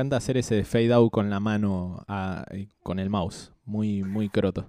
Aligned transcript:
Me 0.00 0.04
encanta 0.04 0.16
hacer 0.16 0.38
ese 0.38 0.64
fade 0.64 0.94
out 0.94 1.10
con 1.12 1.28
la 1.28 1.40
mano, 1.40 2.02
a- 2.08 2.42
eh, 2.52 2.68
con 2.82 2.98
el 2.98 3.10
mouse. 3.10 3.52
Muy, 3.66 4.02
muy 4.02 4.30
croto. 4.30 4.64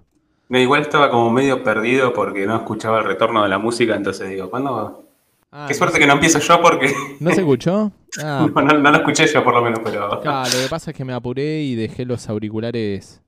No, 0.50 0.58
igual 0.58 0.82
estaba 0.82 1.08
como 1.10 1.30
medio 1.30 1.64
perdido 1.64 2.12
porque 2.12 2.44
no 2.44 2.54
escuchaba 2.56 2.98
el 2.98 3.06
retorno 3.06 3.42
de 3.42 3.48
la 3.48 3.56
música, 3.56 3.96
entonces 3.96 4.28
digo, 4.28 4.50
¿cuándo? 4.50 5.06
Ah, 5.50 5.64
Qué 5.66 5.72
suerte 5.72 5.98
que 5.98 6.06
no 6.06 6.12
empiezo 6.12 6.38
yo 6.38 6.60
porque 6.60 6.92
¿No 7.18 7.30
se 7.30 7.40
escuchó? 7.40 7.92
Ah, 8.22 8.46
no, 8.54 8.60
no- 8.60 8.78
no 8.78 8.90
lo 8.90 8.96
escuché 8.98 9.26
yo 9.26 9.42
por 9.42 9.54
lo 9.54 9.62
menos, 9.62 9.80
pero 9.82 10.20
claro, 10.20 10.50
lo 10.54 10.62
que 10.64 10.68
pasa 10.68 10.90
es 10.90 10.96
que 10.98 11.02
me 11.06 11.14
apuré 11.14 11.62
y 11.62 11.76
dejé 11.76 12.04
los 12.04 12.28
auriculares. 12.28 13.22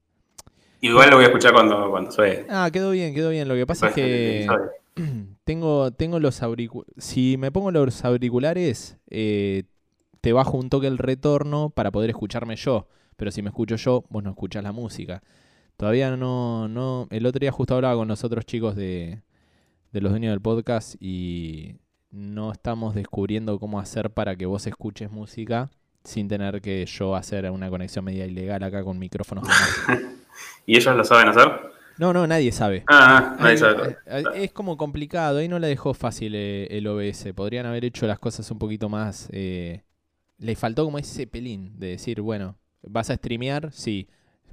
igual 0.82 1.08
lo 1.08 1.16
voy 1.16 1.24
a 1.24 1.28
escuchar 1.28 1.55
cuando, 1.55 1.88
cuando 1.88 2.10
suene. 2.12 2.44
Ah, 2.50 2.68
quedó 2.70 2.91
bien, 2.91 3.14
quedó 3.14 3.30
bien. 3.30 3.48
Lo 3.48 3.55
que 3.55 3.66
pasa 3.66 3.88
es 3.88 3.94
Después 3.94 4.60
que 4.94 5.02
tengo, 5.44 5.91
tengo 5.92 6.20
los 6.20 6.42
auriculares. 6.42 6.92
Si 6.98 7.38
me 7.38 7.50
pongo 7.50 7.70
los 7.70 8.05
auriculares, 8.05 8.98
eh, 9.08 9.62
te 10.24 10.33
bajo 10.33 10.56
un 10.56 10.70
toque 10.70 10.87
el 10.87 10.96
retorno 10.96 11.69
para 11.69 11.91
poder 11.91 12.09
escucharme 12.09 12.56
yo. 12.56 12.88
Pero 13.16 13.30
si 13.30 13.42
me 13.42 13.51
escucho 13.51 13.77
yo, 13.77 14.05
vos 14.09 14.23
no 14.24 14.30
escuchás 14.30 14.62
la 14.64 14.73
música. 14.73 15.23
Todavía 15.77 16.16
no, 16.16 16.66
no. 16.66 17.06
El 17.10 17.27
otro 17.27 17.41
día 17.41 17.52
justo 17.52 17.74
hablaba 17.74 17.95
con 17.97 18.09
los 18.09 18.24
otros 18.24 18.47
chicos 18.47 18.74
de, 18.74 19.20
de 19.92 20.00
los 20.00 20.10
dueños 20.10 20.30
del 20.33 20.41
podcast 20.41 20.95
y 21.00 21.77
no 22.10 22.52
estamos 22.52 22.95
descubriendo 22.95 23.59
cómo 23.59 23.78
hacer 23.78 24.10
para 24.10 24.34
que 24.34 24.47
vos 24.47 24.66
escuches 24.66 25.10
música 25.10 25.69
sin 26.05 26.27
tener 26.28 26.61
que 26.62 26.86
yo 26.86 27.16
hacer 27.16 27.50
una 27.50 27.69
conexión 27.69 28.05
media 28.06 28.25
ilegal 28.27 28.62
acá 28.62 28.83
con 28.83 28.98
micrófonos. 28.98 29.47
¿Y 30.66 30.77
ellos 30.77 30.97
lo 30.97 31.05
saben 31.05 31.28
hacer? 31.28 31.48
No, 31.98 32.12
no, 32.12 32.27
nadie 32.27 32.50
sabe. 32.50 32.83
Ah, 32.88 33.34
ah, 33.34 33.36
nadie 33.38 33.50
Ahí- 33.53 33.59
sabe. 33.59 33.97
eh, 34.06 34.25
Es 34.44 34.53
como 34.53 34.77
complicado, 34.77 35.38
ahí 35.38 35.48
no 35.48 35.59
la 35.59 35.66
dejó 35.66 35.92
fácil 35.94 36.34
eh, 36.34 36.66
el 36.70 36.86
OBS. 36.86 37.33
Podrían 37.34 37.66
haber 37.66 37.84
hecho 37.84 38.06
las 38.06 38.19
cosas 38.19 38.50
un 38.50 38.59
poquito 38.59 38.88
más. 38.88 39.28
eh, 39.33 39.83
le 40.38 40.56
faltó 40.56 40.84
como 40.84 40.98
ese 40.98 41.27
pelín 41.27 41.78
de 41.78 41.88
decir, 41.88 42.20
bueno, 42.20 42.56
¿vas 42.82 43.10
a 43.10 43.16
streamear? 43.16 43.72
Sí. 43.72 44.08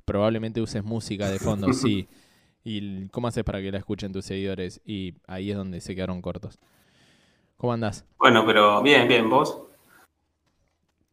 Probablemente 0.05 0.61
uses 0.61 0.83
música 0.83 1.29
de 1.29 1.39
fondo, 1.39 1.71
sí. 1.73 2.07
¿Y 2.63 3.07
cómo 3.09 3.27
haces 3.27 3.43
para 3.43 3.61
que 3.61 3.71
la 3.71 3.77
escuchen 3.79 4.11
tus 4.13 4.25
seguidores? 4.25 4.81
Y 4.85 5.15
ahí 5.27 5.51
es 5.51 5.57
donde 5.57 5.81
se 5.81 5.95
quedaron 5.95 6.21
cortos. 6.21 6.59
¿Cómo 7.57 7.73
andás? 7.73 8.05
Bueno, 8.17 8.45
pero 8.45 8.81
bien, 8.81 9.07
bien, 9.07 9.29
vos. 9.29 9.61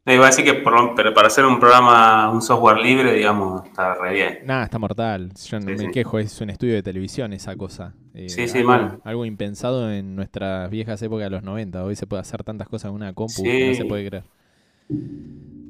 No, 0.05 0.15
iba 0.15 0.25
a 0.25 0.29
decir 0.31 0.43
que 0.45 0.55
por 0.55 0.95
pero 0.95 1.13
para 1.13 1.27
hacer 1.27 1.45
un 1.45 1.61
programa, 1.61 2.31
un 2.31 2.41
software 2.41 2.79
libre, 2.79 3.13
digamos, 3.13 3.67
está 3.67 3.95
re 3.95 4.15
bien. 4.15 4.39
Nada, 4.47 4.65
está 4.65 4.79
mortal. 4.79 5.31
Yo 5.35 5.61
no 5.61 5.67
Sí, 5.67 5.73
me 5.73 5.79
sí. 5.79 5.91
quejo, 5.91 6.19
es 6.19 6.41
un 6.41 6.49
estudio 6.49 6.75
de 6.75 6.83
televisión 6.83 7.35
esa 7.35 7.55
cosa. 7.57 7.95
Eh, 8.15 8.31
Sí, 8.31 8.49
sí, 8.49 8.59
algo, 8.59 8.71
mal. 8.71 9.01
Algo 9.05 9.27
impensado 9.27 9.93
en 9.93 10.17
nuestras 10.17 10.71
viejas 10.71 11.03
épocas 11.03 11.27
de 11.27 11.31
los 11.31 11.43
90. 11.43 11.85
Hoy 11.85 11.95
se 11.95 12.07
puede 12.07 12.23
hacer 12.23 12.43
tantas 12.43 12.69
cosas 12.71 12.89
en 12.89 12.95
una 12.95 13.13
compu 13.13 13.43
que 13.43 13.67
no 13.69 13.75
Sí. 13.75 13.81
se 13.83 13.85
puede 13.85 14.09
creer. 14.09 14.25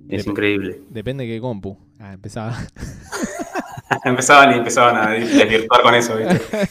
Es 0.08 0.24
Dep- 0.26 0.30
increíble. 0.30 0.80
Depende 0.88 1.24
de 1.26 1.34
qué 1.34 1.40
compu. 1.40 1.76
Ah, 1.98 2.12
empezaba. 2.14 2.56
empezaban 4.04 4.52
y 4.52 4.58
empezaban 4.58 4.96
a 4.96 5.10
desvirtuar 5.12 5.82
con 5.82 5.94
eso, 5.94 6.16
¿viste? 6.16 6.40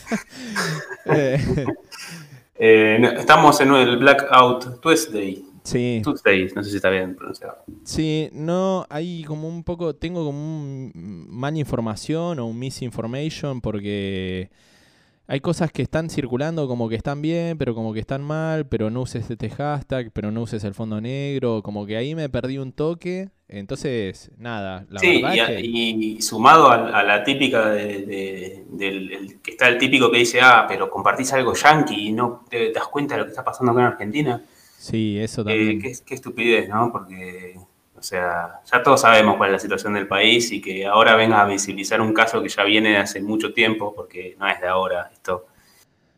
Eh, 1.10 1.40
Eh, 2.60 3.14
estamos 3.18 3.62
en 3.62 3.72
el 3.74 3.98
Blackout 3.98 4.82
Tuesday. 4.82 5.44
sí, 5.64 6.02
Tuesday, 6.04 6.52
no 6.56 6.64
sé 6.64 6.72
si 6.72 6.76
está 6.78 6.90
bien 6.90 7.16
pronunciado. 7.16 7.58
sí, 7.84 8.30
no, 8.34 8.86
hay 8.90 9.24
como 9.24 9.48
un 9.48 9.64
poco, 9.64 9.96
tengo 9.96 10.26
como 10.26 10.38
un 10.40 11.28
mal 11.30 11.56
información 11.56 12.40
o 12.40 12.48
un 12.48 12.58
misinformation 12.58 13.62
porque 13.62 14.50
hay 15.28 15.40
cosas 15.42 15.72
que 15.72 15.82
están 15.82 16.10
circulando 16.10 16.68
como 16.68 16.90
que 16.90 16.96
están 16.96 17.22
bien, 17.22 17.58
pero 17.58 17.76
como 17.76 17.94
que 17.94 18.00
están 18.00 18.24
mal, 18.24 18.68
pero 18.68 18.90
no 18.90 19.02
uses 19.02 19.30
este 19.30 19.50
hashtag, 19.50 20.12
pero 20.14 20.32
no 20.32 20.42
uses 20.44 20.64
el 20.64 20.74
fondo 20.74 21.02
negro, 21.02 21.62
como 21.64 21.86
que 21.86 21.98
ahí 21.98 22.16
me 22.16 22.30
perdí 22.30 22.58
un 22.58 22.72
toque. 22.74 23.30
Entonces, 23.50 24.32
nada, 24.38 24.86
la 24.90 25.02
sí, 25.02 25.08
verdad 25.08 25.34
y, 25.34 25.40
es 25.40 25.40
a- 25.40 25.54
que... 25.56 25.62
y 25.62 26.22
sumado 26.22 26.70
a, 26.70 27.00
a 27.00 27.04
la 27.04 27.24
típica 27.24 27.70
de, 27.70 28.06
de- 28.06 28.66
del 28.70 29.12
el- 29.14 29.42
que 29.42 29.52
está 29.52 29.68
el 29.70 29.78
típico 29.78 30.12
que 30.12 30.20
dice, 30.20 30.42
ah, 30.42 30.66
pero 30.68 30.90
compartís 30.90 31.32
algo 31.34 31.54
yankee 31.54 32.08
y 32.10 32.12
no 32.14 32.46
te, 32.50 32.72
das 32.72 32.88
cuenta 32.88 33.16
de 33.16 33.20
lo 33.22 33.26
que 33.26 33.32
está 33.32 33.44
pasando 33.44 33.72
acá 33.72 33.82
en 33.82 33.88
Argentina. 33.88 34.44
Sí, 34.76 35.20
eso 35.20 35.44
Eh, 35.46 35.78
también. 35.78 35.82
qué, 35.82 35.94
qué 36.06 36.16
estupidez, 36.16 36.70
¿no? 36.70 36.92
Porque, 36.92 37.60
sea, 38.08 38.62
ya 38.72 38.84
todos 38.84 39.02
sabemos 39.02 39.38
cuál 39.38 39.50
es 39.50 39.54
la 39.54 39.60
situación 39.60 39.94
del 39.94 40.08
país 40.08 40.52
y 40.52 40.62
que 40.62 40.86
ahora 40.86 41.16
venga 41.16 41.42
a 41.42 41.46
visibilizar 41.46 42.02
un 42.02 42.14
caso 42.14 42.42
que 42.42 42.50
ya 42.50 42.64
viene 42.64 42.90
de 42.92 42.98
hace 42.98 43.22
mucho 43.22 43.54
tiempo, 43.54 43.94
porque 43.96 44.36
no 44.40 44.48
es 44.48 44.60
de 44.62 44.68
ahora 44.68 45.10
esto. 45.14 45.46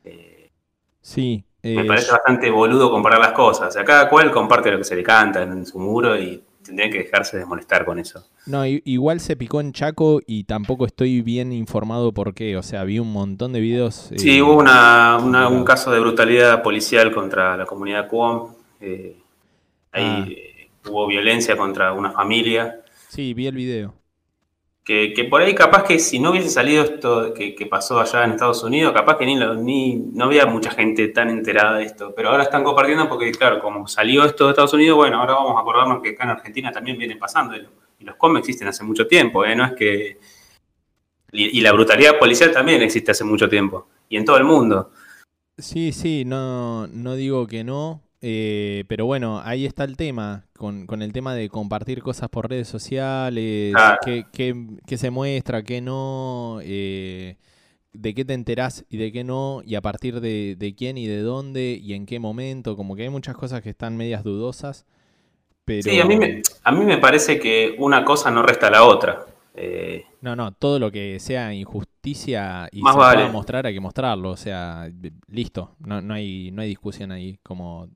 eh, 0.03 0.49
Sí. 1.01 1.43
me 1.63 1.81
eh, 1.81 1.85
parece 1.85 2.11
bastante 2.11 2.49
boludo 2.51 2.91
comparar 2.91 3.19
las 3.19 3.33
cosas. 3.33 3.69
O 3.69 3.71
sea, 3.71 3.83
cada 3.83 4.09
cual 4.09 4.31
comparte 4.31 4.71
lo 4.71 4.77
que 4.77 4.83
se 4.83 4.95
le 4.95 5.03
canta 5.03 5.43
en 5.43 5.65
su 5.65 5.79
muro 5.79 6.17
y 6.17 6.41
tendrían 6.63 6.91
que 6.91 6.99
dejarse 6.99 7.37
de 7.37 7.45
molestar 7.45 7.83
con 7.85 7.99
eso. 7.99 8.25
No, 8.45 8.65
igual 8.65 9.19
se 9.19 9.35
picó 9.35 9.59
en 9.61 9.73
Chaco 9.73 10.21
y 10.25 10.43
tampoco 10.45 10.85
estoy 10.85 11.21
bien 11.21 11.51
informado 11.51 12.11
por 12.13 12.33
qué. 12.33 12.57
O 12.57 12.63
sea, 12.63 12.83
vi 12.83 12.99
un 12.99 13.11
montón 13.11 13.53
de 13.53 13.59
videos. 13.59 14.11
Sí, 14.15 14.37
eh, 14.37 14.41
hubo 14.41 14.55
una, 14.57 15.17
una- 15.17 15.47
un 15.47 15.63
caso 15.63 15.91
de 15.91 15.99
brutalidad 15.99 16.61
policial 16.63 17.11
contra 17.13 17.57
la 17.57 17.65
comunidad 17.65 18.07
Cuom. 18.07 18.53
eh, 18.81 19.17
ahí 19.91 20.03
Ah. 20.05 20.48
Hubo 20.89 21.07
violencia 21.07 21.57
contra 21.57 21.93
una 21.93 22.11
familia. 22.11 22.81
Sí, 23.07 23.33
vi 23.33 23.47
el 23.47 23.55
video. 23.55 23.93
Que, 24.83 25.13
que 25.13 25.23
por 25.25 25.41
ahí 25.41 25.53
capaz 25.53 25.83
que 25.83 25.99
si 25.99 26.17
no 26.19 26.31
hubiese 26.31 26.49
salido 26.49 26.83
esto 26.83 27.31
que, 27.35 27.53
que 27.53 27.67
pasó 27.67 27.99
allá 27.99 28.23
en 28.23 28.31
Estados 28.31 28.63
Unidos, 28.63 28.91
capaz 28.91 29.17
que 29.17 29.25
ni, 29.25 29.37
lo- 29.37 29.53
ni 29.53 29.95
no 29.97 30.25
había 30.25 30.47
mucha 30.47 30.71
gente 30.71 31.09
tan 31.09 31.29
enterada 31.29 31.77
de 31.77 31.83
esto. 31.83 32.13
Pero 32.15 32.29
ahora 32.29 32.43
están 32.43 32.63
compartiendo 32.63 33.07
porque, 33.07 33.31
claro, 33.31 33.59
como 33.61 33.87
salió 33.87 34.25
esto 34.25 34.45
de 34.45 34.51
Estados 34.51 34.73
Unidos, 34.73 34.97
bueno, 34.97 35.19
ahora 35.19 35.33
vamos 35.33 35.55
a 35.57 35.61
acordarnos 35.61 36.01
que 36.01 36.09
acá 36.11 36.23
en 36.23 36.29
Argentina 36.31 36.71
también 36.71 36.97
viene 36.97 37.17
pasando. 37.17 37.55
Y, 37.55 37.61
lo- 37.61 37.69
y 37.99 38.03
los 38.05 38.15
com 38.15 38.35
existen 38.37 38.67
hace 38.67 38.83
mucho 38.83 39.05
tiempo, 39.07 39.45
¿eh? 39.45 39.55
No 39.55 39.65
es 39.65 39.73
que... 39.73 40.17
Y, 41.31 41.57
y 41.59 41.61
la 41.61 41.71
brutalidad 41.71 42.19
policial 42.19 42.51
también 42.51 42.81
existe 42.81 43.11
hace 43.11 43.23
mucho 43.23 43.49
tiempo. 43.49 43.87
Y 44.09 44.17
en 44.17 44.25
todo 44.25 44.37
el 44.37 44.43
mundo. 44.43 44.91
Sí, 45.57 45.91
sí, 45.91 46.23
no, 46.25 46.87
no 46.87 47.15
digo 47.15 47.45
que 47.47 47.63
no. 47.63 48.01
Eh, 48.21 48.83
pero 48.87 49.05
bueno, 49.05 49.41
ahí 49.43 49.65
está 49.65 49.83
el 49.85 49.97
tema, 49.97 50.45
con, 50.57 50.87
con 50.87 51.01
el 51.01 51.13
tema 51.13 51.33
de 51.35 51.49
compartir 51.49 52.01
cosas 52.03 52.29
por 52.29 52.49
redes 52.49 52.67
sociales, 52.67 53.73
Claro. 53.73 53.97
qué, 53.99 54.25
qué- 54.33 54.55
qué 54.87 54.97
se 54.97 55.09
muestra, 55.11 55.63
qué 55.63 55.81
no, 55.81 56.59
eh, 56.63 57.37
de 57.93 58.13
qué 58.15 58.25
te 58.25 58.33
enterás 58.35 58.85
y 58.89 58.97
de 58.97 59.11
qué 59.11 59.23
no, 59.23 59.61
y 59.65 59.75
a 59.75 59.81
partir 59.81 60.21
de, 60.21 60.55
de 60.57 60.75
quién 60.75 60.97
y 60.97 61.07
de 61.07 61.21
dónde 61.21 61.79
y 61.81 61.93
en 61.93 62.05
qué 62.05 62.19
momento, 62.19 62.75
como 62.77 62.95
que 62.95 63.03
hay 63.03 63.09
muchas 63.09 63.35
cosas 63.37 63.61
que 63.61 63.69
están 63.71 63.97
medias 63.97 64.23
dudosas. 64.23 64.85
Pero... 65.65 65.83
Sí, 65.83 65.99
a 65.99 66.05
mí, 66.05 66.17
me, 66.17 66.41
a 66.63 66.71
mí 66.71 66.85
me 66.85 66.97
parece 66.97 67.39
que 67.39 67.75
una 67.79 68.03
cosa 68.03 68.31
no 68.31 68.41
resta 68.43 68.67
a 68.67 68.71
la 68.71 68.83
otra. 68.83 69.25
Eh, 69.55 70.05
No, 70.21 70.35
no, 70.35 70.51
todo 70.51 70.79
lo 70.79 70.91
que 70.91 71.17
sea 71.21 71.53
injusticia 71.53 72.67
y 72.73 72.81
Más 72.81 72.93
se 72.93 72.99
vale. 72.99 73.15
pueda 73.21 73.31
mostrar 73.31 73.65
hay 73.65 73.73
que 73.73 73.79
mostrarlo, 73.79 74.31
o 74.31 74.37
sea, 74.37 74.91
listo, 75.27 75.75
no, 75.79 76.01
no 76.01 76.13
hay 76.13 76.51
no 76.51 76.61
hay 76.61 76.67
discusión 76.67 77.11
ahí, 77.13 77.39
como 77.41 77.87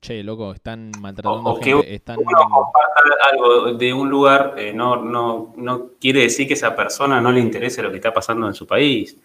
che, 0.00 0.22
loco, 0.22 0.52
están 0.52 0.98
maltratando 0.98 1.50
O- 1.50 1.52
o 1.52 1.60
que 1.60 1.72
gente, 1.74 1.94
están 1.94 2.24
uno 2.24 2.38
comparta 2.54 3.00
algo 3.30 3.74
de 3.74 3.92
un 3.92 4.08
lugar 4.08 4.54
eh, 4.56 4.72
no, 4.72 4.96
no, 5.02 5.52
no 5.56 5.90
quiere 6.00 6.20
decir 6.22 6.46
que 6.46 6.54
esa 6.54 6.74
persona 6.76 7.20
no 7.20 7.32
le 7.32 7.40
interese 7.40 7.82
lo 7.82 7.90
que 7.90 7.96
está 7.96 8.12
pasando 8.14 8.46
en 8.46 8.54
su 8.54 8.66
país. 8.66 9.16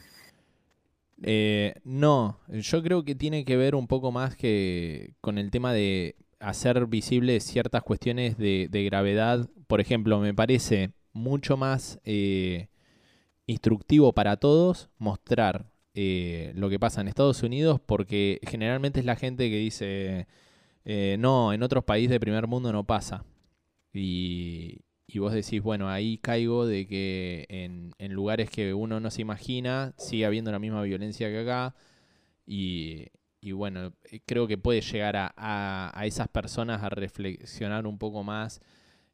eh, 1.23 1.75
no, 1.83 2.39
yo 2.49 2.81
creo 2.83 3.03
que 3.05 3.15
tiene 3.15 3.45
que 3.45 3.57
ver 3.57 3.75
un 3.75 3.87
poco 3.87 4.11
más 4.11 4.35
que 4.35 5.13
con 5.21 5.37
el 5.37 5.51
tema 5.51 5.73
de 5.73 6.15
hacer 6.39 6.85
visibles 6.87 7.43
ciertas 7.43 7.83
cuestiones 7.83 8.37
de, 8.37 8.67
de 8.71 8.83
gravedad. 8.85 9.47
Por 9.67 9.81
ejemplo, 9.81 10.19
me 10.19 10.33
parece 10.33 10.91
mucho 11.13 11.57
más 11.57 11.99
eh, 12.05 12.69
instructivo 13.47 14.13
para 14.13 14.37
todos 14.37 14.89
mostrar 14.99 15.71
eh, 15.95 16.53
lo 16.55 16.69
que 16.69 16.79
pasa 16.79 17.01
en 17.01 17.07
Estados 17.09 17.43
Unidos 17.43 17.81
porque 17.85 18.39
generalmente 18.47 18.99
es 19.01 19.05
la 19.07 19.15
gente 19.17 19.49
que 19.49 19.57
dice, 19.57 20.27
eh, 20.85 21.17
no, 21.19 21.53
en 21.53 21.63
otros 21.63 21.83
países 21.83 22.11
de 22.11 22.19
primer 22.19 22.47
mundo 22.47 22.71
no 22.71 22.85
pasa. 22.85 23.23
Y, 23.93 24.81
y 25.07 25.19
vos 25.19 25.33
decís, 25.33 25.61
bueno, 25.63 25.89
ahí 25.89 26.17
caigo 26.19 26.65
de 26.67 26.87
que 26.87 27.45
en, 27.49 27.93
en 27.99 28.13
lugares 28.13 28.49
que 28.49 28.73
uno 28.73 28.99
no 28.99 29.11
se 29.11 29.21
imagina 29.21 29.93
sigue 29.97 30.25
habiendo 30.25 30.51
la 30.51 30.59
misma 30.59 30.81
violencia 30.83 31.29
que 31.29 31.39
acá. 31.41 31.75
Y, 32.45 33.07
y 33.41 33.51
bueno, 33.53 33.93
eh, 34.11 34.19
creo 34.25 34.47
que 34.47 34.57
puede 34.57 34.81
llegar 34.81 35.15
a, 35.17 35.33
a- 35.37 35.91
a 35.99 36.05
esas 36.05 36.27
personas 36.27 36.83
a 36.83 36.89
reflexionar 36.89 37.87
un 37.87 37.97
poco 37.97 38.23
más 38.23 38.61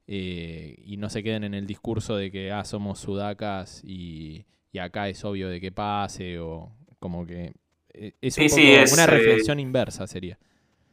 eh, 0.07 0.75
y 0.85 0.97
no 0.97 1.09
se 1.09 1.23
queden 1.23 1.43
en 1.45 1.53
el 1.53 1.67
discurso 1.67 2.15
de 2.17 2.31
que 2.31 2.51
ah, 2.51 2.65
somos 2.65 2.99
sudacas 2.99 3.81
y, 3.85 4.45
y 4.71 4.79
acá 4.79 5.09
es 5.09 5.23
obvio 5.25 5.49
de 5.49 5.61
que 5.61 5.71
pase 5.71 6.39
o 6.39 6.71
como 6.99 7.25
que 7.25 7.53
eh, 7.93 8.13
es 8.21 8.39
un 8.39 8.47
Sí, 8.47 8.49
poco 8.49 8.73
sí, 8.73 8.75
es, 8.75 8.91
una 8.91 9.07
eh, 9.07 9.07
reflexión 9.07 9.59
inversa 9.59 10.07
sería. 10.07 10.39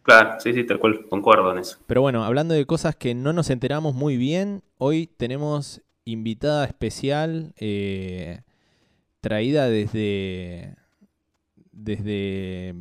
Claro, 0.04 0.38
sí, 0.38 0.52
sí, 0.52 0.64
tal 0.64 0.78
cual, 0.78 1.06
concuerdo 1.08 1.50
en 1.50 1.58
eso. 1.58 1.78
Pero 1.86 2.02
bueno, 2.02 2.24
hablando 2.24 2.52
de 2.52 2.66
cosas 2.66 2.94
que 2.94 3.14
no 3.14 3.32
nos 3.32 3.48
enteramos 3.48 3.94
muy 3.94 4.18
bien, 4.18 4.62
hoy 4.76 5.06
tenemos 5.06 5.80
invitada 6.04 6.66
especial 6.66 7.54
eh, 7.58 8.42
traída 9.22 9.66
desde, 9.66 10.76
desde 11.72 12.74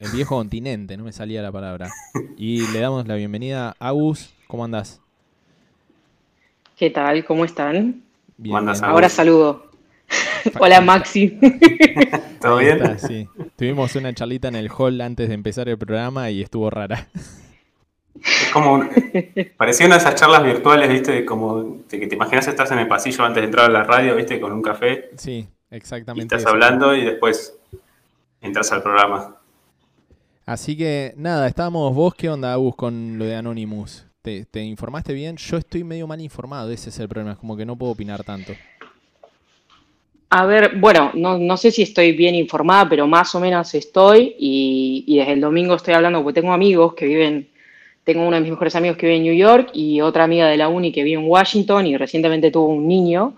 el 0.00 0.10
viejo 0.12 0.34
continente, 0.34 0.96
no 0.96 1.04
me 1.04 1.12
salía 1.12 1.42
la 1.42 1.52
palabra. 1.52 1.92
Y 2.36 2.66
le 2.72 2.80
damos 2.80 3.06
la 3.06 3.14
bienvenida 3.14 3.76
a 3.78 3.88
Agus. 3.88 4.34
¿Cómo 4.48 4.64
andás? 4.64 5.00
¿Qué 6.76 6.90
tal? 6.90 7.24
¿Cómo 7.24 7.44
están? 7.44 8.02
Bien. 8.36 8.68
Ahora 8.82 9.08
saludo. 9.08 9.70
Hola 10.58 10.80
Maxi. 10.80 11.38
¿Todo 12.44 12.58
bien? 12.58 12.82
está, 12.82 12.98
sí. 12.98 13.28
Tuvimos 13.56 13.94
una 13.96 14.12
charlita 14.14 14.48
en 14.48 14.56
el 14.56 14.70
hall 14.70 15.00
antes 15.00 15.28
de 15.28 15.34
empezar 15.34 15.68
el 15.68 15.78
programa 15.78 16.30
y 16.30 16.42
estuvo 16.42 16.68
rara. 16.70 17.08
Es 18.16 18.50
como 18.52 18.74
un- 18.74 18.88
parecía 19.56 19.86
una 19.86 19.96
de 19.96 20.00
esas 20.02 20.14
charlas 20.14 20.44
virtuales, 20.44 20.88
¿viste? 20.88 21.24
Como 21.24 21.78
que 21.88 22.06
te 22.06 22.14
imaginas 22.14 22.46
estás 22.46 22.70
en 22.70 22.78
el 22.78 22.88
pasillo 22.88 23.24
antes 23.24 23.40
de 23.42 23.46
entrar 23.46 23.66
a 23.66 23.72
la 23.72 23.82
radio, 23.82 24.14
¿viste? 24.16 24.40
Con 24.40 24.52
un 24.52 24.62
café 24.62 25.10
Sí, 25.16 25.48
y 25.70 25.74
exactamente. 25.76 26.34
estás 26.34 26.42
eso. 26.42 26.50
hablando 26.50 26.94
y 26.94 27.04
después 27.04 27.56
entras 28.40 28.70
al 28.72 28.82
programa. 28.82 29.36
Así 30.46 30.76
que 30.76 31.14
nada, 31.16 31.48
estábamos 31.48 31.94
vos, 31.94 32.14
¿qué 32.14 32.28
onda, 32.28 32.52
Agus, 32.52 32.76
con 32.76 33.18
lo 33.18 33.24
de 33.24 33.34
Anonymous? 33.36 34.06
¿Te, 34.22 34.44
te 34.46 34.62
informaste 34.62 35.12
bien? 35.12 35.36
Yo 35.36 35.56
estoy 35.56 35.84
medio 35.84 36.06
mal 36.06 36.20
informado, 36.20 36.70
ese 36.70 36.90
es 36.90 36.98
el 36.98 37.08
problema, 37.08 37.32
es 37.32 37.38
como 37.38 37.56
que 37.56 37.64
no 37.66 37.76
puedo 37.76 37.92
opinar 37.92 38.22
tanto. 38.24 38.52
A 40.30 40.46
ver, 40.46 40.76
bueno, 40.78 41.12
no, 41.14 41.38
no 41.38 41.56
sé 41.56 41.70
si 41.70 41.82
estoy 41.82 42.12
bien 42.12 42.34
informada, 42.34 42.88
pero 42.88 43.06
más 43.06 43.34
o 43.34 43.40
menos 43.40 43.72
estoy 43.74 44.34
y, 44.38 45.04
y 45.06 45.18
desde 45.18 45.32
el 45.34 45.40
domingo 45.40 45.74
estoy 45.76 45.94
hablando 45.94 46.22
porque 46.24 46.40
tengo 46.40 46.52
amigos 46.52 46.94
que 46.94 47.06
viven, 47.06 47.48
tengo 48.02 48.22
uno 48.26 48.34
de 48.36 48.40
mis 48.42 48.50
mejores 48.50 48.74
amigos 48.74 48.96
que 48.96 49.06
vive 49.06 49.16
en 49.18 49.22
New 49.22 49.34
York 49.36 49.70
y 49.74 50.00
otra 50.00 50.24
amiga 50.24 50.46
de 50.48 50.56
la 50.56 50.68
uni 50.68 50.90
que 50.90 51.04
vive 51.04 51.20
en 51.22 51.28
Washington 51.28 51.86
y 51.86 51.96
recientemente 51.96 52.50
tuvo 52.50 52.66
un 52.68 52.88
niño. 52.88 53.34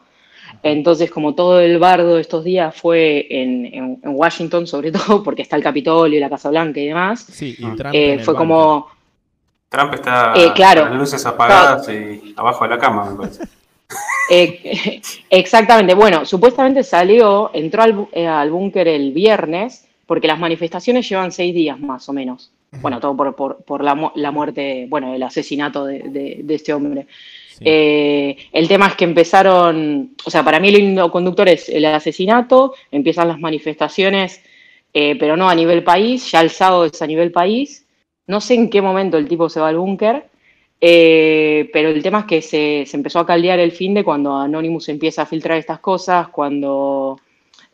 Entonces, 0.63 1.11
como 1.11 1.35
todo 1.35 1.61
el 1.61 1.79
bardo 1.79 2.17
de 2.17 2.23
estos 2.23 2.45
días 2.45 2.75
fue 2.75 3.27
en, 3.31 3.67
en- 3.67 4.01
en 4.03 4.11
Washington, 4.17 4.67
sobre 4.67 4.91
todo 4.93 5.23
porque 5.23 5.43
está 5.43 5.57
el 5.57 5.63
Capitolio 5.63 6.17
y 6.19 6.21
la 6.21 6.31
Casa 6.31 6.51
Blanca 6.51 6.81
y 6.81 6.87
demás, 6.89 7.27
Sí, 7.31 7.57
y 7.59 7.67
Mm. 7.67 7.77
Trump 7.77 7.95
eh, 7.95 8.19
fue 8.21 8.35
como, 8.37 8.89
Trump 9.69 9.95
está 9.95 10.33
Eh, 10.37 10.53
claro. 10.55 10.83
con 10.83 10.91
las 10.91 10.99
luces 11.01 11.27
apagadas 11.27 11.89
y 11.91 12.35
abajo 12.37 12.65
de 12.65 12.71
la 12.71 12.79
cama, 12.79 13.11
me 13.11 13.17
parece. 13.17 13.45
Eh, 14.31 15.01
exactamente. 15.31 15.95
Bueno, 15.95 16.25
supuestamente 16.25 16.83
salió, 16.83 17.51
entró 17.55 17.83
al, 17.83 18.09
eh, 18.13 18.27
al 18.27 18.51
búnker 18.51 18.89
el 18.89 19.13
viernes, 19.13 19.87
porque 20.07 20.27
las 20.27 20.39
manifestaciones 20.39 21.09
llevan 21.09 21.33
seis 21.33 21.55
días 21.55 21.79
más 21.79 22.09
o 22.09 22.13
menos. 22.13 22.51
Bueno, 22.81 23.01
todo 23.01 23.17
por, 23.17 23.35
por, 23.37 23.65
por 23.65 23.83
la, 23.83 23.95
mu- 23.95 24.11
la 24.17 24.31
muerte, 24.33 24.87
bueno, 24.89 25.15
el 25.15 25.23
asesinato 25.23 25.85
de, 25.87 26.01
de- 26.01 26.41
de 26.43 26.55
este 26.55 26.73
hombre. 26.75 27.07
Sí. 27.57 27.65
Eh, 27.65 28.37
el 28.53 28.69
tema 28.69 28.89
es 28.89 28.97
que 28.97 29.05
empezaron, 29.05 30.15
o 30.27 30.31
sea, 30.31 30.43
para 30.45 30.61
mí 30.61 30.69
el 30.69 31.11
conductor 31.11 31.49
es 31.49 31.69
el 31.71 31.85
asesinato, 31.87 32.75
empiezan 32.91 33.29
las 33.29 33.39
manifestaciones, 33.41 34.43
pero 34.93 35.37
no 35.37 35.49
a 35.49 35.55
nivel 35.55 35.85
país, 35.85 36.31
ya 36.31 36.41
el 36.41 36.51
sábado 36.51 36.85
es 36.87 37.01
a 37.03 37.07
nivel 37.07 37.31
país. 37.31 37.87
No 38.27 38.41
sé 38.41 38.55
en 38.55 38.69
qué 38.71 38.81
momento 38.83 39.17
el 39.19 39.29
tipo 39.29 39.49
se 39.49 39.61
va 39.61 39.69
al 39.69 39.77
búnker, 39.79 40.27
eh, 40.81 41.71
pero 41.73 41.89
el 41.89 42.03
tema 42.03 42.21
es 42.21 42.25
que 42.27 42.43
se, 42.43 42.85
se 42.87 42.97
empezó 42.97 43.19
a 43.21 43.27
caldear 43.27 43.59
el 43.59 43.73
fin 43.73 43.95
de 43.95 44.05
cuando 44.05 44.35
Anonymous 44.37 44.89
empieza 44.89 45.23
a 45.23 45.27
filtrar 45.27 45.59
estas 45.59 45.79
cosas, 45.81 46.29
cuando 46.29 47.19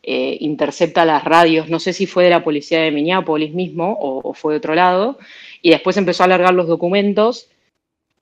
eh, 0.02 0.36
intercepta 0.40 1.04
las 1.04 1.24
radios, 1.24 1.68
no 1.68 1.78
sé 1.80 1.92
si 1.92 2.06
fue 2.06 2.24
de 2.24 2.30
la 2.30 2.44
policía 2.44 2.80
de 2.80 2.90
Minneapolis 2.92 3.52
mismo 3.54 3.92
o, 4.00 4.20
o 4.30 4.34
fue 4.34 4.54
de 4.54 4.58
otro 4.58 4.74
lado, 4.74 5.18
y 5.62 5.70
después 5.70 5.96
empezó 5.96 6.22
a 6.22 6.26
alargar 6.26 6.54
los 6.54 6.68
documentos. 6.68 7.48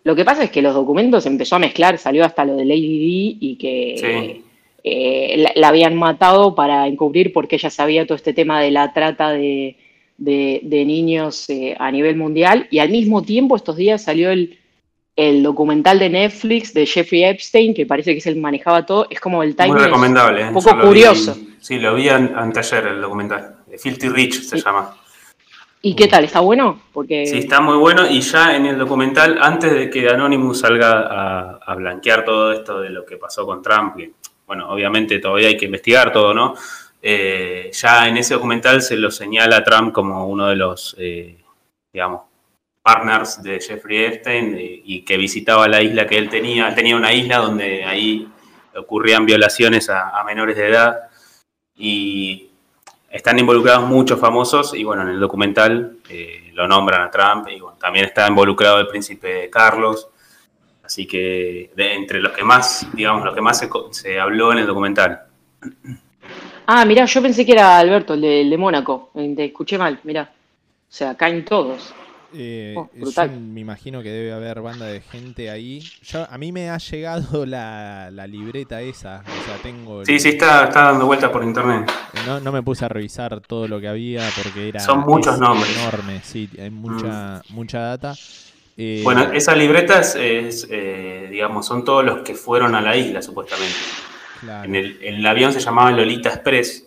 Lo 0.03 0.17
que 0.17 0.25
pasa 0.25 0.45
es 0.45 0.51
que 0.51 0.63
los 0.63 0.75
documentos 0.75 1.27
empezó 1.27 1.57
a 1.57 1.59
mezclar, 1.59 1.99
salió 1.99 2.25
hasta 2.25 2.45
lo 2.47 2.57
de 2.57 2.65
Lady 2.65 2.99
D 2.99 3.37
y 3.41 3.57
que 3.57 3.95
Sí. 3.99 4.45
eh, 4.83 5.35
la, 5.37 5.53
la 5.55 5.69
habían 5.69 5.95
matado 5.95 6.55
para 6.55 6.87
encubrir 6.87 7.35
porque 7.35 7.57
ella 7.57 7.69
sabía 7.69 8.07
todo 8.07 8.17
este 8.17 8.33
tema 8.33 8.63
de 8.63 8.71
la 8.71 8.95
trata 8.95 9.31
de, 9.31 9.77
de- 10.17 10.61
de 10.63 10.85
niños 10.87 11.49
a 11.79 11.91
nivel 11.93 12.17
mundial. 12.17 12.67
Y 12.71 12.79
al 12.79 12.89
mismo 12.89 13.21
tiempo, 13.23 13.57
estos 13.57 13.77
días 13.77 14.03
salió 14.03 14.31
el, 14.31 14.59
el 15.29 15.43
documental 15.43 15.99
de 15.99 16.09
Netflix 16.09 16.73
de 16.75 16.87
Jeffrey 16.87 17.25
Epstein, 17.25 17.75
que 17.75 17.87
parece 17.87 18.13
que 18.13 18.19
es 18.19 18.27
el 18.27 18.37
manejaba 18.37 18.87
todo. 18.87 19.07
Es 19.11 19.21
como 19.21 19.43
el 19.43 19.51
Muy 19.51 19.57
timing. 19.57 19.77
es 19.77 19.83
recomendable. 19.85 20.43
¿eh? 20.43 20.49
Un 20.49 20.55
poco 20.55 20.75
vi- 20.77 20.83
curioso. 20.83 21.37
sí, 21.61 21.79
lo 21.79 21.95
vi 21.95 22.09
an- 22.09 22.33
anteayer 22.37 22.87
el 22.87 23.01
documental. 23.01 23.57
Filthy 23.79 24.09
Rich 24.09 24.43
se 24.43 24.57
Sí. 24.59 24.63
llama. 24.65 24.97
¿Y 25.83 25.95
qué 25.97 26.09
tal? 26.09 26.25
¿Está 26.25 26.41
bueno? 26.41 26.81
Porque 26.93 27.27
Sí, 27.27 27.39
está 27.39 27.61
muy 27.61 27.77
bueno 27.79 28.07
y 28.07 28.21
ya 28.21 28.55
en 28.55 28.67
el 28.67 28.79
documental, 28.79 29.39
antes 29.41 29.73
de 29.73 29.89
que 29.89 30.09
Anonymous 30.09 30.61
salga 30.61 31.07
a, 31.09 31.59
a 31.65 31.75
blanquear 31.75 32.25
todo 32.25 32.53
esto 32.53 32.81
de 32.81 32.91
lo 32.91 33.07
que 33.07 33.17
pasó 33.17 33.47
con 33.47 33.63
Trump, 33.63 33.97
que, 33.97 34.13
bueno, 34.47 34.69
obviamente 34.71 35.19
todavía 35.21 35.49
hay 35.49 35.57
que 35.57 35.65
investigar 35.67 36.13
todo, 36.13 36.35
¿no? 36.35 36.55
Eh, 37.03 37.71
ya 37.73 38.07
en 38.09 38.19
ese 38.19 38.35
documental 38.35 38.83
se 38.83 38.97
lo 38.97 39.11
señala 39.11 39.57
a 39.59 39.65
Trump 39.65 39.93
como 39.95 40.27
uno 40.27 40.49
de 40.49 40.57
los, 40.57 40.95
eh, 40.99 41.39
digamos, 41.93 42.23
partners 42.83 43.43
de 43.43 43.61
Jeffrey 43.61 44.05
Epstein 44.05 44.55
eh, 44.57 44.83
y 44.85 45.03
que 45.03 45.17
visitaba 45.17 45.69
la 45.69 45.83
isla 45.83 46.07
que 46.07 46.19
él 46.19 46.29
tenía. 46.29 46.69
Él 46.69 46.75
tenía 46.75 46.97
una 46.97 47.13
isla 47.13 47.39
donde 47.39 47.85
ahí 47.85 48.29
ocurrían 48.77 49.27
violaciones 49.27 49.91
a, 49.91 50.11
a 50.11 50.25
menores 50.25 50.57
de 50.57 50.69
edad 50.69 51.11
y 51.75 52.51
están 53.11 53.39
involucrados 53.39 53.89
muchos 53.89 54.21
famosos 54.21 54.73
y 54.75 54.85
bueno, 54.85 55.03
en 55.03 55.09
el 55.09 55.21
documental 55.21 55.99
eh, 56.09 56.51
lo 56.55 56.69
nombran 56.69 57.03
a 57.03 57.11
Trump 57.11 57.49
y 57.49 57.59
bueno, 57.59 57.77
también 57.79 58.05
está 58.05 58.29
involucrado 58.29 58.79
el 58.79 58.87
príncipe 58.87 59.51
Carlos. 59.51 60.09
Así 60.85 61.07
que 61.07 61.71
de 61.75 61.95
entre 61.95 62.21
los 62.21 62.33
que 62.33 62.43
más, 62.43 62.87
digamos, 62.93 63.25
lo 63.25 63.35
que 63.35 63.41
más 63.41 63.59
se, 63.59 63.69
se 63.93 64.19
habló 64.19 64.53
en 64.53 64.59
el 64.59 64.67
documental. 64.67 65.23
Ah, 66.67 66.85
mirá, 66.85 67.05
yo 67.05 67.23
pensé 67.23 67.47
que 67.47 67.53
era 67.53 67.79
Alberto, 67.79 68.15
el 68.15 68.21
de, 68.21 68.41
el 68.43 68.51
de 68.51 68.57
Mónaco. 68.57 69.11
Te 69.15 69.45
escuché 69.45 69.79
mal, 69.79 70.01
mirá. 70.05 70.33
O 70.33 70.93
sea, 70.93 71.17
caen 71.17 71.45
todos. 71.45 71.95
Eh, 72.33 72.75
Oh, 72.77 72.89
yo 72.95 73.29
me 73.29 73.61
imagino 73.61 74.03
que 74.03 74.11
debe 74.11 74.33
haber 74.33 74.61
banda 74.61 74.87
de 74.87 75.01
gente 75.01 75.51
ahí. 75.51 75.83
Yo, 76.03 76.27
a 76.31 76.39
mí 76.39 76.53
me 76.53 76.71
ha 76.71 76.79
llegado 76.79 77.45
la, 77.47 78.11
la 78.13 78.27
libreta 78.27 78.81
esa. 78.83 79.23
O 79.27 79.45
sea, 79.47 79.57
tengo. 79.63 80.01
el- 80.01 80.07
Sí, 80.07 80.19
sí, 80.21 80.29
está, 80.31 80.65
está 80.65 80.85
dando 80.85 81.07
vueltas 81.07 81.31
por 81.31 81.43
internet. 81.43 81.91
No, 82.27 82.39
no 82.41 82.53
me 82.53 82.63
puse 82.63 82.85
a 82.85 82.89
revisar 82.89 83.41
todo 83.41 83.67
lo 83.69 83.81
que 83.81 83.89
había 83.89 84.23
porque 84.43 84.69
era. 84.69 84.81
Son 84.81 85.01
muchos 85.01 85.35
es 85.35 85.41
nombres. 85.41 85.77
Enorme, 85.79 86.21
sí, 86.23 86.49
hay 86.59 86.71
mucha, 86.71 87.43
mucha 87.51 87.81
data. 87.81 88.15
Eh, 88.77 89.01
Bueno, 89.05 89.31
esa 89.33 89.55
libreta 89.55 90.01
es, 90.01 90.67
eh, 90.71 91.29
digamos, 91.31 91.67
son 91.67 91.85
todos 91.85 92.05
los 92.05 92.21
que 92.23 92.35
fueron 92.35 92.75
a 92.75 92.81
la 92.81 92.97
isla, 92.97 93.21
supuestamente. 93.21 93.75
claro. 94.41 94.65
En 94.69 94.75
el, 94.77 94.99
el 95.03 95.27
avión 95.27 95.53
se 95.53 95.61
llamaba 95.61 95.91
Lolita 95.91 96.29
Express 96.31 96.87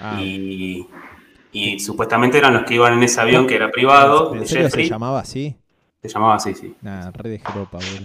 Ah, 0.00 0.18
y, 0.20 0.84
y 1.54 1.80
supuestamente 1.80 2.36
eran 2.36 2.52
los 2.52 2.64
que 2.64 2.74
iban 2.74 2.92
en 2.92 3.02
ese 3.04 3.18
avión 3.20 3.46
que 3.46 3.54
era 3.56 3.70
privado, 3.70 4.34
¿En 4.34 4.40
de 4.40 4.46
serio 4.46 4.64
Jeffrey. 4.66 4.84
se 4.86 4.90
llamaba 4.90 5.20
así? 5.20 5.56
Se 6.02 6.08
llamaba 6.10 6.34
así, 6.34 6.54
sí. 6.54 6.74
Nah, 6.82 7.10
re 7.12 7.30
de. 7.30 7.42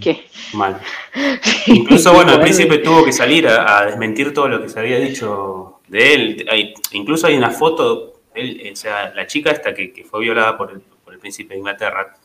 ¿Qué? 0.00 0.24
Mal. 0.54 0.80
Incluso, 1.66 2.14
bueno, 2.14 2.32
el 2.32 2.40
príncipe 2.40 2.78
tuvo 2.78 3.04
que 3.04 3.12
salir 3.12 3.46
a, 3.46 3.80
a 3.80 3.84
desmentir 3.86 4.32
todo 4.32 4.48
lo 4.48 4.62
que 4.62 4.70
se 4.70 4.80
había 4.80 4.98
dicho 4.98 5.80
de 5.88 6.14
él. 6.14 6.46
Hay- 6.50 6.72
incluso 6.92 7.26
hay 7.26 7.36
una 7.36 7.50
foto, 7.50 8.22
él, 8.34 8.70
o 8.72 8.76
sea, 8.76 9.12
la 9.14 9.26
chica 9.26 9.50
esta 9.50 9.74
que, 9.74 9.92
que 9.92 10.04
fue 10.04 10.20
violada 10.20 10.56
por 10.56 10.70
el, 10.72 10.80
por 10.80 11.12
el 11.12 11.20
príncipe 11.20 11.52
de 11.52 11.58
Inglaterra. 11.60 12.14
O 12.16 12.18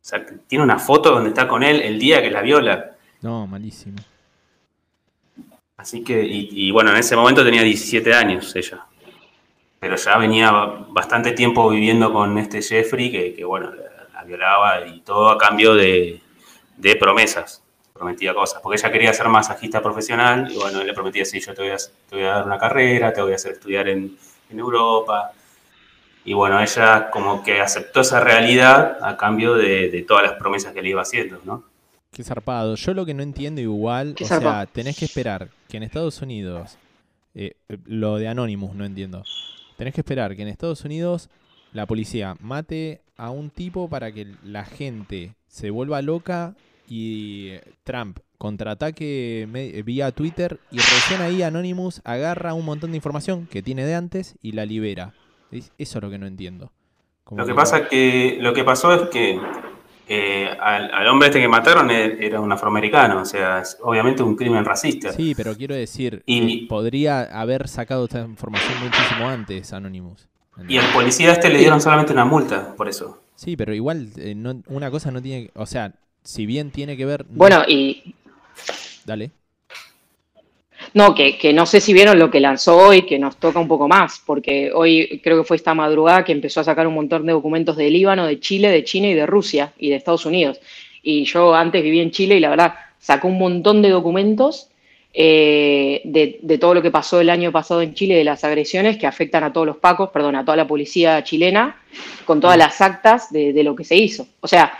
sea, 0.00 0.24
tiene 0.46 0.62
una 0.62 0.78
foto 0.78 1.10
donde 1.10 1.30
está 1.30 1.48
con 1.48 1.62
él 1.64 1.80
el 1.82 1.98
día 1.98 2.22
que 2.22 2.30
la 2.30 2.42
viola. 2.42 2.92
No, 3.22 3.46
malísimo. 3.48 3.96
Así 5.76 6.04
que, 6.04 6.22
y, 6.24 6.50
y 6.52 6.70
bueno, 6.70 6.90
en 6.90 6.98
ese 6.98 7.16
momento 7.16 7.42
tenía 7.44 7.62
17 7.62 8.12
años 8.14 8.54
ella. 8.54 8.86
Pero 9.80 9.96
ya 9.96 10.18
venía 10.18 10.52
bastante 10.90 11.32
tiempo 11.32 11.68
viviendo 11.70 12.12
con 12.12 12.38
este 12.38 12.62
Jeffrey 12.62 13.10
que, 13.10 13.34
que, 13.34 13.44
bueno, 13.44 13.72
la, 13.74 14.06
la 14.14 14.24
violaba 14.24 14.86
y 14.86 15.00
todo 15.00 15.30
a 15.30 15.38
cambio 15.38 15.74
de, 15.74 16.20
de 16.76 16.96
promesas. 16.96 17.62
Prometía 17.92 18.32
cosas. 18.34 18.60
Porque 18.62 18.78
ella 18.78 18.92
quería 18.92 19.12
ser 19.12 19.28
masajista 19.28 19.82
profesional 19.82 20.50
y 20.50 20.56
bueno, 20.56 20.80
él 20.80 20.86
le 20.86 20.94
prometía, 20.94 21.24
sí, 21.24 21.40
yo 21.40 21.54
te 21.54 21.62
voy 21.62 21.70
a, 21.72 21.76
te 21.76 22.16
voy 22.16 22.24
a 22.24 22.34
dar 22.34 22.46
una 22.46 22.58
carrera, 22.58 23.12
te 23.12 23.20
voy 23.20 23.32
a 23.32 23.36
hacer 23.36 23.52
estudiar 23.52 23.88
en, 23.88 24.16
en 24.50 24.58
Europa. 24.58 25.32
Y 26.24 26.34
bueno, 26.34 26.60
ella 26.60 27.10
como 27.10 27.42
que 27.42 27.60
aceptó 27.60 28.02
esa 28.02 28.20
realidad 28.20 28.98
a 29.02 29.16
cambio 29.16 29.54
de, 29.54 29.88
de 29.88 30.02
todas 30.02 30.22
las 30.22 30.34
promesas 30.34 30.74
que 30.74 30.82
le 30.82 30.90
iba 30.90 31.02
haciendo, 31.02 31.40
¿no? 31.44 31.64
Qué 32.12 32.24
zarpado. 32.24 32.74
Yo 32.74 32.92
lo 32.92 33.06
que 33.06 33.14
no 33.14 33.22
entiendo 33.22 33.60
igual, 33.60 34.14
Qué 34.14 34.24
o 34.24 34.26
sea, 34.26 34.66
tenés 34.66 34.98
que 34.98 35.06
esperar 35.06 35.48
que 35.68 35.76
en 35.78 35.84
Estados 35.84 36.20
Unidos, 36.20 36.76
eh, 37.34 37.54
lo 37.86 38.16
de 38.16 38.28
Anonymous 38.28 38.74
no 38.74 38.84
entiendo, 38.84 39.22
tenés 39.80 39.94
que 39.94 40.02
esperar 40.02 40.36
que 40.36 40.42
en 40.42 40.48
Estados 40.48 40.84
Unidos 40.84 41.30
la 41.72 41.86
policía 41.86 42.36
mate 42.38 43.00
a 43.16 43.30
un 43.30 43.48
tipo 43.48 43.88
para 43.88 44.12
que 44.12 44.26
la 44.44 44.66
gente 44.66 45.36
se 45.48 45.70
vuelva 45.70 46.02
loca 46.02 46.54
y 46.86 47.48
eh, 47.48 47.62
Trump 47.82 48.18
contraataque 48.36 49.48
eh, 49.54 49.82
vía 49.82 50.12
Twitter 50.12 50.60
y 50.70 50.76
recién 50.76 51.22
ahí 51.22 51.42
Anonymous 51.42 52.02
agarra 52.04 52.52
un 52.52 52.66
montón 52.66 52.90
de 52.90 52.96
información 52.98 53.46
que 53.46 53.62
tiene 53.62 53.86
de 53.86 53.94
antes 53.94 54.36
y 54.42 54.52
la 54.52 54.66
libera. 54.66 55.14
Es- 55.50 55.72
Eso 55.78 55.98
es 55.98 56.02
lo 56.04 56.10
que 56.10 56.18
no 56.18 56.26
entiendo. 56.26 56.72
Como 57.24 57.40
Lo 57.40 57.46
que 57.46 57.54
pasa 57.54 57.88
que 57.88 58.36
lo 58.38 58.52
que 58.52 58.64
pasó 58.64 58.92
es 58.92 59.08
que 59.08 59.40
eh, 60.12 60.48
al, 60.60 60.92
al 60.92 61.06
hombre 61.06 61.28
este 61.28 61.40
que 61.40 61.46
mataron 61.46 61.88
e- 61.90 62.16
era 62.26 62.40
un 62.40 62.50
afroamericano, 62.50 63.20
o 63.20 63.24
sea, 63.24 63.60
es 63.60 63.78
obviamente 63.80 64.24
un 64.24 64.34
crimen 64.34 64.64
racista. 64.64 65.12
Sí, 65.12 65.34
pero 65.36 65.54
quiero 65.56 65.76
decir, 65.76 66.24
Y- 66.26 66.64
eh, 66.64 66.66
podría 66.68 67.22
haber 67.40 67.68
sacado 67.68 68.06
esta 68.06 68.20
información 68.22 68.72
muchísimo 68.82 69.28
antes 69.28 69.72
Anonymous. 69.72 70.26
Y 70.68 70.76
al 70.78 70.92
policía 70.92 71.30
este 71.32 71.48
le 71.48 71.58
dieron 71.60 71.80
solamente 71.80 72.12
una 72.12 72.24
multa 72.24 72.74
por 72.76 72.88
eso. 72.88 73.22
Sí, 73.36 73.56
pero 73.56 73.72
igual 73.72 74.08
eh, 74.16 74.34
no- 74.34 74.60
una 74.66 74.90
cosa 74.90 75.12
no 75.12 75.22
tiene, 75.22 75.50
o 75.54 75.64
sea, 75.64 75.92
si 76.24 76.44
bien 76.44 76.72
tiene 76.72 76.96
que 76.96 77.06
ver, 77.06 77.24
no- 77.26 77.36
Bueno, 77.36 77.62
y 77.68 78.14
Dale. 79.06 79.30
No, 80.92 81.14
que, 81.14 81.38
que, 81.38 81.52
no 81.52 81.66
sé 81.66 81.80
si 81.80 81.92
vieron 81.92 82.18
lo 82.18 82.30
que 82.30 82.40
lanzó 82.40 82.76
hoy, 82.76 83.02
que 83.02 83.18
nos 83.18 83.36
toca 83.36 83.60
un 83.60 83.68
poco 83.68 83.86
más, 83.86 84.22
porque 84.26 84.72
hoy 84.74 85.20
creo 85.22 85.38
que 85.38 85.44
fue 85.44 85.56
esta 85.56 85.74
madrugada 85.74 86.24
que 86.24 86.32
empezó 86.32 86.60
a 86.60 86.64
sacar 86.64 86.86
un 86.86 86.94
montón 86.94 87.26
de 87.26 87.32
documentos 87.32 87.76
de 87.76 87.90
Líbano, 87.90 88.26
de 88.26 88.40
Chile, 88.40 88.70
de 88.70 88.82
China 88.82 89.08
y 89.08 89.14
de 89.14 89.26
Rusia 89.26 89.72
y 89.78 89.90
de 89.90 89.96
Estados 89.96 90.26
Unidos. 90.26 90.60
Y 91.02 91.24
yo 91.24 91.54
antes 91.54 91.82
viví 91.82 92.00
en 92.00 92.10
Chile 92.10 92.36
y 92.36 92.40
la 92.40 92.50
verdad 92.50 92.74
sacó 92.98 93.28
un 93.28 93.38
montón 93.38 93.82
de 93.82 93.90
documentos 93.90 94.70
eh, 95.12 96.02
de, 96.04 96.38
de, 96.40 96.58
todo 96.58 96.74
lo 96.74 96.82
que 96.82 96.92
pasó 96.92 97.20
el 97.20 97.30
año 97.30 97.50
pasado 97.50 97.82
en 97.82 97.94
Chile, 97.94 98.14
de 98.14 98.22
las 98.22 98.44
agresiones 98.44 98.96
que 98.96 99.08
afectan 99.08 99.42
a 99.42 99.52
todos 99.52 99.66
los 99.66 99.76
pacos, 99.76 100.10
perdón, 100.10 100.36
a 100.36 100.44
toda 100.44 100.56
la 100.56 100.68
policía 100.68 101.22
chilena, 101.24 101.82
con 102.24 102.40
todas 102.40 102.56
las 102.56 102.80
actas 102.80 103.32
de, 103.32 103.52
de 103.52 103.64
lo 103.64 103.74
que 103.74 103.82
se 103.82 103.96
hizo. 103.96 104.28
O 104.40 104.46
sea, 104.46 104.72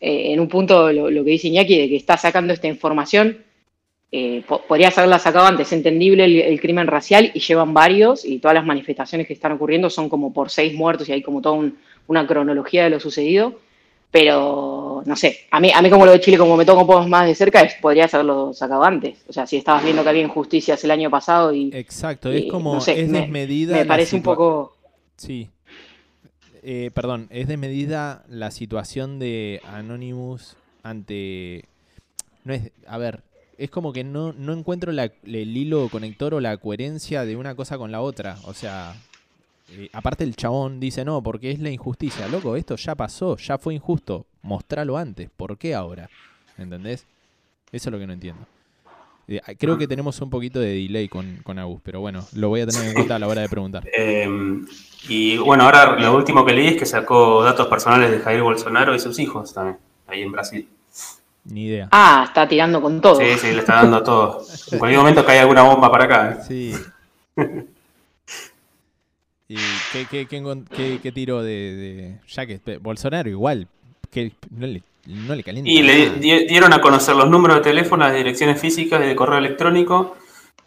eh, 0.00 0.32
en 0.32 0.40
un 0.40 0.48
punto 0.48 0.92
lo, 0.92 1.10
lo, 1.10 1.24
que 1.24 1.30
dice 1.30 1.48
Iñaki, 1.48 1.78
de 1.78 1.88
que 1.88 1.96
está 1.96 2.16
sacando 2.16 2.52
esta 2.52 2.66
información, 2.66 3.38
eh, 4.18 4.42
po 4.48 4.62
podría 4.62 4.88
haberla 4.88 5.18
sacado 5.18 5.46
antes, 5.46 5.72
entendible 5.72 6.24
el, 6.24 6.40
el, 6.40 6.60
crimen 6.60 6.86
racial, 6.86 7.30
y 7.34 7.40
llevan 7.40 7.74
varios, 7.74 8.24
y 8.24 8.38
todas 8.38 8.54
las 8.54 8.64
manifestaciones 8.64 9.26
que 9.26 9.34
están 9.34 9.52
ocurriendo 9.52 9.90
son 9.90 10.08
como 10.08 10.32
por 10.32 10.50
seis 10.50 10.72
muertos, 10.74 11.08
y 11.08 11.12
hay 11.12 11.22
como 11.22 11.42
toda 11.42 11.56
un, 11.56 11.78
una 12.06 12.26
cronología 12.26 12.84
de 12.84 12.90
lo 12.90 13.00
sucedido. 13.00 13.58
Pero, 14.10 15.02
no 15.04 15.16
sé, 15.16 15.40
a 15.50 15.60
mí, 15.60 15.70
a 15.74 15.82
mí 15.82 15.90
como 15.90 16.06
lo 16.06 16.12
de 16.12 16.20
Chile, 16.20 16.38
como 16.38 16.56
me 16.56 16.64
toca 16.64 16.80
un 16.80 16.86
poco 16.86 17.06
más 17.06 17.26
de 17.26 17.34
cerca, 17.34 17.60
es, 17.60 17.74
podrías 17.74 18.14
haberlo 18.14 18.54
sacado 18.54 18.82
antes. 18.82 19.18
O 19.28 19.32
sea, 19.32 19.46
si 19.46 19.58
estabas 19.58 19.84
viendo 19.84 20.02
que 20.02 20.08
había 20.08 20.22
injusticias 20.22 20.82
el 20.84 20.90
año 20.90 21.10
pasado 21.10 21.52
y... 21.52 21.70
Exacto, 21.74 22.32
es 22.32 22.44
y, 22.44 22.48
como, 22.48 22.74
no 22.74 22.80
sé, 22.80 22.98
es 22.98 23.10
me, 23.10 23.20
desmedida. 23.20 23.76
Me 23.76 23.84
parece 23.84 24.16
un 24.16 24.22
poco... 24.22 24.74
Sí. 25.16 25.50
Eh, 26.62 26.90
perdón, 26.94 27.26
es 27.30 27.48
desmedida 27.48 28.24
la 28.28 28.50
situación 28.50 29.18
de 29.18 29.60
Anonymous 29.64 30.56
ante... 30.82 31.64
No 32.44 32.54
es, 32.54 32.70
a 32.86 32.96
ver, 32.96 33.20
es 33.58 33.70
como 33.70 33.92
que 33.92 34.04
no, 34.04 34.32
no 34.32 34.52
encuentro 34.52 34.92
el 34.92 35.56
hilo 35.56 35.88
conector 35.88 36.34
o 36.34 36.40
la 36.40 36.56
coherencia 36.56 37.24
de 37.24 37.36
una 37.36 37.54
cosa 37.54 37.78
con 37.78 37.90
la 37.90 38.00
otra. 38.00 38.36
O 38.44 38.54
sea, 38.54 38.94
eh, 39.72 39.88
aparte 39.92 40.24
el 40.24 40.36
chabón 40.36 40.78
dice, 40.80 41.04
no, 41.04 41.22
porque 41.22 41.50
es 41.50 41.60
la 41.60 41.70
injusticia. 41.70 42.28
Loco, 42.28 42.56
esto 42.56 42.76
ya 42.76 42.94
pasó, 42.94 43.36
ya 43.36 43.58
fue 43.58 43.74
injusto. 43.74 44.26
Mostralo 44.42 44.96
antes, 44.96 45.28
¿por 45.36 45.56
qué 45.58 45.74
ahora? 45.74 46.08
¿Entendés? 46.58 47.06
Eso 47.72 47.88
es 47.88 47.92
lo 47.92 47.98
que 47.98 48.06
no 48.06 48.12
entiendo. 48.12 48.46
Eh, 49.28 49.40
creo 49.58 49.76
que 49.76 49.88
tenemos 49.88 50.20
un 50.20 50.30
poquito 50.30 50.60
de 50.60 50.68
delay 50.68 51.08
con, 51.08 51.38
con 51.42 51.58
Agus, 51.58 51.80
pero 51.82 52.00
bueno, 52.00 52.24
lo 52.34 52.48
voy 52.48 52.60
a 52.60 52.66
tener 52.66 52.88
en 52.88 52.94
cuenta 52.94 53.16
a 53.16 53.18
la 53.18 53.26
hora 53.26 53.40
de 53.40 53.48
preguntar. 53.48 53.82
Eh, 53.96 54.28
y 55.08 55.36
bueno, 55.38 55.64
ahora 55.64 55.98
lo 55.98 56.16
último 56.16 56.44
que 56.44 56.52
leí 56.52 56.68
es 56.68 56.76
que 56.76 56.86
sacó 56.86 57.42
datos 57.42 57.66
personales 57.66 58.12
de 58.12 58.20
Jair 58.20 58.42
Bolsonaro 58.42 58.94
y 58.94 59.00
sus 59.00 59.18
hijos 59.18 59.52
también, 59.52 59.78
ahí 60.06 60.22
en 60.22 60.30
Brasil. 60.30 60.68
Ni 61.48 61.66
idea. 61.66 61.88
Ah, 61.92 62.24
está 62.26 62.48
tirando 62.48 62.80
con 62.82 63.00
todo. 63.00 63.16
Sí, 63.20 63.38
sí, 63.38 63.52
le 63.52 63.60
está 63.60 63.76
dando 63.76 64.02
todo. 64.02 64.42
En 64.72 64.78
cualquier 64.78 64.98
momento 64.98 65.24
cae 65.24 65.38
alguna 65.38 65.62
bomba 65.62 65.90
para 65.90 66.04
acá. 66.04 66.30
¿eh? 66.32 66.36
Sí. 66.46 66.74
¿Y 69.48 69.54
qué, 69.92 70.06
qué, 70.10 70.26
qué, 70.26 70.42
qué, 70.74 70.98
qué 71.00 71.12
tiró 71.12 71.40
de, 71.40 71.52
de, 71.52 72.18
Ya 72.26 72.46
que 72.46 72.78
Bolsonaro 72.78 73.30
igual, 73.30 73.68
que 74.10 74.32
no 74.50 74.66
le, 74.66 74.82
no 75.06 75.36
le 75.36 75.44
calienta. 75.44 75.70
Y 75.70 75.82
le 75.82 76.46
dieron 76.46 76.72
a 76.72 76.80
conocer 76.80 77.14
los 77.14 77.30
números 77.30 77.58
de 77.58 77.62
teléfono, 77.62 78.04
las 78.04 78.14
direcciones 78.16 78.60
físicas 78.60 79.00
y 79.04 79.06
de 79.06 79.14
correo 79.14 79.38
electrónico 79.38 80.16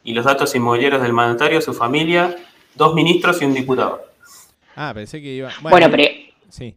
y 0.05 0.13
los 0.13 0.23
datos 0.23 0.55
inmobiliarios 0.55 1.01
del 1.01 1.11
mandatario, 1.11 1.59
su 1.59 1.73
familia, 1.73 2.37
dos 2.75 2.95
ministros 2.95 3.41
y 3.41 3.45
un 3.45 3.53
diputado. 3.53 4.01
Ah, 4.77 4.93
pensé 4.93 5.21
que 5.21 5.33
iba... 5.33 5.49
Bueno, 5.61 5.71
bueno 5.71 5.91
pero... 5.91 6.03
Sí. 6.47 6.73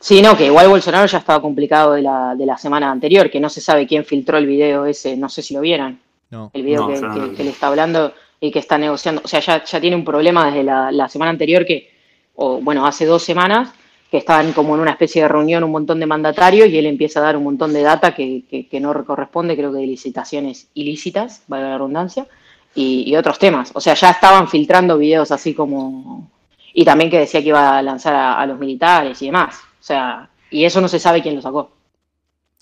Sí, 0.00 0.22
no, 0.22 0.34
que 0.34 0.46
igual 0.46 0.68
Bolsonaro 0.68 1.06
ya 1.06 1.18
estaba 1.18 1.42
complicado 1.42 1.92
de 1.92 2.00
la, 2.00 2.34
de 2.34 2.46
la 2.46 2.56
semana 2.56 2.90
anterior, 2.90 3.30
que 3.30 3.38
no 3.38 3.50
se 3.50 3.60
sabe 3.60 3.86
quién 3.86 4.06
filtró 4.06 4.38
el 4.38 4.46
video 4.46 4.86
ese, 4.86 5.14
no 5.14 5.28
sé 5.28 5.42
si 5.42 5.52
lo 5.52 5.60
vieron. 5.60 6.00
No. 6.30 6.50
El 6.54 6.62
video 6.62 6.88
No, 6.88 6.88
que, 6.88 7.20
no 7.20 7.44
le 7.44 7.50
está 7.50 7.66
hablando 7.66 8.14
y 8.40 8.50
que 8.50 8.60
está 8.60 8.78
negociando. 8.78 9.20
O 9.22 9.28
sea, 9.28 9.40
ya, 9.40 9.62
ya 9.62 9.78
tiene 9.78 9.96
un 9.96 10.04
problema 10.04 10.46
desde 10.46 10.64
la, 10.64 10.90
la 10.90 11.06
semana 11.08 11.30
anterior 11.30 11.66
que, 11.66 11.90
o 12.34 12.60
bueno, 12.62 12.86
hace 12.86 13.04
dos 13.04 13.22
semanas, 13.22 13.74
que 14.10 14.16
estaban 14.16 14.52
como 14.54 14.74
en 14.74 14.80
una 14.80 14.92
especie 14.92 15.20
de 15.22 15.28
reunión 15.28 15.64
un 15.64 15.70
montón 15.70 16.00
de 16.00 16.06
mandatarios 16.06 16.70
y 16.70 16.78
él 16.78 16.86
empieza 16.86 17.20
a 17.20 17.24
dar 17.24 17.36
un 17.36 17.44
montón 17.44 17.74
de 17.74 17.82
data 17.82 18.14
que, 18.14 18.44
que, 18.50 18.68
que 18.68 18.80
no 18.80 19.04
corresponde, 19.04 19.54
creo 19.54 19.70
que 19.70 19.80
de 19.80 19.86
licitaciones 19.86 20.68
ilícitas, 20.72 21.42
valga 21.46 21.68
la 21.68 21.76
redundancia, 21.76 22.26
y, 22.74 23.04
y 23.06 23.16
otros 23.16 23.38
temas. 23.38 23.70
O 23.74 23.80
sea, 23.82 23.92
ya 23.92 24.10
estaban 24.10 24.48
filtrando 24.48 24.96
videos 24.96 25.30
así 25.30 25.52
como... 25.52 26.30
Y 26.72 26.86
también 26.86 27.10
que 27.10 27.18
decía 27.18 27.42
que 27.42 27.48
iba 27.48 27.76
a 27.76 27.82
lanzar 27.82 28.14
a, 28.14 28.40
a 28.40 28.46
los 28.46 28.58
militares 28.58 29.20
y 29.20 29.26
demás. 29.26 29.60
O 29.80 29.82
sea, 29.82 30.28
y 30.50 30.64
eso 30.64 30.80
no 30.80 30.88
se 30.88 30.98
sabe 30.98 31.22
quién 31.22 31.34
lo 31.36 31.42
sacó. 31.42 31.72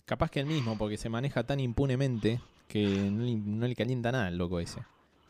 Capaz 0.05 0.31
que 0.31 0.41
el 0.41 0.47
mismo, 0.47 0.79
porque 0.79 0.97
se 0.97 1.09
maneja 1.09 1.43
tan 1.45 1.61
impunemente 1.61 2.41
que 2.69 2.87
no 2.87 3.23
le, 3.25 3.35
no 3.35 3.67
le 3.67 3.75
calienta 3.75 4.13
nada 4.13 4.29
el 4.29 4.39
loco 4.39 4.61
ese. 4.61 4.81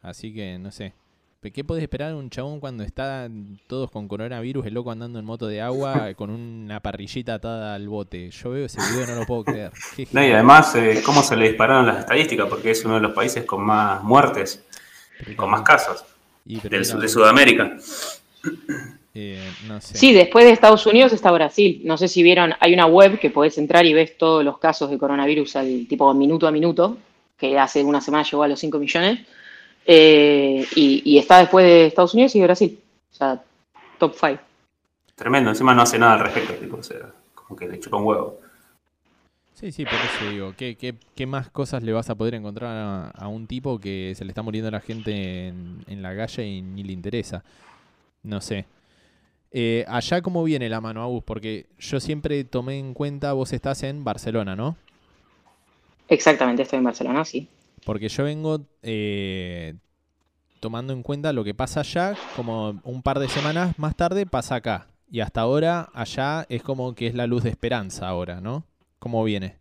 Así 0.02 0.32
que, 0.32 0.58
no 0.58 0.70
sé. 0.70 0.92
¿Pe- 1.40 1.52
¿Qué 1.52 1.62
puedes 1.64 1.82
esperar 1.82 2.08
de 2.10 2.14
un 2.16 2.30
chabón 2.30 2.58
cuando 2.60 2.82
están 2.84 3.58
todos 3.68 3.90
con 3.90 4.08
coronavirus, 4.08 4.66
el 4.66 4.74
loco 4.74 4.90
andando 4.90 5.18
en 5.20 5.24
moto 5.24 5.46
de 5.46 5.60
agua 5.62 6.12
con 6.16 6.30
una 6.30 6.80
parrillita 6.80 7.34
atada 7.34 7.74
al 7.74 7.88
bote? 7.88 8.30
Yo 8.30 8.50
veo 8.50 8.66
ese 8.66 8.80
video 8.90 9.04
y 9.04 9.06
no 9.06 9.14
lo 9.20 9.26
puedo 9.26 9.44
creer. 9.44 9.72
No, 10.12 10.24
y 10.24 10.30
además, 10.32 10.74
eh, 10.74 11.02
cómo 11.04 11.22
se 11.22 11.36
le 11.36 11.48
dispararon 11.48 11.86
las 11.86 11.98
estadísticas, 12.00 12.46
porque 12.48 12.70
es 12.72 12.84
uno 12.84 12.94
de 12.94 13.00
los 13.00 13.12
países 13.12 13.44
con 13.44 13.62
más 13.64 14.02
muertes, 14.04 14.64
Pero 15.18 15.36
con 15.36 15.50
más 15.50 15.62
casos 15.62 16.04
y 16.44 16.60
del, 16.60 16.74
era- 16.84 16.96
de 16.98 17.08
Sudamérica. 17.08 17.76
eh, 19.20 19.50
no 19.66 19.80
sé. 19.80 19.96
Sí, 19.96 20.12
después 20.12 20.44
de 20.44 20.52
Estados 20.52 20.86
Unidos 20.86 21.12
está 21.12 21.30
Brasil. 21.30 21.80
No 21.84 21.96
sé 21.96 22.08
si 22.08 22.22
vieron, 22.22 22.54
hay 22.60 22.72
una 22.72 22.86
web 22.86 23.18
que 23.18 23.30
podés 23.30 23.58
entrar 23.58 23.84
y 23.84 23.92
ves 23.92 24.16
todos 24.16 24.44
los 24.44 24.58
casos 24.58 24.90
de 24.90 24.98
coronavirus 24.98 25.56
al 25.56 25.86
tipo 25.88 26.12
minuto 26.14 26.46
a 26.46 26.52
minuto, 26.52 26.98
que 27.36 27.58
hace 27.58 27.82
una 27.82 28.00
semana 28.00 28.24
llegó 28.24 28.42
a 28.42 28.48
los 28.48 28.60
5 28.60 28.78
millones. 28.78 29.20
Eh, 29.86 30.66
y, 30.76 31.02
y 31.04 31.18
está 31.18 31.38
después 31.38 31.64
de 31.64 31.86
Estados 31.86 32.14
Unidos 32.14 32.34
y 32.36 32.40
de 32.40 32.44
Brasil. 32.44 32.78
O 33.10 33.14
sea, 33.14 33.42
top 33.98 34.14
5. 34.14 34.40
Tremendo, 35.14 35.50
encima 35.50 35.74
no 35.74 35.82
hace 35.82 35.98
nada 35.98 36.12
al 36.12 36.20
respecto, 36.20 36.54
tipo, 36.54 36.76
o 36.76 36.82
sea, 36.82 37.12
como 37.34 37.58
que 37.58 37.66
le 37.66 37.80
chupa 37.80 37.96
un 37.96 38.04
huevo. 38.04 38.38
Sí, 39.54 39.72
sí, 39.72 39.84
por 39.84 39.94
eso 39.94 40.30
digo, 40.30 40.54
¿qué, 40.56 40.76
qué, 40.76 40.94
qué 41.16 41.26
más 41.26 41.50
cosas 41.50 41.82
le 41.82 41.92
vas 41.92 42.08
a 42.10 42.14
poder 42.14 42.34
encontrar 42.34 42.76
a, 42.76 43.08
a 43.08 43.26
un 43.26 43.48
tipo 43.48 43.80
que 43.80 44.12
se 44.16 44.24
le 44.24 44.30
está 44.30 44.42
muriendo 44.42 44.68
a 44.68 44.70
la 44.70 44.80
gente 44.80 45.48
en, 45.48 45.82
en 45.88 46.02
la 46.02 46.14
calle 46.14 46.46
y 46.46 46.62
ni 46.62 46.84
le 46.84 46.92
interesa? 46.92 47.42
No 48.22 48.40
sé. 48.40 48.66
Eh, 49.50 49.84
allá 49.88 50.20
cómo 50.20 50.44
viene 50.44 50.68
la 50.68 50.80
mano, 50.80 51.02
Agus, 51.02 51.24
porque 51.24 51.66
yo 51.78 52.00
siempre 52.00 52.44
tomé 52.44 52.78
en 52.78 52.92
cuenta, 52.94 53.32
vos 53.32 53.52
estás 53.52 53.82
en 53.82 54.04
Barcelona, 54.04 54.54
¿no? 54.54 54.76
Exactamente, 56.08 56.62
estoy 56.62 56.78
en 56.78 56.84
Barcelona, 56.84 57.24
sí. 57.24 57.48
Porque 57.84 58.08
yo 58.08 58.24
vengo 58.24 58.60
eh, 58.82 59.74
tomando 60.60 60.92
en 60.92 61.02
cuenta 61.02 61.32
lo 61.32 61.44
que 61.44 61.54
pasa 61.54 61.80
allá, 61.80 62.14
como 62.36 62.80
un 62.84 63.02
par 63.02 63.18
de 63.18 63.28
semanas 63.28 63.78
más 63.78 63.96
tarde 63.96 64.26
pasa 64.26 64.56
acá. 64.56 64.88
Y 65.10 65.20
hasta 65.20 65.40
ahora 65.40 65.88
allá 65.94 66.44
es 66.50 66.62
como 66.62 66.94
que 66.94 67.06
es 67.06 67.14
la 67.14 67.26
luz 67.26 67.42
de 67.42 67.50
esperanza 67.50 68.08
ahora, 68.08 68.40
¿no? 68.42 68.64
¿Cómo 68.98 69.24
viene? 69.24 69.56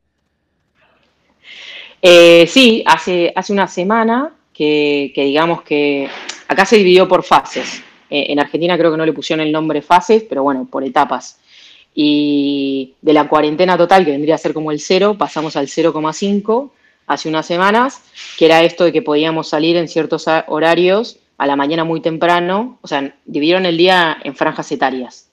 Eh, 2.01 2.45
sí, 2.47 2.83
hace, 2.85 3.31
hace 3.33 3.53
una 3.53 3.67
semana 3.67 4.33
que, 4.53 5.11
que 5.15 5.23
digamos 5.23 5.61
que 5.61 6.09
acá 6.47 6.65
se 6.65 6.77
dividió 6.77 7.07
por 7.07 7.23
fases. 7.23 7.83
Eh, 8.09 8.27
en 8.29 8.39
Argentina 8.39 8.77
creo 8.77 8.91
que 8.91 8.97
no 8.97 9.05
le 9.05 9.13
pusieron 9.13 9.45
el 9.45 9.51
nombre 9.51 9.81
fases, 9.81 10.23
pero 10.27 10.43
bueno, 10.43 10.67
por 10.69 10.83
etapas. 10.83 11.39
Y 11.93 12.93
de 13.01 13.13
la 13.13 13.27
cuarentena 13.27 13.77
total, 13.77 14.05
que 14.05 14.11
vendría 14.11 14.35
a 14.35 14.37
ser 14.37 14.53
como 14.53 14.71
el 14.71 14.79
cero, 14.79 15.15
pasamos 15.17 15.55
al 15.55 15.67
0,5 15.67 16.71
hace 17.07 17.29
unas 17.29 17.45
semanas, 17.45 18.03
que 18.37 18.45
era 18.45 18.61
esto 18.63 18.83
de 18.83 18.91
que 18.91 19.01
podíamos 19.01 19.49
salir 19.49 19.77
en 19.77 19.87
ciertos 19.87 20.25
horarios 20.47 21.19
a 21.37 21.47
la 21.47 21.55
mañana 21.55 21.83
muy 21.83 22.01
temprano, 22.01 22.79
o 22.81 22.87
sea, 22.87 23.15
dividieron 23.25 23.65
el 23.65 23.77
día 23.77 24.17
en 24.23 24.35
franjas 24.35 24.71
etarias. 24.71 25.29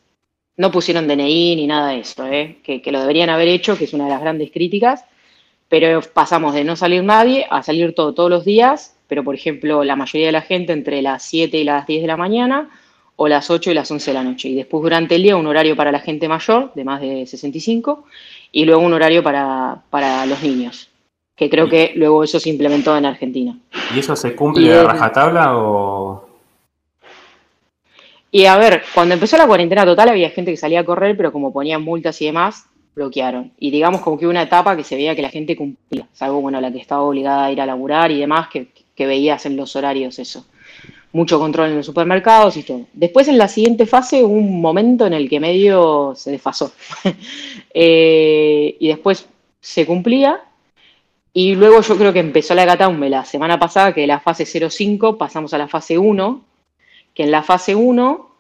No 0.56 0.70
pusieron 0.70 1.08
DNI 1.08 1.56
ni 1.56 1.66
nada 1.66 1.88
de 1.88 2.00
eso, 2.00 2.26
¿eh? 2.26 2.58
que, 2.62 2.80
que 2.80 2.92
lo 2.92 3.00
deberían 3.00 3.28
haber 3.28 3.48
hecho, 3.48 3.76
que 3.76 3.84
es 3.84 3.92
una 3.92 4.04
de 4.04 4.10
las 4.10 4.20
grandes 4.20 4.52
críticas, 4.52 5.04
pero 5.68 6.00
pasamos 6.00 6.54
de 6.54 6.62
no 6.62 6.76
salir 6.76 7.02
nadie 7.02 7.46
a 7.50 7.62
salir 7.62 7.94
todo 7.94 8.14
todos 8.14 8.30
los 8.30 8.44
días, 8.44 8.93
pero 9.14 9.22
por 9.22 9.36
ejemplo 9.36 9.84
la 9.84 9.94
mayoría 9.94 10.26
de 10.26 10.32
la 10.32 10.40
gente 10.40 10.72
entre 10.72 11.00
las 11.00 11.22
7 11.22 11.56
y 11.56 11.62
las 11.62 11.86
10 11.86 12.02
de 12.02 12.08
la 12.08 12.16
mañana 12.16 12.68
o 13.14 13.28
las 13.28 13.48
8 13.48 13.70
y 13.70 13.74
las 13.74 13.88
11 13.88 14.10
de 14.10 14.14
la 14.14 14.24
noche. 14.24 14.48
Y 14.48 14.56
después 14.56 14.82
durante 14.82 15.14
el 15.14 15.22
día 15.22 15.36
un 15.36 15.46
horario 15.46 15.76
para 15.76 15.92
la 15.92 16.00
gente 16.00 16.26
mayor, 16.26 16.74
de 16.74 16.82
más 16.82 17.00
de 17.00 17.24
65, 17.24 18.06
y 18.50 18.64
luego 18.64 18.82
un 18.82 18.92
horario 18.92 19.22
para, 19.22 19.82
para 19.88 20.26
los 20.26 20.42
niños, 20.42 20.90
que 21.36 21.48
creo 21.48 21.68
que 21.68 21.92
luego 21.94 22.24
eso 22.24 22.40
se 22.40 22.50
implementó 22.50 22.96
en 22.96 23.06
Argentina. 23.06 23.56
¿Y 23.94 24.00
eso 24.00 24.16
se 24.16 24.34
cumple 24.34 24.74
a 24.74 24.82
rajatabla 24.82 25.58
o...? 25.58 26.28
Y 28.32 28.46
a 28.46 28.58
ver, 28.58 28.82
cuando 28.94 29.14
empezó 29.14 29.36
la 29.36 29.46
cuarentena 29.46 29.84
total 29.84 30.08
había 30.08 30.30
gente 30.30 30.50
que 30.50 30.56
salía 30.56 30.80
a 30.80 30.84
correr, 30.84 31.16
pero 31.16 31.30
como 31.30 31.52
ponían 31.52 31.82
multas 31.82 32.20
y 32.20 32.26
demás, 32.26 32.66
bloquearon. 32.96 33.52
Y 33.60 33.70
digamos 33.70 34.00
como 34.00 34.18
que 34.18 34.26
una 34.26 34.42
etapa 34.42 34.76
que 34.76 34.82
se 34.82 34.96
veía 34.96 35.14
que 35.14 35.22
la 35.22 35.30
gente 35.30 35.54
cumplía, 35.54 36.08
salvo 36.12 36.40
bueno, 36.40 36.60
la 36.60 36.72
que 36.72 36.78
estaba 36.78 37.02
obligada 37.02 37.44
a 37.44 37.52
ir 37.52 37.60
a 37.60 37.66
laburar 37.66 38.10
y 38.10 38.18
demás, 38.18 38.48
que, 38.48 38.83
que 38.94 39.06
veías 39.06 39.46
en 39.46 39.56
los 39.56 39.76
horarios 39.76 40.18
eso. 40.18 40.46
Mucho 41.12 41.38
control 41.38 41.70
en 41.70 41.76
los 41.76 41.86
supermercados 41.86 42.56
y 42.56 42.62
todo. 42.62 42.86
Después 42.92 43.28
en 43.28 43.38
la 43.38 43.48
siguiente 43.48 43.86
fase 43.86 44.22
hubo 44.22 44.34
un 44.34 44.60
momento 44.60 45.06
en 45.06 45.12
el 45.12 45.28
que 45.28 45.40
medio 45.40 46.14
se 46.16 46.30
desfasó. 46.30 46.72
Eh, 47.76 48.76
y 48.78 48.86
después 48.86 49.26
se 49.60 49.84
cumplía. 49.84 50.44
Y 51.32 51.56
luego 51.56 51.80
yo 51.80 51.96
creo 51.96 52.12
que 52.12 52.20
empezó 52.20 52.54
la 52.54 52.62
hecatombe 52.62 53.10
la 53.10 53.24
semana 53.24 53.58
pasada, 53.58 53.92
que 53.92 54.06
la 54.06 54.20
fase 54.20 54.44
0-5 54.44 55.16
pasamos 55.16 55.52
a 55.52 55.58
la 55.58 55.66
fase 55.66 55.98
1, 55.98 56.44
que 57.12 57.24
en 57.24 57.32
la 57.32 57.42
fase 57.42 57.74
1, 57.74 58.30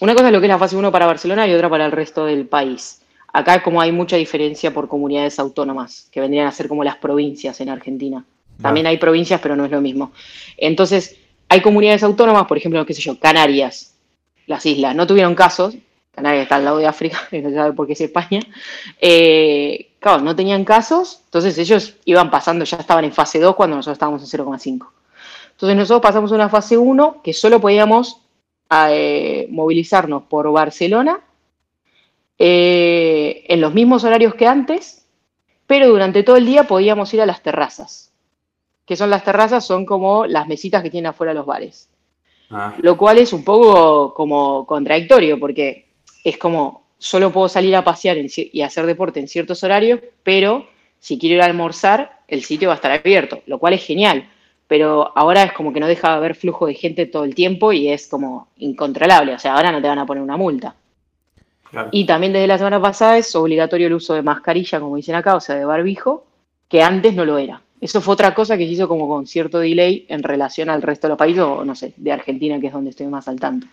una 0.00 0.14
cosa 0.14 0.26
es 0.26 0.32
lo 0.34 0.40
que 0.40 0.46
es 0.46 0.50
la 0.50 0.58
fase 0.58 0.76
1 0.76 0.92
para 0.92 1.06
Barcelona 1.06 1.48
y 1.48 1.54
otra 1.54 1.70
para 1.70 1.86
el 1.86 1.92
resto 1.92 2.26
del 2.26 2.46
país. 2.46 3.00
Acá 3.32 3.62
como 3.62 3.80
hay 3.80 3.92
mucha 3.92 4.16
diferencia 4.16 4.74
por 4.74 4.88
comunidades 4.88 5.38
autónomas, 5.38 6.08
que 6.12 6.20
vendrían 6.20 6.46
a 6.46 6.52
ser 6.52 6.68
como 6.68 6.84
las 6.84 6.96
provincias 6.96 7.60
en 7.62 7.70
Argentina. 7.70 8.26
También 8.60 8.86
hay 8.86 8.98
provincias, 8.98 9.40
pero 9.40 9.56
no 9.56 9.64
es 9.64 9.70
lo 9.70 9.80
mismo. 9.80 10.12
Entonces, 10.56 11.16
hay 11.48 11.60
comunidades 11.60 12.02
autónomas, 12.02 12.46
por 12.46 12.56
ejemplo, 12.56 12.84
qué 12.86 12.94
sé 12.94 13.02
yo, 13.02 13.18
Canarias, 13.18 13.94
las 14.46 14.64
islas, 14.66 14.94
no 14.94 15.06
tuvieron 15.06 15.34
casos, 15.34 15.76
Canarias 16.14 16.44
está 16.44 16.56
al 16.56 16.64
lado 16.64 16.78
de 16.78 16.86
África, 16.86 17.18
no 17.32 17.50
sabe 17.50 17.72
por 17.72 17.86
qué 17.86 17.94
es 17.94 18.00
España, 18.00 18.40
eh, 19.00 19.92
claro, 19.98 20.22
no 20.22 20.34
tenían 20.36 20.64
casos, 20.64 21.22
entonces 21.26 21.58
ellos 21.58 21.96
iban 22.04 22.30
pasando, 22.30 22.64
ya 22.64 22.76
estaban 22.76 23.04
en 23.04 23.12
fase 23.12 23.40
2 23.40 23.54
cuando 23.54 23.76
nosotros 23.76 23.96
estábamos 23.96 24.22
en 24.22 24.40
0,5. 24.40 24.86
Entonces 25.52 25.76
nosotros 25.76 26.02
pasamos 26.02 26.32
a 26.32 26.34
una 26.34 26.48
fase 26.48 26.76
1 26.76 27.22
que 27.22 27.32
solo 27.32 27.60
podíamos 27.60 28.20
eh, 28.70 29.46
movilizarnos 29.50 30.24
por 30.24 30.50
Barcelona 30.50 31.20
eh, 32.38 33.44
en 33.48 33.60
los 33.60 33.72
mismos 33.72 34.02
horarios 34.02 34.34
que 34.34 34.46
antes, 34.46 35.06
pero 35.66 35.88
durante 35.88 36.22
todo 36.24 36.36
el 36.36 36.46
día 36.46 36.64
podíamos 36.64 37.14
ir 37.14 37.22
a 37.22 37.26
las 37.26 37.42
terrazas. 37.42 38.13
Que 38.86 38.96
son 38.96 39.10
las 39.10 39.24
terrazas, 39.24 39.66
son 39.66 39.86
como 39.86 40.26
las 40.26 40.46
mesitas 40.46 40.82
que 40.82 40.90
tienen 40.90 41.08
afuera 41.08 41.34
los 41.34 41.46
bares. 41.46 41.88
Ah. 42.50 42.74
Lo 42.80 42.96
cual 42.96 43.18
es 43.18 43.32
un 43.32 43.44
poco 43.44 44.12
como 44.14 44.66
contradictorio, 44.66 45.38
porque 45.40 45.88
es 46.22 46.38
como 46.38 46.84
solo 46.98 47.30
puedo 47.30 47.48
salir 47.48 47.76
a 47.76 47.84
pasear 47.84 48.16
y 48.16 48.62
hacer 48.62 48.86
deporte 48.86 49.20
en 49.20 49.28
ciertos 49.28 49.62
horarios, 49.62 50.00
pero 50.22 50.66
si 50.98 51.18
quiero 51.18 51.36
ir 51.36 51.42
a 51.42 51.44
almorzar, 51.44 52.20
el 52.28 52.42
sitio 52.44 52.68
va 52.68 52.74
a 52.74 52.76
estar 52.76 52.90
abierto, 52.90 53.42
lo 53.46 53.58
cual 53.58 53.74
es 53.74 53.84
genial. 53.84 54.26
Pero 54.66 55.12
ahora 55.14 55.42
es 55.42 55.52
como 55.52 55.72
que 55.72 55.80
no 55.80 55.86
deja 55.86 56.08
de 56.08 56.14
haber 56.14 56.34
flujo 56.34 56.66
de 56.66 56.72
gente 56.72 57.04
todo 57.04 57.24
el 57.24 57.34
tiempo 57.34 57.74
y 57.74 57.90
es 57.90 58.08
como 58.08 58.48
incontrolable. 58.56 59.34
O 59.34 59.38
sea, 59.38 59.54
ahora 59.54 59.70
no 59.70 59.82
te 59.82 59.88
van 59.88 59.98
a 59.98 60.06
poner 60.06 60.22
una 60.22 60.38
multa. 60.38 60.74
Y 61.90 62.06
también 62.06 62.32
desde 62.32 62.46
la 62.46 62.56
semana 62.56 62.80
pasada 62.80 63.18
es 63.18 63.34
obligatorio 63.34 63.88
el 63.88 63.92
uso 63.92 64.14
de 64.14 64.22
mascarilla, 64.22 64.80
como 64.80 64.96
dicen 64.96 65.14
acá, 65.14 65.36
o 65.36 65.40
sea, 65.40 65.56
de 65.56 65.66
barbijo, 65.66 66.24
que 66.68 66.82
antes 66.82 67.14
no 67.14 67.26
lo 67.26 67.36
era. 67.36 67.60
Eso 67.84 68.00
fue 68.00 68.14
otra 68.14 68.34
cosa 68.34 68.56
que 68.56 68.64
se 68.64 68.72
hizo 68.72 68.88
como 68.88 69.06
con 69.06 69.26
cierto 69.26 69.58
delay 69.58 70.06
en 70.08 70.22
relación 70.22 70.70
al 70.70 70.80
resto 70.80 71.06
de 71.06 71.10
los 71.10 71.18
países, 71.18 71.42
o 71.42 71.66
no 71.66 71.74
sé, 71.74 71.92
de 71.98 72.12
Argentina, 72.12 72.58
que 72.58 72.68
es 72.68 72.72
donde 72.72 72.88
estoy 72.88 73.06
más 73.08 73.28
al 73.28 73.38
tanto. 73.38 73.66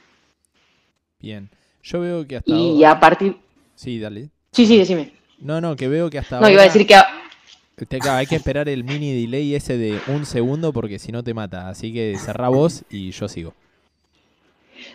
Bien. 1.21 1.49
Yo 1.81 2.01
veo 2.01 2.27
que 2.27 2.35
hasta 2.35 2.51
Y 2.51 2.83
a 2.83 2.99
partir... 2.99 3.37
Sí, 3.73 4.01
dale. 4.01 4.27
Sí, 4.51 4.65
sí, 4.65 4.77
decime. 4.77 5.13
No, 5.39 5.61
no, 5.61 5.77
que 5.77 5.87
veo 5.87 6.09
que 6.09 6.19
hasta 6.19 6.41
No, 6.41 6.49
iba 6.49 6.59
a 6.61 6.65
decir 6.65 6.85
que... 6.85 6.93
hay 6.93 8.27
que 8.27 8.35
esperar 8.35 8.67
el 8.67 8.83
mini 8.83 9.13
delay 9.13 9.55
ese 9.55 9.77
de 9.77 9.97
un 10.07 10.25
segundo 10.25 10.73
porque 10.73 10.99
si 10.99 11.13
no 11.13 11.23
te 11.23 11.33
mata. 11.33 11.69
Así 11.69 11.93
que 11.93 12.17
cerrá 12.17 12.49
vos 12.49 12.83
y 12.89 13.11
yo 13.11 13.29
sigo. 13.29 13.53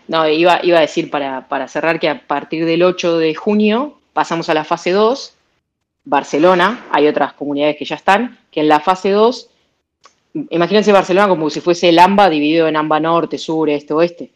No, 0.08 0.28
iba, 0.28 0.61
iba 0.62 0.76
a 0.76 0.82
decir 0.82 1.11
para, 1.11 1.49
para 1.49 1.68
cerrar 1.68 1.99
que 1.99 2.11
a 2.11 2.26
partir 2.26 2.66
del 2.66 2.82
8 2.82 3.16
de 3.16 3.35
junio 3.35 3.99
pasamos 4.12 4.50
a 4.50 4.54
la 4.54 4.64
fase 4.64 4.90
2. 4.90 5.36
Barcelona, 6.07 6.87
hay 6.93 7.09
otras 7.09 7.35
comunidades 7.35 7.77
que 7.77 7.85
ya 7.85 7.97
están, 7.97 8.38
que 8.51 8.61
en 8.61 8.69
la 8.69 8.81
fase 8.81 9.11
2, 9.11 9.51
imagínense 10.51 10.92
Barcelona 10.92 11.29
como 11.29 11.51
si 11.51 11.61
fuese 11.61 11.88
el 11.88 11.99
AMBA 11.99 12.31
dividido 12.31 12.69
en 12.69 12.77
AMBA 12.77 13.01
norte, 13.01 13.38
sur, 13.38 13.69
este, 13.69 13.92
oeste. 13.92 14.31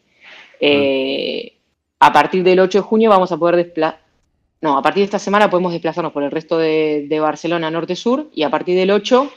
Eh, 0.59 1.53
a 1.99 2.11
partir 2.11 2.43
del 2.43 2.59
8 2.59 2.79
de 2.79 2.83
junio 2.83 3.09
vamos 3.09 3.31
a 3.31 3.37
poder 3.37 3.55
desplazar, 3.55 4.01
no, 4.59 4.77
a 4.77 4.81
partir 4.81 5.01
de 5.01 5.05
esta 5.05 5.17
semana 5.17 5.49
podemos 5.49 5.71
desplazarnos 5.71 6.11
por 6.11 6.23
el 6.23 6.29
resto 6.29 6.57
de, 6.57 7.17
Barcelona 7.21 7.71
norte-sur 7.71 8.29
y 8.35 8.43
a 8.43 8.49
partir 8.49 8.75
del 8.77 8.91
8 8.91 9.31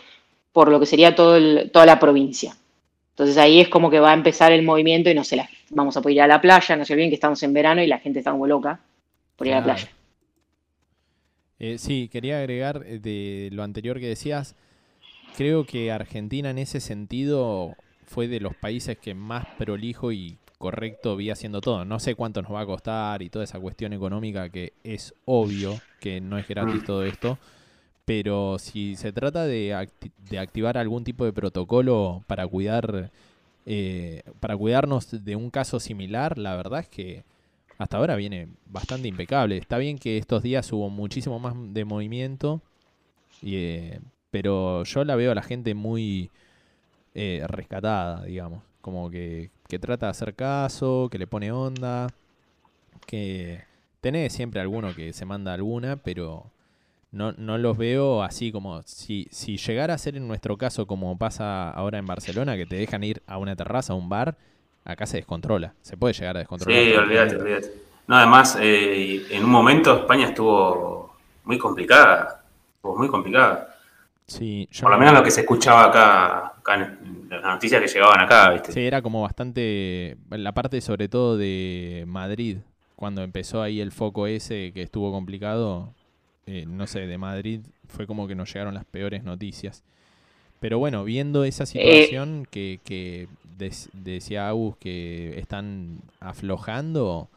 por 0.53 0.69
lo 0.69 0.79
que 0.79 0.87
sería 0.87 1.15
todo 1.15 1.39
toda 1.71 1.87
la 1.87 1.99
provincia. 2.01 2.57
Entonces 3.11 3.39
ahí 3.39 3.61
es 3.61 3.69
como 3.69 3.91
que 3.91 4.01
va 4.01 4.11
a 4.11 4.15
empezar 4.15 4.51
el 4.51 4.65
movimiento 4.65 5.09
y 5.09 5.15
no 5.15 5.23
sé, 5.23 5.49
vamos 5.71 5.97
a 5.97 6.03
poder 6.03 6.17
ir 6.17 6.23
a 6.23 6.27
la 6.27 6.41
playa, 6.41 6.75
no 6.75 6.85
sé 6.85 6.97
bien 6.97 7.11
que 7.11 7.15
estamos 7.15 7.43
en 7.45 7.53
verano 7.53 7.81
y 7.81 7.87
la 7.87 8.01
gente 8.01 8.19
está 8.19 8.33
como 8.33 8.47
loca 8.47 8.81
por 9.37 9.47
ir 9.47 9.55
a 9.55 9.59
la 9.59 9.65
playa. 9.65 9.89
Eh, 11.59 11.79
sí, 11.79 12.09
quería 12.09 12.39
agregar 12.39 12.83
eh, 12.87 12.99
de 12.99 13.51
lo 13.53 13.63
anterior 13.63 14.01
que 14.01 14.09
decías, 14.09 14.57
creo 15.37 15.65
que 15.65 15.93
Argentina 15.93 16.51
en 16.51 16.59
ese 16.59 16.81
sentido 16.81 17.77
fue 18.07 18.29
de 18.29 18.41
los 18.41 18.55
países 18.55 18.99
que 18.99 19.15
más 19.15 19.47
prolijo 19.59 20.13
y 20.13 20.39
correcto 20.59 21.17
vi 21.17 21.31
haciendo 21.31 21.61
todo. 21.61 21.85
No 21.85 22.01
sé 22.01 22.15
cuánto 22.15 22.43
nos 22.43 22.53
va 22.53 22.61
a 22.61 22.67
costar 22.67 23.23
y 23.23 23.31
toda 23.31 23.45
esa 23.45 23.61
cuestión 23.61 23.93
económica 23.93 24.49
que 24.49 24.73
es 24.83 25.15
obvio 25.25 25.79
que 26.01 26.21
no 26.21 26.39
es 26.39 26.49
gratis 26.49 26.85
todo 26.85 27.05
esto. 27.05 27.39
Pero 28.05 28.59
si 28.59 28.97
se 28.97 29.13
trata 29.13 29.47
de, 29.47 29.89
de 30.31 30.39
activar 30.39 30.77
algún 30.77 31.05
tipo 31.05 31.25
de 31.25 31.33
protocolo 31.33 32.23
para 32.27 32.47
cuidar 32.47 33.11
eh, 33.67 34.23
para 34.41 34.57
cuidarnos 34.57 35.25
de 35.25 35.37
un 35.37 35.51
caso 35.51 35.81
similar, 35.81 36.37
la 36.37 36.55
verdad 36.55 36.81
es 36.81 36.89
que 36.89 37.25
hasta 37.85 37.99
ahora 37.99 38.17
viene 38.17 38.49
bastante 38.65 39.09
impecable. 39.09 39.59
Está 39.59 39.77
bien 39.77 39.99
que 39.99 40.17
estos 40.17 40.43
días 40.43 40.73
hubo 40.73 40.89
muchísimo 40.89 41.39
más 41.39 41.55
de 41.55 41.85
movimiento, 41.85 42.63
eh, 43.43 44.01
pero 44.31 44.85
yo 44.85 45.05
la 45.05 45.17
veo 45.17 45.33
a 45.33 45.35
la 45.35 45.43
gente 45.43 45.75
muy 45.75 46.31
eh, 47.15 47.45
rescatada, 47.47 48.25
digamos. 48.25 48.63
Como 48.81 49.11
que, 49.11 49.51
que 49.69 49.79
trata 49.79 50.07
de 50.07 50.11
hacer 50.11 50.35
caso, 50.35 51.09
que 51.11 51.19
le 51.19 51.27
pone 51.27 51.53
onda, 51.53 52.09
que 53.07 53.63
tenés 54.01 54.33
siempre 54.33 54.63
alguno 54.63 54.95
que 54.95 55.13
se 55.13 55.27
manda 55.27 55.53
alguna, 55.53 55.97
pero 55.97 56.51
no, 57.13 57.33
no 57.33 57.59
los 57.59 57.77
veo 57.77 58.23
así 58.23 58.51
como 58.51 58.83
si, 58.85 59.29
si 59.31 59.59
llegara 59.59 59.93
a 59.93 59.99
ser 59.99 60.17
en 60.17 60.27
nuestro 60.27 60.57
caso 60.57 60.87
como 60.87 61.19
pasa 61.19 61.71
ahora 61.71 61.99
en 61.99 62.07
Barcelona, 62.07 62.57
que 62.57 62.65
te 62.65 62.77
dejan 62.77 63.05
ir 63.05 63.23
a 63.27 63.37
una 63.37 63.57
terraza, 63.57 63.93
a 63.93 63.97
un 63.97 64.09
bar, 64.09 64.39
acá 64.85 65.07
se 65.07 65.19
descontrola. 65.19 65.75
Se 65.83 65.97
puede 65.97 66.15
llegar 66.15 66.37
a 66.37 66.41
descontrolar. 66.41 66.83
Sí, 66.83 66.93
olvídate, 66.93 67.37
olvídate. 67.37 67.73
No, 68.07 68.17
además, 68.17 68.59
eh, 68.61 69.27
en 69.31 69.45
un 69.45 69.51
momento 69.51 70.01
España 70.01 70.29
estuvo 70.29 71.17
muy 71.45 71.59
complicada. 71.59 72.45
Estuvo 72.77 72.97
muy 72.97 73.09
complicada. 73.09 73.75
Sí, 74.27 74.69
Por 74.81 74.91
lo 74.91 74.99
menos 74.99 75.15
lo 75.15 75.23
que 75.23 75.31
se 75.31 75.43
escuchaba 75.43 75.85
acá, 75.85 76.55
acá 76.59 76.75
en 76.77 77.29
las 77.29 77.43
noticias 77.43 77.81
que 77.83 77.89
llegaban 77.89 78.21
acá, 78.21 78.51
¿viste? 78.51 78.73
Sí, 78.73 78.81
era 78.81 79.03
como 79.03 79.21
bastante. 79.23 80.17
La 80.31 80.53
parte 80.53 80.81
sobre 80.81 81.09
todo 81.09 81.37
de 81.37 82.05
Madrid, 82.07 82.59
cuando 82.97 83.23
empezó 83.23 83.61
ahí 83.61 83.81
el 83.81 83.93
foco 83.93 84.27
ese 84.27 84.73
que 84.73 84.83
estuvo 84.83 85.13
complicado. 85.13 85.95
Eh, 86.47 86.65
no 86.67 86.87
sé, 86.87 87.07
de 87.07 87.17
Madrid 87.17 87.61
fue 87.87 88.07
como 88.07 88.27
que 88.27 88.35
nos 88.35 88.53
llegaron 88.53 88.75
las 88.75 88.85
peores 88.85 89.25
noticias. 89.25 89.83
Pero 90.65 90.79
bueno, 90.79 91.05
viendo 91.05 91.45
esa 91.45 91.67
situación 91.67 92.49
que, 92.51 92.81
que 92.87 93.29
decía 93.93 94.49
Agus 94.49 94.79
que 94.79 95.39
están 95.39 95.99
aflojando, 96.21 97.29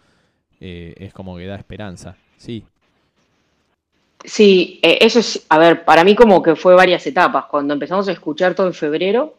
eh, 0.62 0.94
es 0.96 1.12
como 1.12 1.36
que 1.36 1.46
da 1.46 1.58
esperanza, 1.58 2.16
sí. 2.38 2.64
Sí, 4.24 4.80
eh, 4.82 5.00
eso 5.02 5.20
es, 5.20 5.46
a 5.50 5.58
ver, 5.58 5.84
para 5.84 6.06
mí 6.06 6.16
como 6.16 6.42
que 6.42 6.56
fue 6.56 6.74
varias 6.74 7.06
etapas. 7.06 7.48
Cuando 7.52 7.74
empezamos 7.74 8.08
a 8.08 8.14
escuchar 8.14 8.56
todo 8.56 8.68
en 8.68 8.74
febrero, 8.74 9.36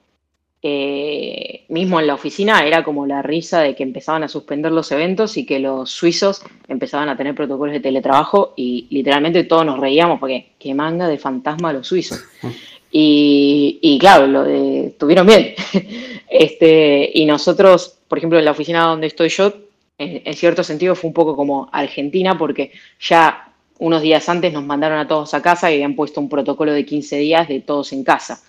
eh, 0.61 1.65
mismo 1.71 1.99
en 1.99 2.09
la 2.09 2.15
oficina 2.15 2.67
era 2.67 2.85
como 2.85 3.07
la 3.07 3.23
risa 3.23 3.63
de 3.63 3.75
que 3.75 3.85
empezaban 3.85 4.23
a 4.23 4.29
suspender 4.29 4.71
los 4.71 4.93
eventos 4.93 5.39
y 5.39 5.47
que 5.47 5.61
los 5.61 5.91
suizos 5.91 6.43
empezaban 6.67 7.09
a 7.09 7.17
tener 7.17 7.35
protocolos 7.35 7.73
de 7.73 7.81
teletrabajo 7.81 8.53
y 8.55 8.87
literalmente 8.91 9.45
todos 9.45 9.65
nos 9.65 9.81
reíamos 9.81 10.21
porque 10.21 10.51
qué 10.59 10.75
manga 10.75 11.09
de 11.09 11.17
fantasma 11.17 11.73
los 11.73 11.87
suizos. 11.87 12.23
Y, 12.91 13.99
claro, 14.01 14.27
lo 14.27 14.45
de, 14.45 14.87
estuvieron 14.89 15.27
bien. 15.27 15.55
este, 16.31 17.11
y 17.15 17.27
nosotros, 17.27 17.99
por 18.09 18.19
ejemplo, 18.19 18.39
en 18.39 18.45
la 18.45 18.53
oficina 18.53 18.85
donde 18.85 19.09
estoy 19.09 19.29
yo, 19.29 19.53
en, 19.99 20.35
cierto 20.35 20.63
sentido 20.63 20.95
fue 20.95 21.09
un 21.09 21.15
poco 21.15 21.37
como 21.37 21.69
Argentina 21.73 22.39
porque 22.39 22.73
ya 23.01 23.53
unos 23.79 24.01
días 24.01 24.29
antes 24.29 24.53
nos 24.53 24.65
mandaron 24.65 24.99
a 24.99 25.09
todos 25.09 25.35
a 25.35 25.43
casa 25.43 25.71
y 25.71 25.75
habían 25.75 25.95
puesto 25.97 26.21
un 26.21 26.29
protocolo 26.29 26.73
de 26.73 26.85
15 26.85 27.17
días 27.19 27.49
de 27.49 27.61
todos 27.61 27.93
en 27.93 28.05
casa. 28.05 28.41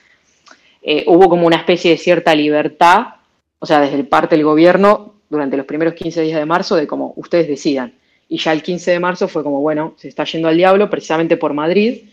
Eh, 0.82 1.04
hubo 1.08 1.28
como 1.30 1.46
una 1.46 1.58
especie 1.58 1.92
de 1.92 1.98
cierta 1.98 2.34
libertad, 2.34 3.16
o 3.60 3.66
sea, 3.66 3.82
desde 3.82 4.04
parte 4.04 4.36
del 4.36 4.46
gobierno, 4.46 5.16
durante 5.30 5.58
los 5.58 5.66
primeros 5.66 5.94
15 5.94 6.22
días 6.22 6.40
de 6.40 6.46
marzo, 6.46 6.76
de 6.76 6.88
como 6.88 7.14
ustedes 7.16 7.48
decidan. 7.48 7.94
Y 8.28 8.38
ya 8.38 8.54
el 8.54 8.64
15 8.64 8.92
de 8.92 9.00
marzo 9.00 9.28
fue 9.28 9.44
como, 9.44 9.62
bueno, 9.62 9.94
se 9.98 10.08
está 10.08 10.24
yendo 10.24 10.48
al 10.48 10.58
diablo 10.58 10.90
precisamente 10.90 11.38
por 11.38 11.54
Madrid. 11.54 12.04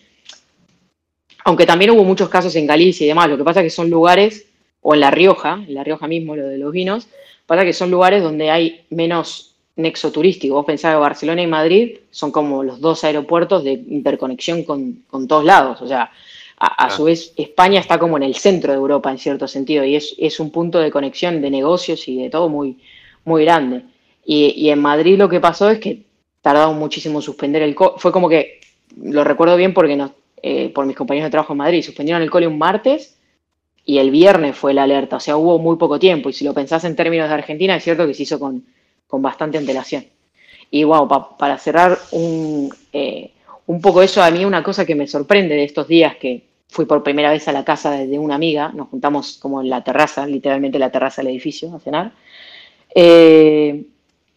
Aunque 1.46 1.64
también 1.64 1.92
hubo 1.92 2.02
muchos 2.02 2.28
casos 2.28 2.56
en 2.56 2.66
Galicia 2.66 3.04
y 3.04 3.08
demás. 3.08 3.28
Lo 3.28 3.36
que 3.36 3.44
pasa 3.44 3.60
es 3.60 3.66
que 3.66 3.70
son 3.70 3.88
lugares, 3.88 4.48
o 4.80 4.94
en 4.94 5.00
La 5.00 5.12
Rioja, 5.12 5.62
en 5.64 5.74
La 5.74 5.84
Rioja 5.84 6.08
mismo, 6.08 6.34
lo 6.34 6.48
de 6.48 6.58
los 6.58 6.72
vinos, 6.72 7.06
pasa 7.46 7.64
que 7.64 7.72
son 7.72 7.88
lugares 7.88 8.20
donde 8.20 8.50
hay 8.50 8.84
menos 8.90 9.54
nexo 9.76 10.10
turístico. 10.10 10.56
Vos 10.56 10.66
pensás 10.66 10.94
que 10.94 10.98
Barcelona 10.98 11.42
y 11.42 11.46
Madrid 11.46 11.98
son 12.10 12.32
como 12.32 12.64
los 12.64 12.80
dos 12.80 13.04
aeropuertos 13.04 13.62
de 13.62 13.74
interconexión 13.74 14.64
con, 14.64 15.04
con 15.06 15.28
todos 15.28 15.44
lados. 15.44 15.80
O 15.82 15.86
sea, 15.86 16.10
a, 16.58 16.90
su 16.90 17.04
vez, 17.04 17.32
España 17.36 17.78
está 17.78 17.96
como 17.96 18.16
en 18.16 18.24
el 18.24 18.34
centro 18.34 18.72
de 18.72 18.78
Europa 18.78 19.12
en 19.12 19.18
cierto 19.18 19.46
sentido 19.46 19.84
y 19.84 19.94
es, 19.94 20.40
un 20.40 20.50
punto 20.50 20.80
de 20.80 20.90
conexión 20.90 21.40
de 21.40 21.50
negocios 21.50 22.08
y 22.08 22.20
de 22.20 22.28
todo 22.28 22.48
muy, 22.48 22.78
muy 23.24 23.44
grande. 23.44 23.82
Y, 24.24 24.68
en 24.68 24.82
Madrid 24.82 25.16
lo 25.16 25.28
que 25.28 25.38
pasó 25.38 25.70
es 25.70 25.78
que 25.78 26.02
tardaron 26.42 26.76
muchísimo 26.76 27.20
en 27.20 27.22
suspender 27.22 27.62
el... 27.62 27.76
fue 27.98 28.10
como 28.10 28.28
que, 28.28 28.58
lo 29.00 29.22
recuerdo 29.22 29.56
bien 29.56 29.72
porque 29.72 29.94
nos, 29.94 30.10
eh, 30.48 30.68
por 30.68 30.86
mis 30.86 30.94
compañeros 30.94 31.26
de 31.26 31.32
trabajo 31.32 31.54
en 31.54 31.58
Madrid. 31.58 31.82
Suspendieron 31.82 32.22
el 32.22 32.30
cole 32.30 32.46
un 32.46 32.56
martes 32.56 33.18
y 33.84 33.98
el 33.98 34.12
viernes 34.12 34.56
fue 34.56 34.72
la 34.74 34.84
alerta. 34.84 35.16
O 35.16 35.20
sea, 35.20 35.36
hubo 35.36 35.58
muy 35.58 35.76
poco 35.76 35.98
tiempo. 35.98 36.28
Y 36.28 36.32
si 36.32 36.44
lo 36.44 36.54
pensás 36.54 36.84
en 36.84 36.94
términos 36.94 37.28
de 37.28 37.34
Argentina, 37.34 37.74
es 37.74 37.82
cierto 37.82 38.06
que 38.06 38.14
se 38.14 38.22
hizo 38.22 38.38
con, 38.38 38.64
con 39.08 39.20
bastante 39.20 39.58
antelación. 39.58 40.06
Y 40.70 40.84
wow, 40.84 41.08
para 41.36 41.58
cerrar 41.58 41.98
un, 42.12 42.72
eh, 42.92 43.32
un 43.66 43.80
poco 43.80 44.02
eso, 44.02 44.22
a 44.22 44.30
mí 44.30 44.44
una 44.44 44.62
cosa 44.62 44.86
que 44.86 44.94
me 44.94 45.08
sorprende 45.08 45.56
de 45.56 45.64
estos 45.64 45.88
días 45.88 46.14
que 46.14 46.44
fui 46.68 46.84
por 46.84 47.02
primera 47.02 47.32
vez 47.32 47.48
a 47.48 47.52
la 47.52 47.64
casa 47.64 47.90
de, 47.90 48.16
una 48.16 48.36
amiga, 48.36 48.70
nos 48.72 48.86
juntamos 48.86 49.38
como 49.38 49.60
en 49.60 49.68
la 49.68 49.82
terraza, 49.82 50.28
literalmente 50.28 50.78
la 50.78 50.92
terraza 50.92 51.22
del 51.22 51.32
edificio 51.32 51.74
a 51.74 51.80
cenar, 51.80 52.12
eh, 52.94 53.84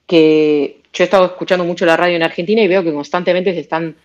que 0.08 0.82
yo 0.92 1.04
he 1.04 1.06
estado 1.06 1.26
escuchando 1.26 1.66
mucho 1.66 1.86
la 1.86 1.98
radio 1.98 2.16
en 2.16 2.24
Argentina 2.24 2.64
y 2.64 2.68
veo 2.68 2.84
que 2.84 2.94
constantemente 2.94 3.54
se 3.54 3.60
están 3.60 3.96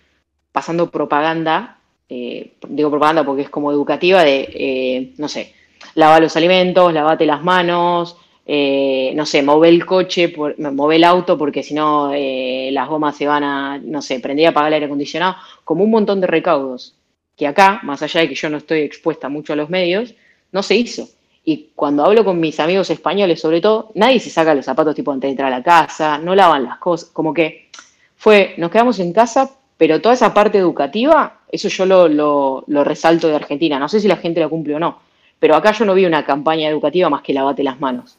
pasando 0.51 0.89
propaganda, 0.89 1.74
eh, 2.09 2.53
digo 2.67 2.89
propaganda 2.89 3.23
porque 3.23 3.43
es 3.43 3.49
como 3.49 3.71
educativa 3.71 4.23
de, 4.23 5.13
no 5.17 5.27
sé, 5.27 5.53
lava 5.95 6.19
los 6.19 6.35
alimentos, 6.35 6.93
lavate 6.93 7.25
las 7.25 7.43
manos, 7.43 8.17
eh, 8.47 9.11
no 9.15 9.25
sé, 9.25 9.41
move 9.41 9.69
el 9.69 9.85
coche, 9.85 10.29
por, 10.29 10.59
move 10.59 10.97
el 10.97 11.03
auto 11.03 11.37
porque 11.37 11.63
si 11.63 11.73
no 11.73 12.11
eh, 12.13 12.69
las 12.71 12.87
gomas 12.87 13.17
se 13.17 13.25
van 13.25 13.43
a, 13.43 13.79
no 13.79 14.01
sé, 14.03 14.19
prender 14.19 14.47
a 14.47 14.49
apagar 14.49 14.67
el 14.67 14.75
aire 14.75 14.85
acondicionado, 14.85 15.35
como 15.63 15.83
un 15.83 15.89
montón 15.89 16.21
de 16.21 16.27
recaudos 16.27 16.95
que 17.35 17.47
acá, 17.47 17.79
más 17.83 18.01
allá 18.03 18.21
de 18.21 18.29
que 18.29 18.35
yo 18.35 18.49
no 18.49 18.57
estoy 18.57 18.81
expuesta 18.81 19.29
mucho 19.29 19.53
a 19.53 19.55
los 19.55 19.69
medios, 19.69 20.13
no 20.51 20.63
se 20.63 20.75
hizo. 20.75 21.09
Y 21.43 21.71
cuando 21.75 22.05
hablo 22.05 22.23
con 22.23 22.39
mis 22.39 22.59
amigos 22.59 22.89
españoles, 22.89 23.41
sobre 23.41 23.61
todo, 23.61 23.91
nadie 23.95 24.19
se 24.19 24.29
saca 24.29 24.55
los 24.55 24.65
zapatos 24.65 24.95
tipo 24.95 25.11
antes 25.11 25.27
de 25.27 25.31
entrar 25.31 25.51
a 25.51 25.57
la 25.57 25.63
casa, 25.63 26.17
no 26.17 26.33
lavan 26.33 26.63
las 26.63 26.77
cosas, 26.77 27.09
como 27.09 27.33
que 27.33 27.69
fue, 28.15 28.53
nos 28.57 28.71
quedamos 28.71 28.99
en 28.99 29.11
casa, 29.11 29.51
pero 29.77 30.01
toda 30.01 30.15
esa 30.15 30.33
parte 30.33 30.57
educativa, 30.57 31.39
eso 31.51 31.67
yo 31.67 31.85
lo, 31.85 32.83
resalto 32.83 33.27
de 33.27 33.35
Argentina. 33.35 33.79
No 33.79 33.89
sé 33.89 33.99
si 33.99 34.07
la 34.07 34.17
gente 34.17 34.39
la 34.39 34.47
cumple 34.47 34.75
o 34.75 34.79
no, 34.79 34.99
pero 35.39 35.55
acá 35.55 35.73
yo 35.73 35.85
no 35.85 35.93
vi 35.93 36.05
una 36.05 36.25
campaña 36.25 36.69
educativa 36.69 37.09
más 37.09 37.21
que 37.21 37.33
lavate 37.33 37.63
las 37.63 37.79
manos. 37.79 38.17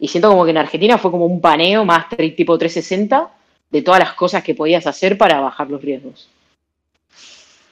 Y 0.00 0.08
siento 0.08 0.28
como 0.28 0.44
que 0.44 0.50
en 0.50 0.58
Argentina 0.58 0.98
fue 0.98 1.10
como 1.10 1.26
un 1.26 1.40
paneo 1.40 1.84
más 1.84 2.06
tipo 2.36 2.58
360 2.58 3.30
de 3.70 3.82
todas 3.82 4.00
las 4.00 4.12
cosas 4.14 4.42
que 4.42 4.54
podías 4.54 4.86
hacer 4.86 5.18
para 5.18 5.40
bajar 5.40 5.70
los 5.70 5.82
riesgos. 5.82 6.28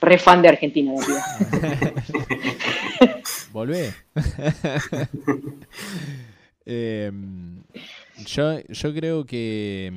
Re 0.01 0.19
fan 0.19 0.43
de 0.43 0.49
Argentina, 0.49 0.93
Volvé. 3.53 3.95
Em, 6.67 7.63
yo, 8.27 8.59
yo 8.69 8.93
creo 8.93 9.25
que. 9.25 9.93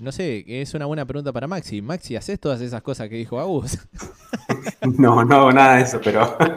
No 0.00 0.12
sé, 0.12 0.44
es 0.46 0.74
una 0.74 0.86
buena 0.86 1.04
pregunta 1.04 1.32
para 1.32 1.48
Maxi. 1.48 1.82
Maxi, 1.82 2.14
¿haces 2.14 2.38
todas 2.38 2.60
esas 2.60 2.82
cosas 2.82 3.08
que 3.08 3.16
dijo 3.16 3.40
Agus? 3.40 3.78
no, 4.98 5.24
no 5.24 5.36
hago 5.36 5.52
nada 5.52 5.76
de 5.76 5.82
eso, 5.82 6.00
pero. 6.02 6.36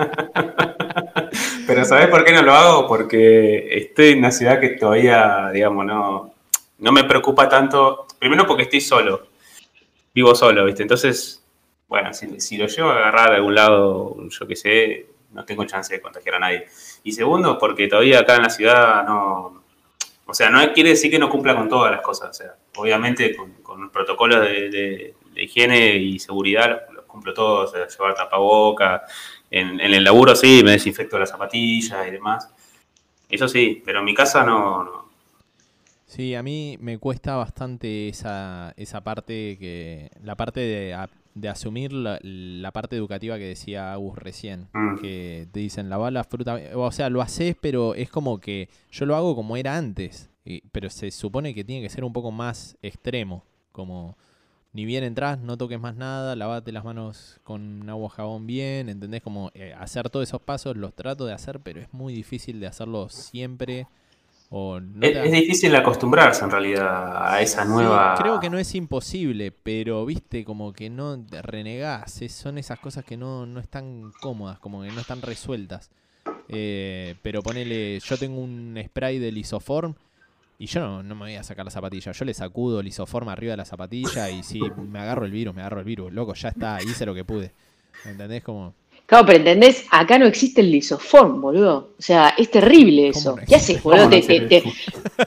Pero 1.67 1.85
¿sabes 1.85 2.07
por 2.07 2.25
qué 2.25 2.33
no 2.33 2.41
lo 2.41 2.53
hago? 2.53 2.85
Porque 2.85 3.77
estoy 3.77 4.09
en 4.09 4.19
una 4.19 4.31
ciudad 4.31 4.59
que 4.59 4.71
todavía, 4.71 5.51
digamos, 5.53 5.85
no, 5.85 6.33
no 6.79 6.91
me 6.91 7.05
preocupa 7.05 7.47
tanto. 7.47 8.07
Primero 8.19 8.45
porque 8.45 8.63
estoy 8.63 8.81
solo. 8.81 9.27
Vivo 10.13 10.35
solo, 10.35 10.65
¿viste? 10.65 10.81
Entonces, 10.81 11.41
bueno, 11.87 12.13
si, 12.13 12.57
lo 12.57 12.67
llevo 12.67 12.89
a 12.89 12.97
agarrar 12.97 13.29
de 13.29 13.35
algún 13.37 13.55
lado, 13.55 14.17
yo 14.27 14.47
qué 14.47 14.55
sé, 14.57 15.05
no 15.31 15.45
tengo 15.45 15.63
chance 15.63 15.93
de 15.93 16.01
contagiar 16.01 16.35
a 16.35 16.39
nadie. 16.39 16.67
Y 17.03 17.13
segundo, 17.13 17.57
porque 17.57 17.87
todavía 17.87 18.19
acá 18.19 18.35
en 18.35 18.43
la 18.43 18.49
ciudad 18.49 19.05
no... 19.05 19.60
O 20.25 20.33
sea, 20.33 20.49
no 20.49 20.71
quiere 20.73 20.91
decir 20.91 21.11
que 21.11 21.19
no 21.19 21.29
cumpla 21.29 21.55
con 21.55 21.67
todas 21.67 21.91
las 21.91 22.01
cosas. 22.01 22.29
O 22.29 22.33
sea, 22.33 22.55
obviamente 22.77 23.35
con, 23.35 23.81
los 23.81 23.91
protocolos 23.91 24.41
de, 24.41 25.13
higiene 25.35 25.95
y 25.95 26.19
seguridad 26.19 26.83
los, 26.93 27.05
cumplo 27.05 27.33
todos. 27.33 27.69
O 27.69 27.73
sea, 27.73 27.87
llevar 27.87 28.15
tapaboca, 28.15 29.03
en, 29.49 29.79
el 29.79 30.03
laburo 30.03 30.35
sí, 30.35 30.61
me 30.63 30.71
desinfecto 30.71 31.19
las 31.19 31.29
zapatillas 31.29 32.07
y 32.07 32.11
demás. 32.11 32.49
Eso 33.29 33.47
sí, 33.47 33.81
pero 33.85 33.99
en 33.99 34.05
mi 34.05 34.13
casa 34.13 34.43
no, 34.43 35.09
Sí, 36.05 36.35
a 36.35 36.43
mí 36.43 36.77
me 36.81 36.97
cuesta 36.97 37.37
bastante 37.37 38.09
esa, 38.09 38.73
esa 38.75 39.01
parte 39.01 39.57
que. 39.57 40.09
La 40.21 40.35
parte 40.35 40.59
de, 40.59 40.93
de 41.33 41.49
asumir 41.49 41.93
la, 41.93 42.71
parte 42.71 42.95
educativa 42.95 43.37
que 43.37 43.45
decía 43.45 43.93
Agus 43.93 44.17
recién. 44.17 44.67
Mm. 44.73 44.97
Que 44.99 45.47
te 45.51 45.59
dicen 45.59 45.89
lavar 45.89 46.13
la 46.13 46.23
fruta. 46.23 46.59
O 46.75 46.91
sea, 46.91 47.09
lo 47.09 47.21
haces, 47.21 47.55
pero 47.59 47.95
es 47.95 48.09
como 48.09 48.39
que 48.39 48.69
yo 48.91 49.05
lo 49.05 49.15
hago 49.15 49.35
como 49.35 49.57
era 49.57 49.77
antes. 49.77 50.29
pero 50.71 50.89
se 50.89 51.11
supone 51.11 51.53
que 51.53 51.63
tiene 51.63 51.81
que 51.81 51.89
ser 51.89 52.03
un 52.03 52.13
poco 52.13 52.31
más 52.31 52.77
extremo. 52.81 53.43
Como 53.71 54.17
ni 54.73 54.85
bien 54.85 55.03
entras, 55.03 55.39
no 55.39 55.57
toques 55.57 55.79
más 55.79 55.95
nada, 55.95 56.35
lavate 56.35 56.71
las 56.71 56.85
manos 56.85 57.39
con 57.43 57.89
agua 57.89 58.09
jabón 58.09 58.47
bien, 58.47 58.87
¿entendés? 58.87 59.21
Como 59.21 59.51
eh, 59.53 59.73
hacer 59.73 60.09
todos 60.09 60.27
esos 60.27 60.41
pasos, 60.41 60.77
los 60.77 60.93
trato 60.93 61.25
de 61.25 61.33
hacer, 61.33 61.59
pero 61.59 61.81
es 61.81 61.93
muy 61.93 62.13
difícil 62.13 62.59
de 62.59 62.67
hacerlo 62.67 63.09
siempre. 63.09 63.87
O 64.53 64.79
es, 64.99 65.31
difícil 65.31 65.73
acostumbrarse 65.77 66.43
en 66.43 66.51
realidad 66.51 67.33
a 67.33 67.41
esa 67.41 67.63
nueva... 67.63 68.15
creo 68.17 68.41
que 68.41 68.49
no 68.49 68.57
es 68.57 68.75
imposible, 68.75 69.53
pero 69.53 70.05
viste, 70.05 70.43
como 70.43 70.73
que 70.73 70.89
no 70.89 71.25
renegás, 71.41 72.19
son 72.27 72.57
esas 72.57 72.77
cosas 72.77 73.05
que 73.05 73.15
no, 73.15 73.45
no 73.45 73.61
están 73.61 74.11
cómodas, 74.19 74.59
como 74.59 74.83
que 74.83 74.91
no 74.91 74.99
están 74.99 75.21
resueltas. 75.21 75.89
Eh, 76.49 77.15
pero 77.21 77.41
ponele, 77.41 78.01
yo 78.01 78.17
tengo 78.17 78.41
un 78.41 78.77
spray 78.85 79.19
de 79.19 79.31
lisoform 79.31 79.93
y 80.59 80.65
yo 80.65 81.01
no, 81.01 81.15
me 81.15 81.21
voy 81.21 81.35
a 81.35 81.43
sacar 81.43 81.63
la 81.63 81.71
zapatilla. 81.71 82.11
Yo 82.11 82.25
le 82.25 82.33
sacudo 82.33 82.81
el 82.81 82.87
isoforma 82.87 83.31
arriba 83.31 83.51
de 83.51 83.57
la 83.57 83.65
zapatilla 83.65 84.29
y 84.29 84.43
si 84.43 84.59
me 84.59 84.99
agarro 84.99 85.25
el 85.25 85.31
virus, 85.31 85.55
me 85.55 85.61
agarro 85.61 85.79
el 85.79 85.85
virus. 85.85 86.11
Loco, 86.11 86.33
ya 86.33 86.49
está, 86.49 86.83
hice 86.83 87.05
lo 87.05 87.15
que 87.15 87.23
pude. 87.23 87.53
¿Entendés? 88.05 88.43
Como. 88.43 88.75
Claro, 89.05 89.25
pero 89.25 89.39
¿entendés? 89.39 89.85
Acá 89.91 90.17
no 90.17 90.25
existe 90.25 90.61
el 90.61 90.71
lisoform, 90.71 91.41
boludo. 91.41 91.89
O 91.99 92.01
sea, 92.01 92.33
es 92.37 92.49
terrible 92.49 93.09
eso. 93.09 93.35
¿Qué 93.47 93.55
haces, 93.55 93.83
boludo? 93.83 94.09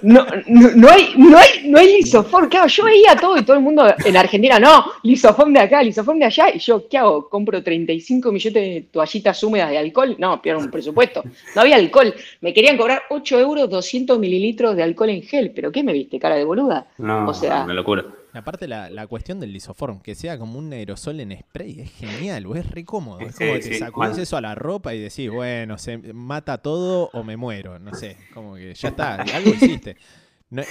No, 0.03 0.27
no, 0.47 0.89
hay, 0.89 1.13
no, 1.17 1.37
hay, 1.37 1.49
no 1.67 1.79
hay 1.79 1.99
lisoform. 1.99 2.49
Claro, 2.49 2.67
yo 2.67 2.85
veía 2.85 3.15
todo 3.15 3.37
y 3.37 3.43
todo 3.43 3.57
el 3.57 3.63
mundo 3.63 3.87
en 4.05 4.17
Argentina, 4.17 4.59
no, 4.59 4.87
lisoform 5.03 5.53
de 5.53 5.61
acá, 5.61 5.83
lisoform 5.83 6.19
de 6.19 6.25
allá. 6.25 6.55
Y 6.55 6.61
yo, 6.61 6.89
¿qué 6.89 6.97
hago? 6.97 7.29
¿Compro 7.29 7.63
35 7.63 8.33
millones 8.33 8.55
de 8.55 8.87
toallitas 8.91 9.43
húmedas 9.43 9.71
de 9.71 9.79
alcohol? 9.79 10.17
No, 10.19 10.41
pierdo 10.41 10.61
un 10.61 10.71
presupuesto. 10.71 11.23
No 11.55 11.61
había 11.61 11.77
alcohol. 11.77 12.15
Me 12.41 12.55
querían 12.55 12.79
cobrar 12.79 13.03
8 13.11 13.39
euros 13.39 13.69
200 13.69 14.19
mililitros 14.19 14.77
de 14.77 14.83
alcohol 14.83 15.11
en 15.11 15.23
gel. 15.23 15.53
¿Pero 15.55 15.71
qué 15.71 15.83
me 15.83 15.93
viste, 15.93 16.19
cara 16.19 16.37
de 16.37 16.45
boluda? 16.45 16.87
No, 16.99 17.29
o 17.29 17.35
sea, 17.35 17.65
una 17.65 17.75
locura. 17.75 18.05
Aparte 18.35 18.67
la, 18.67 18.91
la 18.91 19.07
cuestión 19.07 19.39
del 19.39 19.53
lisoform, 19.53 20.01
que 20.01 20.17
sea 20.17 20.37
como 20.39 20.59
un 20.59 20.73
aerosol 20.73 21.21
en 21.21 21.39
spray, 21.39 21.81
es 21.83 21.93
genial, 21.93 22.47
o 22.47 22.57
es 22.57 22.69
re 22.69 22.85
cómodo. 22.85 23.21
Es 23.21 23.37
como 23.37 23.53
que 23.55 23.61
te 23.61 23.79
sacudes 23.79 24.19
eso 24.19 24.37
a 24.37 24.41
la 24.41 24.57
ropa 24.57 24.93
y 24.93 24.99
decís, 24.99 25.31
bueno, 25.31 25.79
se 25.79 25.99
mata 26.13 26.59
todo 26.59 27.11
o 27.13 27.23
me 27.23 27.37
muero, 27.37 27.79
no 27.79 27.95
sé, 27.95 28.17
como 28.35 28.57
que 28.57 28.75
ya 28.75 28.89
está, 28.89 29.15
algo 29.35 29.55
hiciste. 29.55 29.97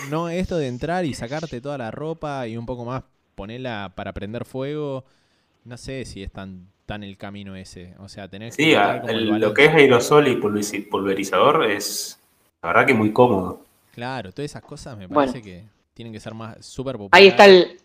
No, 0.09 0.29
esto 0.29 0.57
de 0.57 0.67
entrar 0.67 1.05
y 1.05 1.13
sacarte 1.13 1.61
toda 1.61 1.77
la 1.77 1.89
ropa 1.89 2.47
y 2.47 2.57
un 2.57 2.65
poco 2.65 2.83
más 2.83 3.03
ponerla 3.35 3.93
para 3.95 4.13
prender 4.13 4.45
fuego, 4.45 5.05
no 5.63 5.77
sé 5.77 6.03
si 6.05 6.21
es 6.21 6.31
tan, 6.31 6.67
tan 6.85 7.03
el 7.03 7.17
camino 7.17 7.55
ese. 7.55 7.93
O 7.99 8.09
sea, 8.09 8.27
tener 8.27 8.51
Sí, 8.51 8.73
lo 8.73 9.53
que 9.53 9.65
es 9.65 9.73
aerosol 9.73 10.27
y 10.27 10.35
pulverizador 10.35 11.65
es, 11.71 12.19
la 12.61 12.69
verdad 12.69 12.85
que 12.85 12.93
muy 12.93 13.11
cómodo. 13.13 13.63
Claro, 13.93 14.31
todas 14.31 14.51
esas 14.51 14.63
cosas 14.63 14.97
me 14.97 15.07
parece 15.07 15.41
que 15.41 15.63
tienen 15.93 16.13
que 16.13 16.19
ser 16.19 16.33
más 16.33 16.65
súper 16.65 16.97
populares. 16.97 17.13
Ahí 17.21 17.27
está 17.27 17.45
el, 17.45 17.77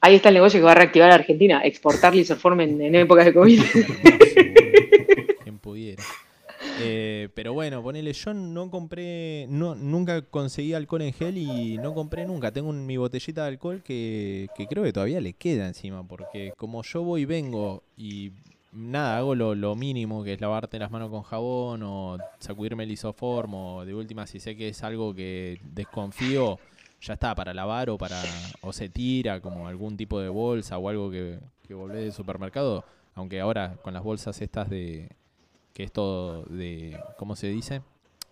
ahí 0.00 0.14
está 0.16 0.28
el 0.28 0.34
negocio 0.34 0.60
que 0.60 0.64
va 0.64 0.72
a 0.72 0.76
reactivar 0.76 1.10
a 1.10 1.14
Argentina, 1.14 1.62
exportar 1.64 2.14
lisoform 2.14 2.60
en, 2.60 2.82
en 2.82 2.94
épocas 2.94 3.26
de 3.26 3.34
COVID. 3.34 3.62
Quien 5.44 5.58
pudiera. 5.58 6.02
Eh, 6.82 7.28
pero 7.34 7.52
bueno, 7.52 7.82
ponele, 7.82 8.12
yo 8.12 8.32
no 8.32 8.70
compré, 8.70 9.46
no, 9.48 9.74
nunca 9.74 10.22
conseguí 10.22 10.72
alcohol 10.72 11.02
en 11.02 11.12
gel 11.12 11.38
y 11.38 11.78
no 11.78 11.94
compré 11.94 12.26
nunca. 12.26 12.52
Tengo 12.52 12.72
mi 12.72 12.96
botellita 12.96 13.42
de 13.42 13.48
alcohol 13.48 13.82
que, 13.82 14.48
que 14.56 14.66
creo 14.66 14.84
que 14.84 14.92
todavía 14.92 15.20
le 15.20 15.34
queda 15.34 15.66
encima, 15.66 16.06
porque 16.06 16.52
como 16.56 16.82
yo 16.82 17.02
voy 17.02 17.22
y 17.22 17.24
vengo 17.26 17.82
y 17.96 18.32
nada, 18.72 19.18
hago 19.18 19.34
lo, 19.34 19.54
lo, 19.54 19.74
mínimo, 19.74 20.22
que 20.24 20.34
es 20.34 20.40
lavarte 20.40 20.78
las 20.78 20.90
manos 20.90 21.10
con 21.10 21.22
jabón 21.22 21.82
o 21.82 22.18
sacudirme 22.38 22.84
el 22.84 22.92
isoform 22.92 23.54
o 23.54 23.84
de 23.84 23.94
última 23.94 24.26
si 24.26 24.40
sé 24.40 24.56
que 24.56 24.68
es 24.68 24.82
algo 24.82 25.14
que 25.14 25.60
desconfío, 25.64 26.58
ya 27.00 27.14
está, 27.14 27.34
para 27.34 27.54
lavar 27.54 27.90
o 27.90 27.98
para 27.98 28.20
o 28.60 28.72
se 28.72 28.88
tira 28.88 29.40
como 29.40 29.68
algún 29.68 29.96
tipo 29.96 30.20
de 30.20 30.28
bolsa 30.28 30.78
o 30.78 30.88
algo 30.88 31.10
que, 31.10 31.38
que 31.66 31.74
volvés 31.74 32.02
del 32.02 32.12
supermercado, 32.12 32.84
aunque 33.14 33.40
ahora 33.40 33.76
con 33.82 33.94
las 33.94 34.02
bolsas 34.02 34.40
estas 34.40 34.68
de 34.68 35.08
que 35.72 35.84
es 35.84 35.92
todo 35.92 36.44
de 36.44 36.98
¿cómo 37.16 37.36
se 37.36 37.48
dice? 37.48 37.82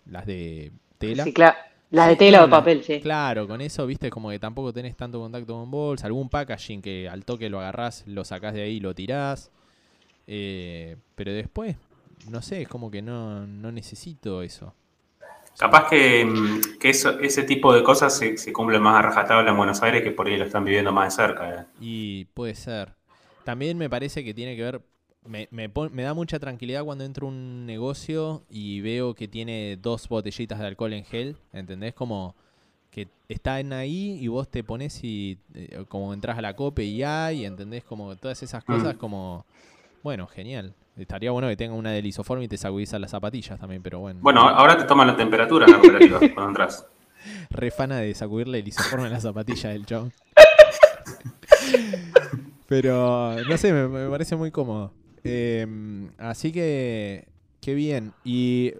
Las 0.05 0.25
de 0.25 0.71
tela. 0.97 1.23
Sí, 1.23 1.33
claro. 1.33 1.57
Las 1.91 2.09
de 2.09 2.15
tela 2.17 2.41
o 2.41 2.45
de 2.45 2.51
papel, 2.51 2.83
sí. 2.83 2.99
Claro, 2.99 3.47
con 3.47 3.61
eso, 3.61 3.87
viste, 3.87 4.11
como 4.11 4.29
que 4.29 4.37
tampoco 4.37 4.71
tenés 4.71 4.95
tanto 4.95 5.19
contacto 5.19 5.53
con 5.53 5.71
bolsa, 5.71 6.05
algún 6.05 6.29
packaging 6.29 6.83
que 6.83 7.09
al 7.09 7.25
toque 7.25 7.49
lo 7.49 7.59
agarrás, 7.59 8.03
lo 8.05 8.23
sacás 8.23 8.53
de 8.53 8.61
ahí 8.61 8.75
y 8.75 8.79
lo 8.79 8.93
tirás. 8.93 9.49
Eh, 10.27 10.97
pero 11.15 11.33
después, 11.33 11.77
no 12.29 12.43
sé, 12.43 12.61
es 12.61 12.67
como 12.67 12.91
que 12.91 13.01
no, 13.01 13.47
no 13.47 13.71
necesito 13.71 14.43
eso. 14.43 14.75
Capaz 15.57 15.89
que, 15.89 16.23
mm, 16.25 16.61
ese 16.81 17.43
tipo 17.43 17.73
de 17.73 17.83
cosas 17.83 18.17
se, 18.17 18.37
se 18.37 18.53
cumplen 18.53 18.81
más 18.81 18.97
a 18.97 19.01
rajatabla 19.01 19.51
en 19.51 19.57
Buenos 19.57 19.81
Aires 19.83 20.03
que 20.03 20.11
por 20.11 20.27
ahí 20.27 20.37
lo 20.37 20.45
están 20.45 20.63
viviendo 20.63 20.91
más 20.91 21.15
de 21.17 21.23
cerca. 21.23 21.49
Eh. 21.53 21.65
Y 21.79 22.25
puede 22.25 22.55
ser. 22.55 22.95
También 23.43 23.77
me 23.77 23.89
parece 23.89 24.23
que 24.23 24.33
tiene 24.33 24.55
que 24.55 24.63
ver, 24.63 24.81
me, 25.25 25.47
me, 25.51 25.69
pon- 25.69 25.93
me 25.93 26.03
da 26.03 26.13
mucha 26.13 26.39
tranquilidad 26.39 26.83
cuando 26.83 27.03
entro 27.03 27.27
a 27.27 27.29
un 27.29 27.65
negocio 27.65 28.43
y 28.49 28.81
veo 28.81 29.15
que 29.15 29.27
tiene 29.27 29.77
dos 29.81 30.07
botellitas 30.07 30.59
de 30.59 30.67
alcohol 30.67 30.93
en 30.93 31.05
gel, 31.05 31.37
¿entendés? 31.53 31.93
Como 31.93 32.35
que 32.91 33.07
están 33.29 33.73
ahí 33.73 34.17
y 34.21 34.27
vos 34.27 34.49
te 34.49 34.63
pones 34.63 35.03
y 35.03 35.39
eh, 35.53 35.85
como 35.87 36.13
entras 36.13 36.37
a 36.37 36.41
la 36.41 36.55
cope 36.55 36.83
y 36.83 37.03
hay, 37.03 37.45
¿entendés? 37.45 37.83
Como 37.83 38.15
todas 38.17 38.41
esas 38.43 38.63
cosas 38.63 38.95
Mm. 38.95 38.97
como, 38.97 39.45
bueno, 40.03 40.27
genial. 40.27 40.73
Estaría 40.99 41.31
bueno 41.31 41.47
que 41.47 41.55
tenga 41.55 41.73
una 41.73 41.91
de 41.91 42.01
lisoform 42.01 42.43
y 42.43 42.47
te 42.47 42.57
sacudizan 42.57 43.01
las 43.01 43.11
zapatillas 43.11 43.59
también, 43.59 43.81
pero 43.81 43.99
bueno. 43.99 44.19
Bueno, 44.21 44.41
ahora 44.41 44.77
te 44.77 44.83
toman 44.83 45.07
la 45.07 45.15
temperatura 45.15 45.65
en 45.65 45.71
la 45.71 45.79
cooperativa 45.79 46.19
cuando 46.19 46.49
entras. 46.49 46.85
Refana 47.49 47.97
de 47.97 48.13
sacudirle 48.13 48.59
el 48.59 48.65
lisoform 48.65 49.05
en 49.05 49.13
las 49.13 49.23
zapatillas 49.23 49.73
del 49.73 49.85
chabón. 49.85 50.13
Pero, 52.67 53.35
no 53.49 53.57
sé, 53.57 53.73
me, 53.73 53.87
me 53.87 54.09
parece 54.09 54.35
muy 54.35 54.51
cómodo. 54.51 54.91
Eh, 55.23 55.65
así 56.19 56.51
que, 56.51 57.27
qué 57.61 57.73
bien. 57.73 58.13
Y 58.23 58.73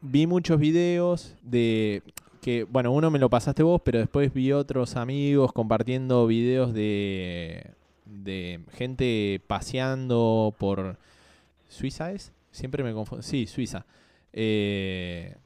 vi 0.00 0.26
muchos 0.26 0.58
videos 0.58 1.34
de 1.42 2.02
que, 2.40 2.64
bueno, 2.64 2.92
uno 2.92 3.10
me 3.10 3.18
lo 3.18 3.28
pasaste 3.28 3.62
vos, 3.62 3.82
pero 3.84 3.98
después 3.98 4.32
vi 4.32 4.52
otros 4.52 4.96
amigos 4.96 5.52
compartiendo 5.52 6.26
videos 6.26 6.72
de, 6.72 7.72
de 8.06 8.60
gente 8.72 9.40
paseando 9.46 10.54
por... 10.58 10.96
¿Suiza 11.70 12.12
es? 12.12 12.32
Siempre 12.50 12.84
me 12.84 12.92
confundo. 12.92 13.22
Sí, 13.22 13.46
Suiza. 13.46 13.86
Eh, 14.32 15.36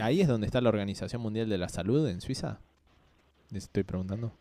¿Ahí 0.00 0.20
es 0.20 0.28
donde 0.28 0.46
está 0.46 0.60
la 0.60 0.68
Organización 0.68 1.22
Mundial 1.22 1.48
de 1.48 1.58
la 1.58 1.68
Salud 1.68 2.06
en 2.08 2.20
Suiza? 2.20 2.60
Les 3.50 3.64
estoy 3.64 3.84
preguntando. 3.84 4.32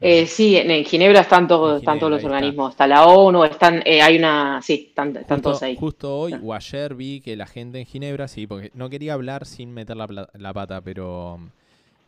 Eh, 0.00 0.26
sí, 0.26 0.56
en, 0.56 0.84
Ginebra 0.84 1.20
están 1.20 1.48
todos, 1.48 1.80
están 1.80 1.98
todos 1.98 2.10
los 2.10 2.18
está. 2.18 2.28
organismos. 2.28 2.72
Está 2.72 2.86
la 2.86 3.06
ONU, 3.06 3.44
están, 3.44 3.82
eh, 3.86 4.02
hay 4.02 4.18
una, 4.18 4.60
sí, 4.62 4.86
están, 4.88 5.16
están 5.16 5.38
Justo, 5.38 5.42
todos 5.42 5.62
ahí. 5.62 5.76
justo 5.76 6.14
hoy 6.14 6.34
o 6.42 6.52
ayer 6.52 6.94
vi 6.94 7.20
que 7.22 7.34
la 7.34 7.46
gente 7.46 7.80
en 7.80 7.86
Ginebra, 7.86 8.28
sí, 8.28 8.46
porque 8.46 8.70
no 8.74 8.90
quería 8.90 9.14
hablar 9.14 9.46
sin 9.46 9.72
meter 9.72 9.96
la, 9.96 10.52
pata, 10.54 10.82
pero 10.82 11.40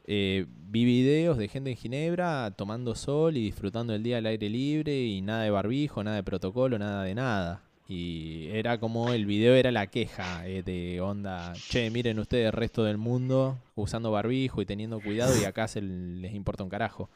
eh, 0.09 0.47
vi 0.49 0.85
videos 0.87 1.39
de 1.39 1.49
gente 1.49 1.71
en 1.71 1.77
Ginebra 1.77 2.51
tomando 2.57 2.95
sol 2.97 3.37
y 3.37 3.43
disfrutando 3.45 3.95
el 3.95 4.03
día 4.03 4.19
al 4.19 4.27
aire 4.27 4.49
libre 4.49 5.05
y 5.05 5.21
nada 5.23 5.43
de 5.45 5.51
barbijo, 5.51 6.03
nada 6.03 6.17
de 6.17 6.23
protocolo, 6.25 6.79
nada 6.79 7.05
de 7.05 7.15
nada. 7.15 7.63
Y 7.89 8.49
era 8.53 8.79
como 8.81 9.13
el 9.15 9.27
video 9.27 9.55
era 9.55 9.71
la 9.73 9.87
queja 9.89 10.47
eh, 10.49 10.63
de 10.63 11.01
onda, 11.01 11.61
che, 11.69 11.91
miren 11.91 12.19
ustedes 12.19 12.47
el 12.47 12.53
resto 12.53 12.85
del 12.85 12.99
mundo 12.99 13.59
usando 13.77 14.11
barbijo 14.11 14.63
y 14.63 14.67
teniendo 14.67 15.01
cuidado 15.01 15.37
y 15.37 15.45
acá 15.45 15.69
se 15.69 15.83
les 15.83 16.35
importa 16.35 16.65
un 16.65 16.71
carajo. 16.71 17.11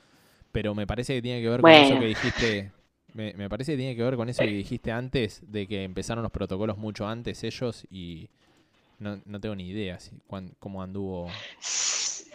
Pero 0.52 0.74
me 0.74 0.86
parece 0.86 1.14
que 1.14 1.22
tiene 1.22 1.42
que 1.42 1.48
ver 1.48 1.64
con 1.64 1.78
eso 1.78 1.98
que 1.98 2.06
dijiste. 2.06 2.72
Me, 3.14 3.34
me 3.34 3.48
parece 3.50 3.72
que 3.72 3.78
tiene 3.78 3.96
que 3.96 4.02
ver 4.02 4.16
con 4.16 4.28
eso 4.28 4.44
que 4.44 4.50
dijiste 4.52 4.92
antes, 4.92 5.42
de 5.46 5.66
que 5.66 5.84
empezaron 5.84 6.22
los 6.22 6.32
protocolos 6.32 6.78
mucho 6.78 7.06
antes 7.06 7.44
ellos 7.44 7.86
y 7.90 8.28
no, 8.98 9.20
no 9.26 9.40
tengo 9.40 9.56
ni 9.56 9.68
idea 9.68 10.00
si, 10.00 10.12
cuán- 10.28 10.54
cómo 10.60 10.82
anduvo. 10.82 11.44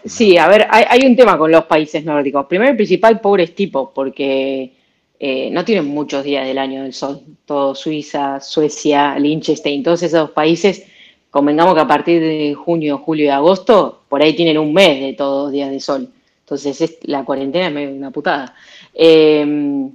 Sí, 0.08 0.38
a 0.38 0.48
ver, 0.48 0.68
hay, 0.70 0.86
hay 0.88 1.08
un 1.08 1.16
tema 1.16 1.38
con 1.38 1.52
los 1.52 1.66
países 1.66 2.04
nórdicos. 2.04 2.46
Primero 2.48 2.74
y 2.74 2.76
principal, 2.76 3.20
pobres 3.20 3.54
tipos, 3.56 3.90
porque 3.94 4.74
eh, 5.20 5.50
no 5.52 5.64
tienen 5.66 5.86
muchos 5.86 6.24
días 6.24 6.46
del 6.46 6.58
año 6.58 6.84
del 6.84 6.94
sol. 6.94 7.22
Todo 7.46 7.76
Suiza, 7.76 8.40
Suecia, 8.40 9.18
Liechtenstein, 9.20 9.84
todos 9.84 10.04
esos 10.04 10.32
países, 10.32 10.86
convengamos 11.30 11.74
que 11.76 11.82
a 11.82 11.88
partir 11.88 12.22
de 12.22 12.54
junio, 12.54 13.00
julio 13.00 13.26
y 13.26 13.30
agosto, 13.30 14.04
por 14.08 14.22
ahí 14.22 14.36
tienen 14.36 14.58
un 14.58 14.74
mes 14.74 15.00
de 15.02 15.14
todos 15.14 15.52
días 15.52 15.72
de 15.72 15.80
sol. 15.80 16.10
Entonces 16.40 16.82
es, 16.82 16.98
la 17.04 17.26
cuarentena 17.26 17.68
es 17.68 17.74
medio 17.74 17.96
una 17.96 18.12
putada. 18.12 18.56
Eh, 18.94 19.90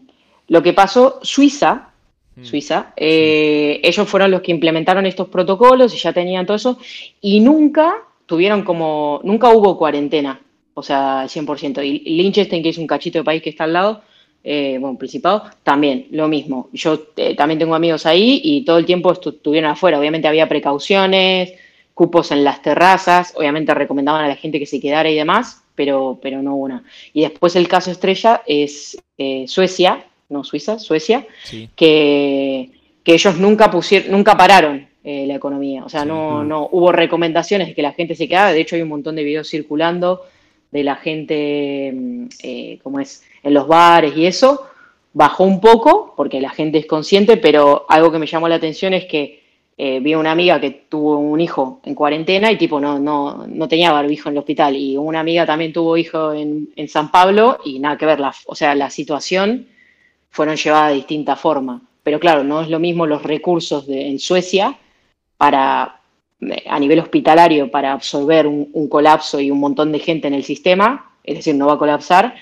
lo 0.49 0.63
que 0.63 0.73
pasó, 0.73 1.21
Suiza, 1.23 1.93
Mm. 2.35 2.45
Suiza, 2.45 2.93
eh, 2.97 3.81
ellos 3.83 4.09
fueron 4.09 4.31
los 4.31 4.41
que 4.41 4.53
implementaron 4.53 5.05
estos 5.05 5.29
protocolos 5.29 5.95
y 5.95 5.99
ya 5.99 6.13
tenían 6.13 6.47
todo 6.47 6.57
eso, 6.57 6.79
y 7.21 7.41
nunca 7.41 7.95
tuvieron 8.33 8.63
como, 8.63 9.21
nunca 9.25 9.51
hubo 9.51 9.77
cuarentena, 9.77 10.41
o 10.73 10.83
sea, 10.83 11.21
al 11.21 11.29
100%. 11.29 11.85
Y 11.85 11.99
Liechtenstein, 12.17 12.63
que 12.63 12.71
es 12.71 12.79
un 12.79 12.87
cachito 12.87 13.19
de 13.19 13.25
país 13.25 13.43
que 13.43 13.51
está 13.51 13.65
al 13.65 13.75
lado, 13.75 14.01
eh, 14.43 14.79
bueno, 14.81 14.97
Principado, 14.97 15.45
también 15.63 16.07
lo 16.13 16.29
mismo. 16.29 16.71
Yo 16.73 16.99
eh, 17.17 17.37
también 17.37 17.59
tengo 17.59 17.75
amigos 17.75 18.07
ahí 18.07 18.41
y 18.43 18.65
todo 18.65 18.79
el 18.79 18.87
tiempo 18.87 19.13
estu- 19.13 19.35
estuvieron 19.35 19.71
afuera. 19.71 19.99
Obviamente 19.99 20.29
había 20.29 20.49
precauciones, 20.49 21.53
cupos 21.93 22.31
en 22.33 22.43
las 22.43 22.63
terrazas, 22.63 23.35
obviamente 23.37 23.75
recomendaban 23.75 24.25
a 24.25 24.29
la 24.29 24.37
gente 24.37 24.59
que 24.59 24.65
se 24.65 24.81
quedara 24.81 25.11
y 25.11 25.15
demás, 25.15 25.63
pero, 25.75 26.19
pero 26.23 26.41
no 26.41 26.57
una. 26.57 26.83
Y 27.13 27.21
después 27.21 27.55
el 27.55 27.69
caso 27.69 27.91
estrella 27.91 28.41
es 28.47 28.97
eh, 29.19 29.45
Suecia, 29.47 30.07
no 30.31 30.43
Suiza, 30.43 30.79
Suecia, 30.79 31.27
Sí, 31.45 31.69
que, 31.77 32.71
que 33.05 33.13
ellos 33.13 33.37
nunca 33.37 33.71
pusieron, 33.71 34.11
nunca 34.11 34.37
pararon 34.39 34.89
eh, 35.05 35.27
la 35.27 35.35
economía. 35.35 35.85
O 35.85 35.89
sea, 35.89 36.05
no, 36.05 36.43
Mm. 36.45 36.49
no 36.49 36.69
hubo 36.71 36.93
recomendaciones 36.93 37.69
de 37.69 37.75
que 37.75 37.83
la 37.83 37.93
gente 37.93 38.15
se 38.15 38.29
quedara. 38.29 38.53
De 38.53 38.61
hecho, 38.61 38.77
hay 38.77 38.83
un 38.83 38.89
montón 38.89 39.17
de 39.17 39.25
videos 39.25 39.49
circulando 39.49 40.23
de 40.71 40.85
la 40.85 40.97
gente, 40.97 41.93
mm, 41.95 42.27
eh, 42.43 42.79
como 42.83 43.01
es, 43.01 43.25
en 43.43 43.53
los 43.55 43.67
bares 43.67 44.17
y 44.17 44.27
eso. 44.27 44.67
Bajó 45.13 45.45
un 45.45 45.61
poco 45.61 46.15
porque 46.17 46.41
la 46.41 46.51
gente 46.51 46.79
es 46.79 46.87
consciente, 46.87 47.37
pero 47.37 47.85
algo 47.89 48.11
que 48.11 48.19
me 48.19 48.27
llamó 48.27 48.49
la 48.49 48.55
atención 48.57 48.95
es 48.95 49.05
que 49.07 49.43
eh, 49.77 50.01
vi 50.01 50.13
a 50.13 50.19
una 50.19 50.31
amiga 50.33 50.61
que 50.61 50.71
tuvo 50.89 51.19
un 51.19 51.41
hijo 51.41 51.81
en 51.85 51.95
cuarentena 51.95 52.53
y 52.53 52.57
tipo 52.57 52.79
no, 52.79 52.99
no, 52.99 53.45
no 53.49 53.69
tenía 53.69 53.91
barbijo 53.91 54.29
en 54.29 54.35
el 54.35 54.39
hospital. 54.39 54.77
Y 54.77 54.97
una 54.97 55.21
amiga 55.21 55.45
también 55.45 55.73
tuvo 55.73 55.97
hijo 55.97 56.33
en, 56.33 56.69
en 56.77 56.89
San 56.89 57.11
Pablo 57.11 57.59
y 57.65 57.79
nada 57.81 57.97
que 57.99 58.07
ver. 58.07 58.21
La, 58.21 58.33
o 58.47 58.55
sea, 58.55 58.75
la 58.75 58.89
situación 58.91 59.67
fueron 60.31 60.57
llevadas 60.57 60.91
de 60.91 60.95
distinta 60.97 61.37
forma. 61.37 61.83
Pero 62.03 62.21
claro, 62.21 62.45
no 62.45 62.61
es 62.63 62.69
lo 62.69 62.79
mismo 62.79 63.07
los 63.07 63.23
recursos 63.23 63.87
de, 63.87 64.09
en 64.09 64.19
Suecia 64.19 64.77
para, 65.53 66.01
a 66.71 66.79
nivel 66.79 67.01
hospitalario 67.01 67.69
para 67.69 67.93
absorber 67.93 68.47
un, 68.47 68.71
un 68.75 68.89
colapso 68.89 69.41
y 69.41 69.51
un 69.51 69.59
montón 69.59 69.91
de 69.91 69.99
gente 69.99 70.29
en 70.29 70.35
el 70.35 70.45
sistema, 70.45 71.11
es 71.25 71.35
decir, 71.39 71.57
no 71.57 71.67
va 71.67 71.73
a 71.73 71.79
colapsar, 71.79 72.33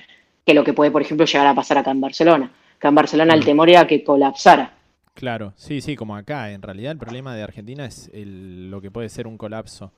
que 0.44 0.52
lo 0.52 0.62
que 0.64 0.74
puede, 0.74 0.90
por 0.90 1.00
ejemplo, 1.00 1.24
llegar 1.24 1.46
a 1.46 1.54
pasar 1.54 1.78
acá 1.78 1.92
en 1.92 2.00
Barcelona. 2.02 2.52
Acá 2.76 2.88
en 2.88 2.94
Barcelona 2.94 3.32
el 3.32 3.40
Mm. 3.40 3.44
temor 3.44 3.70
era 3.70 3.86
que 3.86 4.04
colapsara. 4.04 4.74
claro, 5.14 5.52
sí, 5.56 5.80
sí, 5.80 5.96
como 5.96 6.14
acá. 6.16 6.50
En 6.50 6.60
realidad 6.62 6.92
el 6.92 6.98
problema 6.98 7.34
de 7.34 7.42
Argentina 7.42 7.84
es 7.86 8.10
el- 8.12 8.70
lo 8.70 8.80
que 8.82 8.90
puede 8.90 9.08
ser 9.10 9.26
un 9.26 9.36
colapso. 9.38 9.92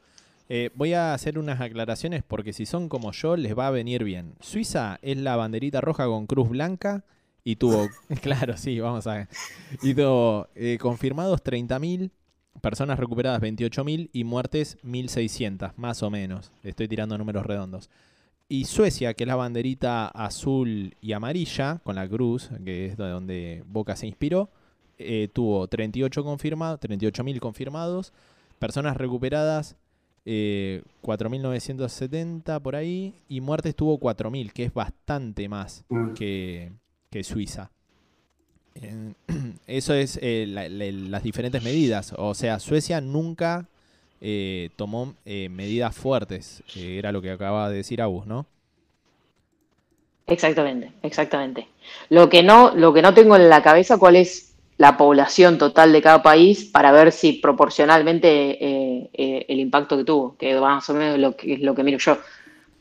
Eh, 0.48 0.70
voy 0.74 0.94
a 0.94 1.12
hacer 1.14 1.38
unas 1.38 1.60
aclaraciones 1.60 2.22
porque 2.26 2.52
si 2.52 2.66
son 2.66 2.88
como 2.88 3.10
yo 3.12 3.36
les 3.36 3.56
va 3.56 3.66
a 3.68 3.70
venir 3.70 4.04
bien. 4.04 4.34
Suiza 4.40 4.98
es 5.02 5.16
la 5.18 5.34
banderita 5.36 5.80
roja 5.80 6.06
con 6.06 6.26
cruz 6.26 6.48
blanca 6.48 7.04
y 7.44 7.56
tuvo, 7.56 7.94
claro, 8.22 8.56
sí, 8.56 8.78
vamos 8.80 9.06
a 9.08 9.14
ver. 9.14 9.28
Y 9.80 9.94
tuvo 9.94 10.48
eh, 10.56 10.78
confirmados 10.80 11.40
30.000, 11.42 12.10
personas 12.60 12.98
recuperadas 12.98 13.40
28.000 13.40 14.10
y 14.12 14.24
muertes 14.24 14.78
1.600, 14.84 15.72
más 15.76 16.02
o 16.02 16.10
menos. 16.10 16.52
Estoy 16.62 16.88
tirando 16.88 17.16
números 17.18 17.44
redondos. 17.46 17.90
Y 18.48 18.66
Suecia, 18.66 19.14
que 19.14 19.24
es 19.24 19.28
la 19.28 19.36
banderita 19.36 20.08
azul 20.08 20.94
y 21.00 21.12
amarilla, 21.12 21.80
con 21.82 21.96
la 21.96 22.06
cruz, 22.08 22.50
que 22.64 22.86
es 22.86 22.96
de 22.96 23.08
donde 23.08 23.64
Boca 23.66 23.96
se 23.96 24.06
inspiró, 24.06 24.50
eh, 24.98 25.28
tuvo 25.32 25.66
38 25.68 26.22
confirmados, 26.22 26.78
38.000 26.80 27.40
confirmados, 27.40 28.12
personas 28.58 28.96
recuperadas 28.96 29.76
eh, 30.24 30.82
4.970 31.02 32.60
por 32.60 32.76
ahí, 32.76 33.14
y 33.28 33.40
muertes 33.40 33.74
tuvo 33.74 33.98
4.000, 33.98 34.52
que 34.52 34.64
es 34.64 34.74
bastante 34.74 35.48
más 35.48 35.84
Mm. 35.88 36.12
que, 36.14 36.72
que 37.10 37.24
Suiza. 37.24 37.70
Eso 39.66 39.94
es 39.94 40.18
eh, 40.22 40.46
la- 40.48 40.68
la- 40.68 40.90
las 40.92 41.22
diferentes 41.22 41.62
medidas. 41.62 42.14
O 42.16 42.34
sea, 42.34 42.58
Suecia 42.58 43.00
nunca 43.00 43.66
eh, 44.20 44.70
tomó 44.76 45.14
eh, 45.24 45.48
medidas 45.48 45.94
fuertes. 45.96 46.62
era 46.76 47.12
lo 47.12 47.20
que 47.22 47.30
acaba 47.30 47.68
de 47.70 47.76
decir 47.76 48.00
Agus, 48.02 48.26
¿no? 48.26 48.46
Exactamente, 50.26 50.92
exactamente. 51.02 51.66
Lo 52.08 52.28
que 52.30 52.42
no, 52.42 52.74
lo 52.74 52.92
que 52.92 53.02
no 53.02 53.12
tengo 53.12 53.36
en 53.36 53.48
la 53.48 53.62
cabeza 53.62 53.98
cuál 53.98 54.16
es 54.16 54.54
la 54.78 54.96
población 54.96 55.58
total 55.58 55.92
de 55.92 56.00
cada 56.00 56.22
país 56.22 56.64
para 56.64 56.92
ver 56.92 57.12
si 57.12 57.34
proporcionalmente 57.34 59.10
el 59.52 59.60
impacto 59.60 59.96
que 59.96 60.04
tuvo, 60.04 60.36
que 60.36 60.58
más 60.58 60.88
o 60.88 60.94
menos 60.94 61.18
lo 61.18 61.36
que 61.36 61.54
es 61.54 61.60
lo 61.60 61.74
que 61.74 61.82
miro 61.84 61.98
yo. 61.98 62.18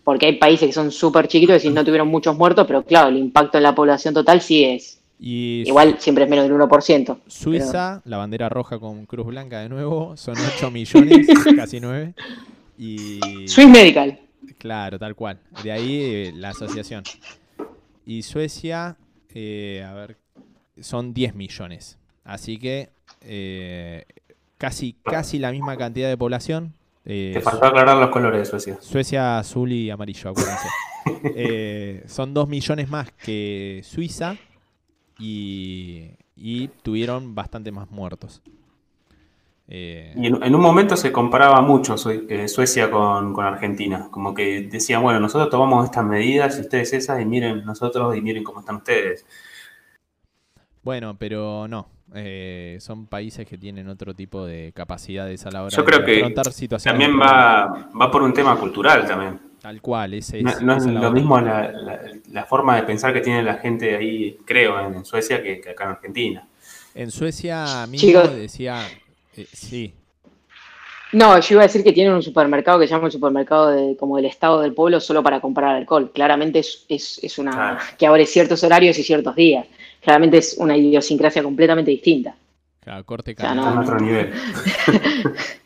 Porque 0.04 0.28
hay 0.28 0.36
países 0.38 0.68
que 0.68 0.74
son 0.74 0.92
súper 0.92 1.28
chiquitos 1.28 1.66
y 1.66 1.70
no 1.70 1.84
tuvieron 1.84 2.08
muchos 2.08 2.38
muertos, 2.38 2.66
pero 2.68 2.84
claro, 2.84 3.10
el 3.10 3.18
impacto 3.18 3.58
en 3.58 3.64
la 3.64 3.76
población 3.76 4.14
total 4.14 4.42
sí 4.42 4.64
es. 4.64 5.01
Y 5.24 5.62
Igual 5.68 5.98
siempre 6.00 6.24
es 6.24 6.30
menos 6.32 6.50
del 6.50 6.58
1%. 6.58 7.20
Suiza, 7.28 8.02
la 8.06 8.18
bandera 8.18 8.50
roja 8.50 8.80
con 8.80 9.06
cruz 9.06 9.28
blanca 9.28 9.60
de 9.60 9.70
nuevo, 9.70 10.18
son 10.18 10.34
8 10.36 10.72
millones, 10.72 11.28
casi 11.56 11.80
9. 11.80 12.16
Y 12.80 13.20
Swiss 13.48 13.70
Medical. 13.70 14.20
claro, 14.58 14.98
tal 14.98 15.14
cual. 15.16 15.38
De 15.64 15.72
ahí 15.72 16.02
eh, 16.02 16.34
la 16.36 16.50
asociación. 16.50 17.04
Y 18.04 18.24
Suecia, 18.24 18.98
eh, 19.36 19.86
a 19.88 19.94
ver, 19.94 20.18
son 20.80 21.14
10 21.14 21.36
millones. 21.36 22.00
Así 22.24 22.58
que 22.58 22.90
eh, 23.22 24.06
casi, 24.58 24.94
casi 25.04 25.38
la 25.38 25.52
misma 25.52 25.78
cantidad 25.78 26.10
de 26.10 26.18
población. 26.18 26.74
Eh, 27.06 27.32
Te 27.36 27.42
faltó 27.42 27.68
aclarar 27.68 27.98
los 27.98 28.10
colores 28.10 28.40
de 28.40 28.46
Suecia. 28.46 28.78
Suecia 28.82 29.38
azul 29.38 29.72
y 29.72 29.92
amarillo, 29.92 30.32
acuérdense. 30.32 30.68
Eh, 31.36 32.04
son 32.08 32.32
2 32.34 32.48
millones 32.48 32.88
más 32.90 33.12
que 33.12 33.82
Suiza 33.84 34.38
y, 35.22 36.12
y 36.36 36.68
tuvieron 36.84 37.36
bastante 37.36 37.72
más 37.72 37.90
muertos. 37.92 38.42
Eh, 39.68 40.16
Y 40.16 40.28
en, 40.28 40.44
en 40.44 40.56
un 40.56 40.62
momento 40.62 40.98
se 40.98 41.12
comparaba 41.12 41.62
mucho 41.62 41.98
Sue- 41.98 42.26
eh, 42.30 42.48
Suecia 42.50 42.92
con, 42.92 43.34
con 43.34 43.46
Argentina. 43.46 44.08
Como 44.12 44.34
que 44.34 44.62
decían, 44.70 45.02
bueno, 45.02 45.20
nosotros 45.20 45.50
tomamos 45.50 45.86
estas 45.86 46.06
medidas 46.06 46.58
y 46.58 46.62
ustedes 46.62 46.92
esas, 46.94 47.22
y 47.22 47.26
miren 47.26 47.64
nosotros 47.66 48.16
y 48.18 48.22
miren 48.22 48.44
cómo 48.44 48.60
están 48.60 48.78
ustedes. 48.78 49.26
bueno, 50.84 51.18
pero 51.18 51.68
no. 51.68 51.88
eh, 52.16 52.78
son 52.82 53.08
países 53.08 53.46
que 53.48 53.58
tienen 53.58 53.88
otro 53.88 54.14
tipo 54.16 54.46
de 54.46 54.74
capacidades 54.74 55.46
a 55.46 55.52
la 55.52 55.64
hora 55.64 55.78
Yo 55.78 55.84
de 55.84 55.86
creo 55.86 56.04
que 56.06 56.14
afrontar 56.18 56.52
situaciones. 56.52 57.00
También 57.00 57.20
va, 57.20 57.90
va 58.00 58.12
por 58.12 58.22
un 58.24 58.34
tema 58.34 58.56
cultural 58.60 59.08
también. 59.08 59.40
Tal 59.62 59.80
cual, 59.82 60.14
ese 60.16 60.42
No, 60.42 60.50
es, 60.50 60.62
no 60.62 60.74
es 60.74 60.84
esa 60.84 60.90
es 60.90 60.96
lo 61.02 61.12
mismo 61.12 61.40
la, 61.40 61.72
la- 61.72 62.02
la 62.32 62.46
forma 62.46 62.76
de 62.78 62.84
pensar 62.84 63.14
que 63.14 63.22
tiene 63.22 63.44
la 63.44 63.56
gente 63.56 63.96
ahí, 63.96 64.38
creo, 64.46 64.80
en, 64.80 64.96
en 64.96 65.06
Suecia 65.06 65.42
que, 65.44 65.62
que 65.62 65.70
acá 65.70 65.84
en 65.84 65.90
Argentina. 65.92 66.48
En 66.96 67.12
Suecia 67.12 67.86
mismo 67.88 68.08
Chicos. 68.08 68.36
decía, 68.36 68.80
eh, 69.38 69.48
sí, 69.54 69.94
No, 71.14 71.40
yo 71.40 71.56
iba 71.56 71.62
a 71.64 71.68
decir 71.68 71.84
que 71.84 71.94
tienen 71.94 72.14
un 72.14 72.24
supermercado 72.24 72.80
que 72.80 72.88
se 72.88 72.94
llama 72.94 73.06
el 73.06 73.12
supermercado 73.12 73.70
de, 73.70 73.96
como 73.98 74.16
del 74.18 74.26
estado 74.26 74.62
del 74.62 74.74
pueblo 74.74 75.00
solo 75.00 75.22
para 75.22 75.40
comprar 75.40 75.76
alcohol. 75.76 76.12
Claramente 76.14 76.60
es, 76.60 76.86
es, 76.90 77.20
es 77.24 77.38
una 77.38 77.52
Claro. 77.52 77.80
que 77.98 78.08
abre 78.08 78.26
ciertos 78.26 78.64
horarios 78.64 78.98
y 78.98 79.04
ciertos 79.04 79.36
días. 79.36 79.68
Claramente 80.02 80.38
es 80.40 80.56
una 80.58 80.76
idiosincrasia 80.76 81.44
completamente 81.44 81.92
distinta. 81.92 82.36
claro, 82.80 83.06
corte 83.06 83.36
sea. 83.36 83.50
Está 83.50 83.70
en 83.70 83.76
no. 83.76 83.82
otro 83.82 84.00
nivel. 84.00 84.34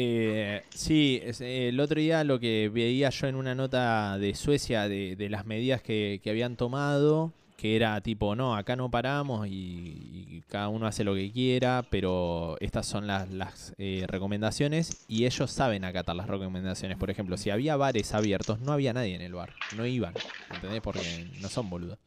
Eh, 0.00 0.62
sí, 0.70 1.20
eh, 1.24 1.70
el 1.70 1.80
otro 1.80 1.98
día 1.98 2.22
lo 2.22 2.38
que 2.38 2.70
veía 2.72 3.10
yo 3.10 3.26
en 3.26 3.34
una 3.34 3.56
nota 3.56 4.16
de 4.16 4.36
Suecia 4.36 4.88
de, 4.88 5.26
las 5.28 5.44
medidas 5.44 5.82
que, 5.82 6.20
habían 6.24 6.54
tomado, 6.54 7.32
que 7.56 7.74
era 7.74 8.00
tipo, 8.00 8.36
no, 8.36 8.54
acá 8.54 8.76
no 8.76 8.92
paramos 8.92 9.48
y, 9.50 10.44
cada 10.48 10.68
uno 10.68 10.86
hace 10.86 11.02
lo 11.02 11.16
que 11.16 11.32
quiera, 11.32 11.84
pero 11.90 12.56
estas 12.60 12.86
son 12.86 13.08
las, 13.08 13.28
las 13.30 13.74
eh, 13.76 14.04
recomendaciones 14.06 15.04
y 15.08 15.26
ellos 15.26 15.50
saben 15.50 15.84
acatar 15.84 16.14
las 16.14 16.28
recomendaciones. 16.28 16.96
Por 16.96 17.10
ejemplo, 17.10 17.36
si 17.36 17.50
había 17.50 17.76
bares 17.76 18.14
abiertos, 18.14 18.60
no 18.60 18.70
había 18.70 18.92
nadie 18.92 19.16
en 19.16 19.22
el 19.22 19.34
bar, 19.34 19.50
no 19.76 19.84
iban, 19.84 20.14
¿entendés? 20.54 20.80
Porque 20.80 21.26
no 21.42 21.48
son 21.48 21.68
boludos. 21.70 21.98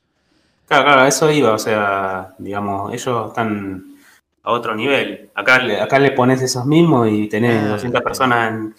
Claro, 0.69 0.85
claro, 0.85 1.05
eso 1.05 1.29
iba, 1.29 1.51
o 1.51 1.59
sea, 1.59 2.35
digamos, 2.37 2.93
ellos 2.93 3.27
están 3.27 3.90
a 4.43 4.51
otro 4.51 4.75
nivel. 4.75 5.29
Acá 5.35 5.59
le, 5.59 5.79
acá 5.81 5.99
le 5.99 6.11
pones 6.11 6.41
esos 6.41 6.65
mismos 6.65 7.07
y 7.11 7.27
tenés 7.27 7.63
Ah. 7.63 7.67
200 7.69 8.01
personas 8.01 8.51
en- 8.51 8.75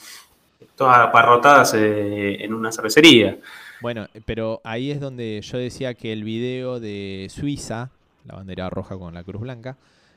todas 0.76 0.98
abarrotadas 0.98 1.74
eh, 1.74 2.42
en 2.44 2.54
una 2.54 2.72
cervecería. 2.72 3.38
Bueno, 3.80 4.06
pero 4.24 4.60
ahí 4.64 4.90
es 4.90 5.00
donde 5.00 5.40
yo 5.42 5.58
decía 5.58 5.94
que 5.94 6.12
el 6.12 6.24
video 6.24 6.80
de 6.80 7.26
Suiza, 7.30 7.90
la 8.24 8.36
bandera 8.36 8.70
roja 8.70 8.96
con 8.96 9.12
la 9.14 9.22
cruz 9.24 9.42
blanca, 9.42 9.76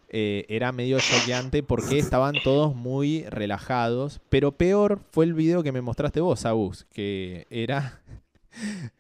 eh, 0.10 0.46
era 0.50 0.72
medio 0.72 1.00
choqueante 1.00 1.62
porque 1.64 1.98
estaban 2.00 2.36
todos 2.44 2.76
muy 2.76 3.26
relajados. 3.30 4.22
Pero 4.30 4.52
peor 4.52 5.00
fue 5.12 5.26
el 5.26 5.34
video 5.34 5.62
que 5.64 5.72
me 5.72 5.82
mostraste 5.82 6.22
vos, 6.22 6.46
Agus, 6.46 6.86
que 6.94 7.48
era 7.50 8.00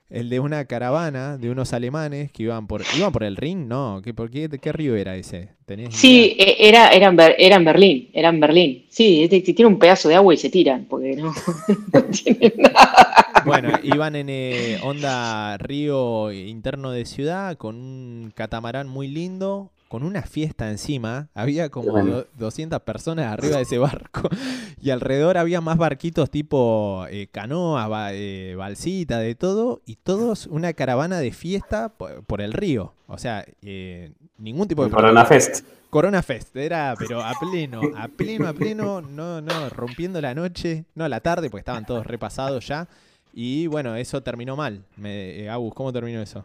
el 0.09 0.29
de 0.29 0.39
una 0.39 0.65
caravana 0.65 1.37
de 1.37 1.49
unos 1.51 1.73
alemanes 1.73 2.31
que 2.31 2.43
iban 2.43 2.67
por 2.67 2.87
iban 2.91 3.11
por 3.11 3.23
el 3.23 3.37
ring, 3.37 3.67
¿no? 3.67 4.01
¿Qué, 4.03 4.13
por 4.13 4.29
qué, 4.31 4.49
¿Qué 4.49 4.71
río 4.71 4.95
era 4.95 5.15
ese? 5.15 5.49
¿Tenés 5.65 5.89
Sí, 5.89 6.35
idea? 6.35 6.35
eh, 6.37 6.55
era, 6.59 6.89
era, 6.89 7.07
en, 7.07 7.15
Ber- 7.15 7.35
era 7.37 7.55
en 7.55 7.65
Berlín, 7.65 8.09
era 8.13 8.29
en 8.29 8.39
Berlín. 8.39 8.85
Sí, 8.89 9.27
tiene 9.29 9.67
un 9.67 9.79
pedazo 9.79 10.09
de 10.09 10.15
agua 10.15 10.33
y 10.33 10.37
se 10.37 10.49
tiran, 10.49 10.85
porque 10.89 11.15
no, 11.15 11.33
no 11.93 12.01
tienen 12.11 12.53
nada. 12.57 13.15
Bueno, 13.37 13.75
iban 13.81 14.15
en 14.15 14.29
eh, 14.29 14.77
onda 14.81 15.57
río 15.57 16.31
interno 16.31 16.91
de 16.91 17.05
ciudad 17.05 17.57
con 17.57 17.75
un 17.75 18.31
catamarán 18.33 18.87
muy 18.87 19.07
lindo, 19.07 19.71
con 19.87 20.03
una 20.03 20.23
fiesta 20.23 20.69
encima. 20.71 21.29
Había 21.33 21.69
como 21.69 21.91
do- 22.11 22.27
200 22.37 22.81
personas 22.81 23.31
arriba 23.31 23.57
de 23.57 23.63
ese 23.63 23.77
barco 23.77 24.27
y 24.81 24.89
alrededor 24.89 25.37
había 25.37 25.61
más 25.61 25.77
barquitos 25.77 26.29
tipo 26.29 27.05
eh, 27.09 27.27
canoas, 27.31 27.87
ba- 27.89 28.13
eh, 28.13 28.55
balsita, 28.57 29.19
de 29.19 29.35
todo 29.35 29.81
y 29.85 29.95
todos 29.97 30.47
una 30.47 30.73
caravana 30.73 31.19
de 31.19 31.31
fiesta 31.31 31.89
por, 31.89 32.23
por 32.23 32.41
el 32.41 32.53
río. 32.53 32.93
O 33.07 33.17
sea, 33.17 33.45
eh, 33.61 34.11
ningún 34.37 34.67
tipo 34.67 34.83
de 34.83 34.89
Corona 34.91 35.25
Fest. 35.25 35.65
Corona 35.91 36.21
Fest, 36.23 36.55
era, 36.57 36.93
pero 36.97 37.23
a 37.23 37.31
pleno, 37.39 37.79
a 37.95 38.07
pleno, 38.09 38.47
a 38.49 38.53
pleno, 38.53 39.01
no, 39.01 39.39
no, 39.39 39.69
rompiendo 39.69 40.19
la 40.19 40.33
noche, 40.35 40.83
no, 40.93 41.07
la 41.07 41.21
tarde, 41.21 41.49
porque 41.49 41.61
estaban 41.61 41.85
todos 41.85 42.05
repasados 42.05 42.67
ya. 42.67 42.87
Y 43.33 43.67
bueno, 43.67 43.95
eso 43.95 44.21
terminó 44.21 44.57
mal. 44.57 44.83
Me, 44.97 45.39
eh, 45.41 45.49
Agus, 45.49 45.73
¿cómo 45.73 45.93
terminó 45.93 46.21
eso? 46.21 46.43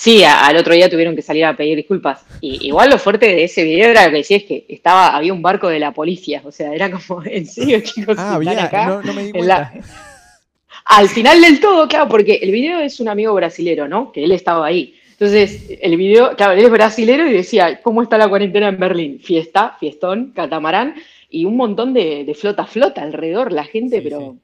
Sí, 0.00 0.22
a- 0.22 0.46
al 0.46 0.56
otro 0.56 0.74
día 0.74 0.88
tuvieron 0.88 1.16
que 1.16 1.22
salir 1.22 1.44
a 1.44 1.56
pedir 1.56 1.74
disculpas. 1.76 2.24
Y, 2.40 2.68
igual 2.68 2.88
lo 2.88 2.98
fuerte 2.98 3.26
de 3.26 3.42
ese 3.42 3.64
video 3.64 3.90
era 3.90 4.04
lo 4.04 4.10
que 4.12 4.18
decía 4.18 4.36
es 4.36 4.44
que 4.44 4.64
estaba, 4.68 5.08
había 5.16 5.32
un 5.32 5.42
barco 5.42 5.66
de 5.68 5.80
la 5.80 5.92
policía. 5.92 6.40
O 6.44 6.52
sea, 6.52 6.72
era 6.72 6.88
como, 6.88 7.20
en 7.26 7.44
serio, 7.46 7.80
chicos, 7.80 8.16
Ah, 8.16 8.38
están 8.40 8.48
había, 8.48 8.64
acá. 8.64 8.86
no, 8.86 9.02
no 9.02 9.12
me 9.12 9.24
di 9.24 9.32
la-. 9.42 9.72
Al 10.84 11.08
final 11.08 11.40
del 11.42 11.58
todo, 11.58 11.88
claro, 11.88 12.08
porque 12.08 12.34
el 12.40 12.52
video 12.52 12.78
es 12.78 13.00
un 13.00 13.08
amigo 13.08 13.34
brasilero, 13.34 13.88
¿no? 13.88 14.12
Que 14.12 14.22
él 14.22 14.30
estaba 14.30 14.66
ahí. 14.66 14.94
Entonces, 15.10 15.64
el 15.82 15.96
video, 15.96 16.36
claro, 16.36 16.52
él 16.52 16.64
es 16.64 16.70
brasilero 16.70 17.26
y 17.26 17.32
decía, 17.32 17.80
¿cómo 17.82 18.00
está 18.00 18.16
la 18.18 18.28
cuarentena 18.28 18.68
en 18.68 18.78
Berlín? 18.78 19.18
Fiesta, 19.20 19.76
fiestón, 19.80 20.30
catamarán 20.32 20.94
y 21.28 21.44
un 21.44 21.56
montón 21.56 21.92
de, 21.92 22.22
de 22.24 22.34
flota 22.34 22.66
flota 22.66 23.02
alrededor, 23.02 23.52
la 23.52 23.64
gente, 23.64 23.96
Sí, 23.96 24.02
pero 24.04 24.36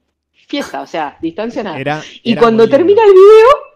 fiesta, 0.49 0.81
o 0.83 0.87
sea, 0.89 1.17
distancia 1.23 1.63
nada. 1.63 1.79
Era, 1.79 2.03
y 2.25 2.33
era 2.33 2.41
cuando 2.41 2.69
termina 2.69 3.03
el 3.05 3.13
video, 3.13 3.74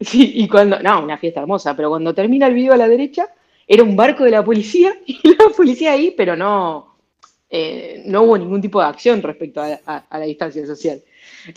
sí, 0.00 0.32
y 0.36 0.48
cuando, 0.48 0.80
no, 0.80 1.02
una 1.02 1.18
fiesta 1.18 1.40
hermosa, 1.40 1.74
pero 1.76 1.88
cuando 1.90 2.14
termina 2.14 2.46
el 2.46 2.54
video 2.54 2.72
a 2.74 2.76
la 2.76 2.88
derecha, 2.88 3.26
era 3.66 3.82
un 3.82 3.96
barco 3.96 4.24
de 4.24 4.30
la 4.30 4.44
policía 4.44 4.92
y 5.06 5.18
la 5.28 5.48
policía 5.56 5.92
ahí, 5.92 6.14
pero 6.16 6.36
no, 6.36 6.96
eh, 7.50 8.02
no 8.06 8.22
hubo 8.22 8.38
ningún 8.38 8.60
tipo 8.60 8.80
de 8.80 8.86
acción 8.88 9.22
respecto 9.22 9.60
a, 9.60 9.78
a- 9.86 10.04
a 10.08 10.18
la 10.18 10.24
distancia 10.26 10.64
social. 10.66 11.00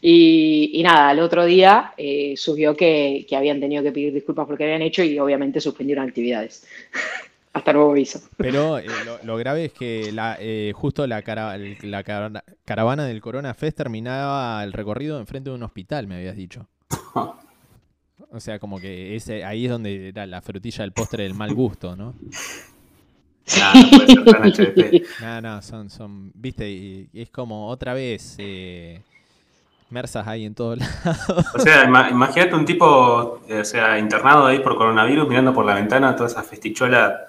Y, 0.01 0.71
y 0.73 0.83
nada, 0.83 1.09
al 1.09 1.19
otro 1.19 1.43
día 1.45 1.93
eh, 1.97 2.35
subió 2.37 2.75
que, 2.75 3.25
que 3.27 3.35
habían 3.35 3.59
tenido 3.59 3.83
que 3.83 3.91
pedir 3.91 4.13
disculpas 4.13 4.45
por 4.45 4.53
lo 4.53 4.57
que 4.57 4.63
habían 4.65 4.81
hecho 4.83 5.03
y 5.03 5.17
obviamente 5.19 5.59
suspendieron 5.59 6.07
actividades. 6.07 6.65
Hasta 7.53 7.73
nuevo 7.73 7.91
aviso. 7.91 8.21
Pero 8.37 8.77
eh, 8.77 8.85
lo, 9.05 9.19
lo 9.23 9.35
grave 9.37 9.65
es 9.65 9.73
que 9.73 10.11
la, 10.13 10.37
eh, 10.39 10.71
justo 10.73 11.05
la, 11.07 11.21
cara- 11.21 11.57
la 11.57 12.03
cara- 12.03 12.43
caravana 12.63 13.05
del 13.05 13.19
Corona 13.19 13.53
Fest 13.53 13.75
terminaba 13.75 14.63
el 14.63 14.71
recorrido 14.71 15.19
enfrente 15.19 15.49
de 15.49 15.55
un 15.57 15.63
hospital, 15.63 16.07
me 16.07 16.15
habías 16.15 16.37
dicho. 16.37 16.67
O 18.29 18.39
sea, 18.39 18.59
como 18.59 18.79
que 18.79 19.15
ese, 19.15 19.43
ahí 19.43 19.65
es 19.65 19.71
donde 19.71 20.09
era 20.09 20.25
la 20.25 20.41
frutilla 20.41 20.83
del 20.83 20.91
postre 20.93 21.23
del 21.23 21.33
mal 21.33 21.53
gusto, 21.53 21.95
¿no? 21.95 22.13
No 23.57 23.89
puede 23.97 24.07
ser 24.07 24.23
tan 24.25 24.43
HDP. 24.43 25.05
No, 25.21 25.41
no, 25.41 25.61
son, 25.61 25.89
son, 25.89 26.31
viste, 26.35 26.69
y 26.69 27.09
es 27.13 27.29
como 27.29 27.67
otra 27.67 27.93
vez, 27.93 28.35
eh, 28.37 29.01
Mersas 29.89 30.25
hay 30.27 30.45
en 30.45 30.55
todos 30.55 30.77
lados. 31.05 31.45
O 31.55 31.59
sea, 31.59 31.85
ima- 31.85 32.09
imagínate 32.09 32.55
un 32.55 32.65
tipo, 32.65 33.41
eh, 33.49 33.59
o 33.59 33.65
sea, 33.65 33.99
internado 33.99 34.45
ahí 34.45 34.59
por 34.59 34.77
coronavirus, 34.77 35.27
mirando 35.27 35.53
por 35.53 35.65
la 35.65 35.75
ventana 35.75 36.15
toda 36.15 36.29
esa 36.29 36.43
festichola 36.43 37.25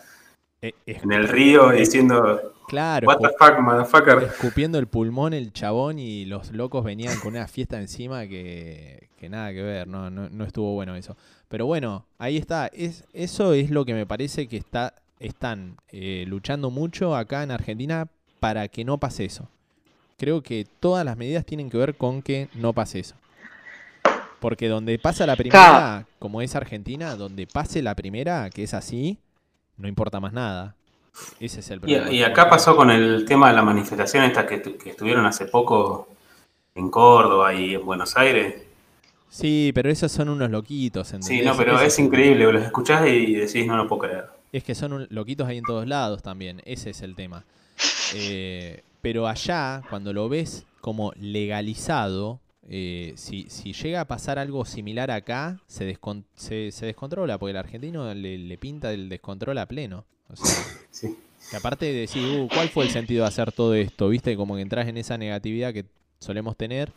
Eh, 0.61 0.75
en 0.87 1.11
el 1.13 1.27
río 1.29 1.71
diciendo, 1.71 2.55
claro, 2.67 3.07
what 3.09 3.19
the 3.19 3.29
escu- 3.29 3.55
fuck, 3.55 3.59
motherfucker. 3.61 4.23
escupiendo 4.25 4.79
el 4.79 4.87
pulmón 4.87 5.33
el 5.35 5.53
chabón 5.53 5.99
y 5.99 6.25
los 6.25 6.53
locos 6.53 6.85
venían 6.85 7.19
con 7.21 7.35
una 7.35 7.47
fiesta 7.49 7.79
encima 7.81 8.27
que, 8.27 9.09
que 9.19 9.29
nada 9.29 9.53
que 9.53 9.63
ver, 9.63 9.89
no, 9.89 10.11
no, 10.11 10.29
no 10.31 10.45
estuvo 10.45 10.73
bueno 10.75 10.95
eso. 10.97 11.17
Pero 11.49 11.67
bueno, 11.67 12.07
ahí 12.19 12.37
está, 12.39 12.69
es, 12.69 13.05
eso 13.13 13.53
es 13.53 13.71
lo 13.71 13.85
que 13.85 13.95
me 13.95 14.07
parece 14.07 14.49
que 14.49 14.57
está, 14.57 14.95
están 15.21 15.77
eh, 15.91 16.25
luchando 16.27 16.71
mucho 16.71 17.15
acá 17.15 17.43
en 17.43 17.51
Argentina 17.51 18.09
para 18.41 18.69
que 18.69 18.85
no 18.85 18.99
pase 18.99 19.25
eso. 19.27 19.49
Creo 20.19 20.43
que 20.43 20.67
todas 20.81 21.05
las 21.05 21.17
medidas 21.17 21.45
tienen 21.45 21.69
que 21.69 21.77
ver 21.79 21.95
con 21.97 22.23
que 22.23 22.49
no 22.55 22.73
pase 22.73 23.01
eso. 23.01 23.17
Porque 24.41 24.69
donde 24.69 24.99
pasa 24.99 25.27
la 25.27 25.37
primera, 25.37 26.07
como 26.19 26.43
es 26.43 26.57
Argentina, 26.57 27.15
donde 27.17 27.47
pase 27.47 27.81
la 27.83 27.95
primera, 27.95 28.51
que 28.51 28.65
es 28.65 28.75
así, 28.75 29.19
no 29.77 29.87
importa 29.89 30.19
más 30.21 30.33
nada. 30.33 30.75
Ese 31.41 31.61
es 31.61 31.71
el 31.71 31.81
problema. 31.81 32.11
y 32.11 32.23
acá 32.23 32.49
pasó 32.49 32.75
con 32.77 32.91
el 32.91 33.25
tema 33.25 33.49
de 33.51 33.55
la 33.57 33.63
manifestación 33.63 34.25
esta 34.25 34.47
que, 34.47 34.59
tu- 34.59 34.77
que 34.79 34.91
estuvieron 34.91 35.27
hace 35.27 35.47
poco 35.47 36.09
en 36.75 36.91
Córdoba 36.91 37.53
y 37.55 37.75
en 37.75 37.85
Buenos 37.85 38.17
Aires. 38.17 38.63
Sí, 39.29 39.73
pero 39.75 39.91
esos 39.91 40.11
son 40.13 40.29
unos 40.29 40.51
loquitos. 40.51 41.09
Sí, 41.09 41.17
¿entendés? 41.17 41.45
no, 41.47 41.57
pero 41.57 41.81
es 41.81 41.99
increíble, 41.99 42.51
los 42.53 42.63
escuchás 42.63 43.07
y 43.09 43.35
decís, 43.35 43.67
no 43.67 43.77
lo 43.77 43.87
puedo 43.89 44.03
creer. 44.03 44.25
Es 44.53 44.63
que 44.65 44.75
son 44.75 44.93
un- 44.93 45.07
loquitos 45.11 45.47
ahí 45.49 45.59
en 45.59 45.65
todos 45.65 45.87
lados 45.87 46.23
también. 46.23 46.61
Ese 46.65 46.91
es 46.91 47.03
el 47.03 47.15
tema. 47.15 47.45
Eh, 48.15 48.83
pero 49.01 49.27
allá, 49.27 49.83
cuando 49.89 50.13
lo 50.13 50.29
ves 50.29 50.67
como 50.83 51.13
legalizado, 51.17 52.41
eh, 52.69 53.15
si, 53.17 53.47
si 53.49 53.73
llega 53.73 54.03
a 54.03 54.05
pasar 54.07 54.39
algo 54.39 54.65
similar 54.67 55.11
acá, 55.11 55.59
se, 55.67 55.91
descon- 55.91 56.25
se, 56.35 56.71
se 56.73 56.85
descontrola, 56.87 57.39
porque 57.39 57.53
el 57.53 57.57
argentino 57.57 58.13
le, 58.13 58.37
le 58.37 58.59
pinta 58.59 58.93
el 58.93 59.09
descontrol 59.09 59.57
a 59.59 59.67
pleno. 59.67 60.05
O 60.29 60.37
sea, 60.37 60.65
Sí. 60.91 61.17
que 61.51 61.57
aparte 61.57 61.87
de 61.87 61.93
decir, 61.93 62.23
"Uh, 62.41 62.49
¿cuál 62.53 62.69
fue 62.69 62.85
el 62.85 62.91
sentido 62.91 63.23
de 63.23 63.29
hacer 63.29 63.53
todo 63.53 63.75
esto? 63.75 64.09
¿Viste? 64.09 64.37
Como 64.37 64.57
que 64.57 64.63
entras 64.63 64.87
en 64.89 64.97
esa 64.97 65.17
negatividad 65.19 65.73
que 65.73 65.85
solemos 66.19 66.57
tener 66.57 66.93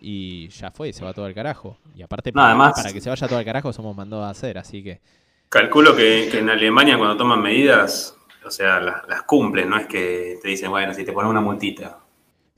y 0.00 0.48
ya 0.48 0.70
fue, 0.70 0.92
se 0.92 1.04
va 1.04 1.12
todo 1.14 1.24
al 1.24 1.34
carajo. 1.34 1.76
Y 1.96 2.02
aparte, 2.02 2.30
No, 2.30 2.36
para, 2.36 2.48
además- 2.50 2.72
para 2.76 2.92
que 2.92 3.00
se 3.00 3.08
vaya 3.10 3.26
todo 3.26 3.38
al 3.38 3.44
carajo, 3.44 3.72
somos 3.72 3.96
mandados 3.96 4.26
a 4.26 4.30
hacer, 4.30 4.58
así 4.58 4.82
que 4.82 5.00
Calculo 5.48 5.96
que, 5.96 6.28
en 6.38 6.50
Alemania 6.50 6.98
cuando 6.98 7.16
toman 7.16 7.40
medidas, 7.40 8.14
o 8.44 8.50
sea, 8.50 8.80
las, 8.80 9.22
cumplen, 9.22 9.70
no 9.70 9.78
es 9.78 9.86
que 9.86 10.38
te 10.42 10.48
dicen, 10.48 10.70
bueno, 10.70 10.92
si 10.92 11.04
te 11.06 11.12
ponen 11.12 11.30
una 11.30 11.40
multita. 11.40 11.98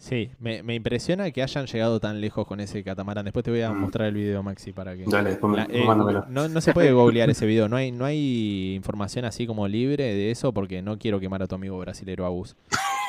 Sí, 0.01 0.31
me, 0.41 0.75
impresiona 0.75 1.31
que 1.31 1.43
hayan 1.43 1.67
llegado 1.67 2.01
tan 2.01 2.23
lejos 2.23 2.47
con 2.47 2.59
ese 2.61 2.83
catamarán. 2.83 3.27
Después 3.27 3.45
te 3.45 3.51
voy 3.51 3.61
a 3.61 3.71
mm. 3.71 3.81
mostrar 3.81 4.09
el 4.09 4.15
video, 4.15 4.43
Maxi, 4.43 4.73
para 4.73 4.97
que... 4.97 5.05
Dale, 5.07 5.31
después 5.31 5.67
eh, 5.69 5.85
no, 6.31 6.49
no, 6.49 6.61
se 6.63 6.73
puede 6.73 6.93
googlear 6.93 7.29
ese 7.31 7.45
video, 7.45 7.69
no 7.69 7.77
hay, 7.77 7.93
no 7.93 8.07
hay 8.07 8.75
información 8.75 9.27
así 9.27 9.47
como 9.47 9.69
libre 9.69 10.05
de 10.05 10.31
eso 10.31 10.55
porque 10.55 10.81
no 10.81 10.99
quiero 10.99 11.21
quemar 11.21 11.43
a 11.43 11.47
tu 11.47 11.55
amigo 11.55 11.79
brasilero 11.79 12.25
Agus. 12.25 12.57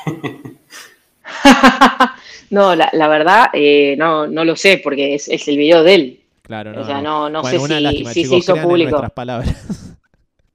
no, 2.50 2.76
la, 2.76 2.90
la 2.92 3.08
verdad, 3.08 3.46
eh, 3.54 3.94
no, 3.96 4.26
no 4.26 4.44
lo 4.44 4.54
sé 4.54 4.78
porque 4.84 5.14
es, 5.14 5.28
es 5.28 5.48
el 5.48 5.56
video 5.56 5.82
de 5.82 5.94
él. 5.94 6.20
Claro, 6.42 6.72
no. 6.72 6.82
O 6.82 6.84
sea, 6.84 7.00
no, 7.00 7.30
no, 7.30 7.42
sé 7.42 7.58
si, 8.12 8.26
se 8.26 8.36
hizo 8.36 8.54
público. 8.56 9.02
palabras. 9.14 9.96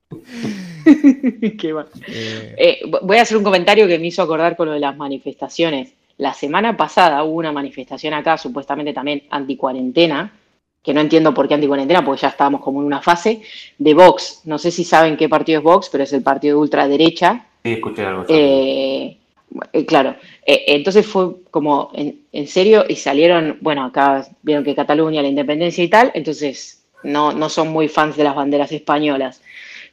Qué 0.88 1.74
eh. 2.08 2.56
Eh, 2.58 2.92
voy 3.02 3.18
a 3.18 3.24
hacer 3.24 3.38
un 3.38 3.44
comentario 3.44 3.88
que 3.88 3.98
me 3.98 4.08
hizo 4.08 4.22
acordar 4.22 4.56
con 4.56 4.68
lo 4.68 4.74
de 4.74 4.80
las 4.80 4.96
manifestaciones. 4.96 5.94
La 6.18 6.34
semana 6.34 6.76
pasada 6.76 7.24
hubo 7.24 7.38
una 7.38 7.52
manifestación 7.52 8.14
acá, 8.14 8.38
supuestamente 8.38 8.94
también 8.94 9.24
anticuarentena, 9.30 10.34
que 10.82 10.94
no 10.94 11.02
entiendo 11.02 11.34
por 11.34 11.48
qué 11.48 11.54
anticuarentena, 11.54 12.04
porque 12.04 12.22
ya 12.22 12.30
estábamos 12.30 12.62
como 12.62 12.80
en 12.80 12.88
una 12.88 13.02
fase, 13.02 13.42
de 13.78 13.94
Vox. 13.94 14.42
No 14.46 14.58
sé 14.58 14.72
si 14.72 14.84
saben 14.84 15.18
qué 15.18 15.30
partido 15.30 15.60
es 15.60 15.64
Vox, 15.64 15.90
pero 15.92 16.04
es 16.04 16.14
el 16.14 16.24
partido 16.24 16.58
de 16.58 16.62
ultraderecha. 16.62 17.46
Sí, 17.64 17.74
escuché 17.74 18.06
algo. 18.06 18.26
Eh, 18.30 19.18
eh, 19.74 19.86
claro, 19.86 20.16
eh, 20.46 20.64
entonces 20.68 21.06
fue 21.06 21.36
como 21.52 21.92
en, 21.94 22.48
serio 22.48 22.86
y 22.88 22.96
salieron, 22.96 23.58
bueno, 23.62 23.86
acá 23.86 24.28
vieron 24.42 24.64
que 24.64 24.76
Cataluña, 24.76 25.22
la 25.22 25.28
independencia 25.28 25.84
y 25.84 25.88
tal, 25.88 26.12
entonces 26.14 26.84
no, 27.04 27.32
no 27.32 27.50
son 27.50 27.70
muy 27.70 27.88
fans 27.88 28.18
de 28.18 28.24
las 28.24 28.36
banderas 28.36 28.72
españolas. 28.72 29.42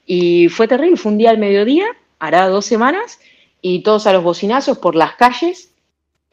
Y 0.07 0.49
fue 0.49 0.69
terrible, 0.69 0.97
fue 0.97 1.13
un 1.13 1.19
día 1.19 1.31
al 1.31 1.39
mediodía, 1.39 1.87
hará 2.19 2.49
dos 2.49 2.67
semanas, 2.67 3.21
y 3.61 3.83
todos 3.83 4.07
a 4.07 4.13
los 4.13 4.23
bocinazos 4.23 4.79
por 4.79 4.95
las 4.95 5.15
calles, 5.15 5.74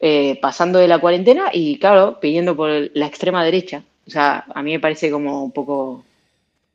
eh, 0.02 0.38
pasando 0.42 0.78
de 0.78 0.88
la 0.88 0.98
cuarentena 0.98 1.50
y, 1.52 1.78
claro, 1.78 2.18
pidiendo 2.20 2.54
por 2.54 2.90
la 2.92 3.06
extrema 3.06 3.42
derecha. 3.42 3.84
O 4.06 4.10
sea, 4.10 4.44
a 4.54 4.62
mí 4.62 4.72
me 4.72 4.80
parece 4.80 5.10
como 5.10 5.42
un 5.42 5.52
poco 5.52 6.04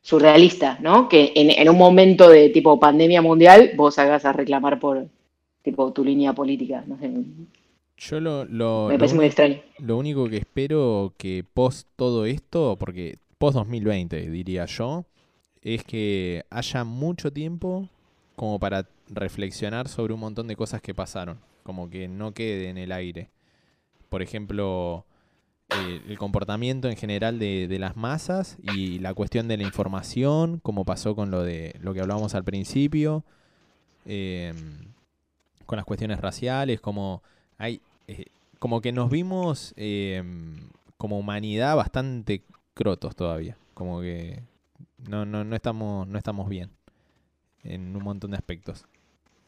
surrealista, 0.02 0.80
¿no? 0.82 1.08
Que 1.08 1.34
en, 1.36 1.52
en 1.52 1.70
un 1.70 1.78
momento 1.78 2.30
de 2.30 2.50
tipo 2.50 2.80
pandemia 2.80 3.22
mundial 3.22 3.72
vos 3.76 4.00
hagas 4.00 4.26
a 4.26 4.34
reclamar 4.34 4.80
por, 4.80 5.06
tipo 5.68 5.92
tu 5.92 6.06
línea 6.06 6.32
política. 6.32 6.84
No 6.88 6.98
sé. 6.98 7.12
Yo 7.98 8.20
lo, 8.22 8.46
lo 8.46 8.88
me 8.88 8.98
parece 8.98 9.16
muy 9.16 9.26
extraño. 9.26 9.60
Lo 9.80 9.98
único 9.98 10.30
que 10.30 10.38
espero 10.38 11.14
que 11.18 11.44
post 11.54 11.90
todo 11.98 12.26
esto, 12.26 12.78
porque 12.80 13.18
post 13.38 13.58
2020 13.58 14.30
diría 14.30 14.66
yo, 14.66 15.04
es 15.62 15.84
que 15.84 16.46
haya 16.50 16.86
mucho 16.86 17.32
tiempo 17.34 17.90
como 18.38 18.60
para 18.60 18.88
reflexionar 19.10 19.90
sobre 19.90 20.14
un 20.14 20.22
montón 20.22 20.48
de 20.48 20.56
cosas 20.56 20.82
que 20.82 20.94
pasaron, 20.94 21.38
como 21.68 21.90
que 21.90 22.08
no 22.08 22.34
quede 22.34 22.70
en 22.70 22.78
el 22.78 22.94
aire. 22.94 23.30
Por 24.08 24.22
ejemplo, 24.22 25.06
eh, 25.70 26.02
el 26.08 26.18
comportamiento 26.18 26.88
en 26.88 26.96
general 26.96 27.40
de, 27.40 27.68
las 27.78 27.98
masas 27.98 28.56
y 28.64 29.00
la 29.00 29.14
cuestión 29.14 29.50
de 29.50 29.58
la 29.58 29.64
información, 29.64 30.62
como 30.64 30.86
pasó 30.86 31.14
con 31.14 31.30
lo 31.30 31.44
de 31.44 31.76
lo 31.82 31.94
que 31.94 32.00
hablábamos 32.00 32.36
al 32.36 32.46
principio. 32.46 33.26
Eh, 34.06 34.54
con 35.66 35.76
las 35.76 35.84
cuestiones 35.84 36.22
raciales, 36.22 36.80
como 36.80 37.22
hay, 37.58 37.82
eh, 38.08 38.28
como 38.60 38.80
que 38.80 38.94
nos 38.94 39.10
vimos 39.10 39.74
eh, 39.76 40.24
como 40.98 41.20
humanidad 41.20 41.76
bastante 41.76 42.44
crotos 42.76 43.14
todavía, 43.14 43.58
como 43.74 44.00
que 44.00 44.42
no, 45.10 45.26
no, 45.26 45.44
no 45.44 45.54
estamos, 45.54 46.08
no 46.08 46.18
estamos 46.18 46.48
bien 46.48 46.70
en 47.64 47.94
un 47.94 48.04
montón 48.04 48.32
de 48.32 48.38
aspectos. 48.38 48.86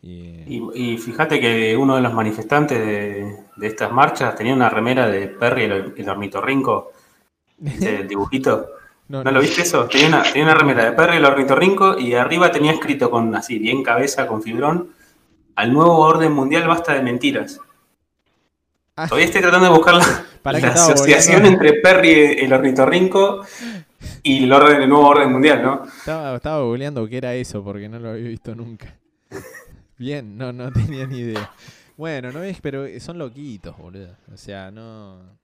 Y, 0.01 0.97
fíjate 0.97 1.39
que 1.39 1.75
uno 1.75 1.95
de 1.95 2.01
los 2.01 2.13
manifestantes 2.13 2.79
de, 2.79 3.67
estas 3.67 3.91
marchas 3.91 4.35
tenía 4.35 4.53
una 4.53 4.69
remera 4.69 5.07
de 5.07 5.27
Perry 5.27 5.63
el, 5.63 5.93
el 5.95 6.09
ornitorrinco, 6.09 6.91
el 7.81 8.07
dibujito. 8.07 8.67
No, 9.09 9.23
lo 9.23 9.41
viste 9.41 9.63
eso? 9.63 9.87
Tenía 9.87 10.07
una, 10.07 10.23
tenía 10.23 10.43
una 10.43 10.53
remera 10.53 10.85
de 10.85 10.91
Perry 10.91 11.17
el 11.17 11.25
ornitorrinco 11.25 11.97
y 11.97 12.13
arriba 12.13 12.51
tenía 12.51 12.71
escrito 12.71 13.09
con 13.09 13.35
así, 13.35 13.57
bien 13.57 13.83
cabeza, 13.83 14.27
con 14.27 14.41
fibrón, 14.41 14.91
al 15.55 15.73
nuevo 15.73 15.97
orden 15.97 16.31
mundial 16.31 16.67
basta 16.67 16.93
de 16.93 17.01
mentiras. 17.01 17.59
Ah. 18.95 19.07
Todavía 19.07 19.25
estoy 19.25 19.41
tratando 19.41 19.65
de 19.67 19.73
buscar 19.73 19.95
la, 19.95 20.67
asociación 20.73 21.45
entre 21.45 21.73
Perry 21.73 22.37
el 22.39 22.53
ornitorrinco 22.53 23.43
y 24.23 24.43
el, 24.43 24.53
orden, 24.53 24.83
el 24.83 24.89
nuevo 24.89 25.07
orden 25.07 25.31
mundial, 25.31 25.61
¿no? 25.63 25.83
Estaba, 25.85 26.35
estaba 26.35 26.63
googleando 26.63 27.07
qué 27.07 27.17
era 27.17 27.33
eso 27.33 27.63
porque 27.63 27.89
no 27.89 27.99
lo 27.99 28.11
había 28.11 28.29
visto 28.29 28.55
nunca. 28.55 28.95
Bien, 29.99 30.37
no, 30.37 30.53
no 30.53 30.71
tenía 30.73 31.05
ni 31.05 31.19
idea. 31.19 31.51
Bueno, 31.97 32.31
no 32.31 32.41
es, 32.41 32.61
pero 32.61 32.87
son 33.01 33.17
loquitos, 33.19 33.77
boludo. 33.77 34.15
O 34.33 34.37
sea, 34.37 34.71
no. 34.71 35.37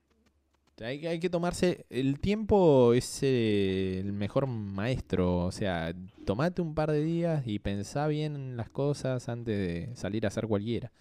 Hay, 0.82 1.06
hay 1.06 1.20
que 1.20 1.30
tomarse. 1.30 1.86
El 1.90 2.20
tiempo 2.20 2.94
es 2.94 3.20
eh, 3.22 4.00
el 4.00 4.14
mejor 4.14 4.48
maestro. 4.48 5.40
O 5.40 5.52
sea, 5.52 5.94
tomate 6.26 6.62
un 6.62 6.74
par 6.74 6.92
de 6.92 7.04
días 7.04 7.44
y 7.46 7.60
pensá 7.60 8.08
bien 8.08 8.56
las 8.56 8.70
cosas 8.70 9.28
antes 9.28 9.58
de 9.58 9.96
salir 9.96 10.26
a 10.26 10.30
hacer 10.30 10.48
cualquiera. 10.48 10.92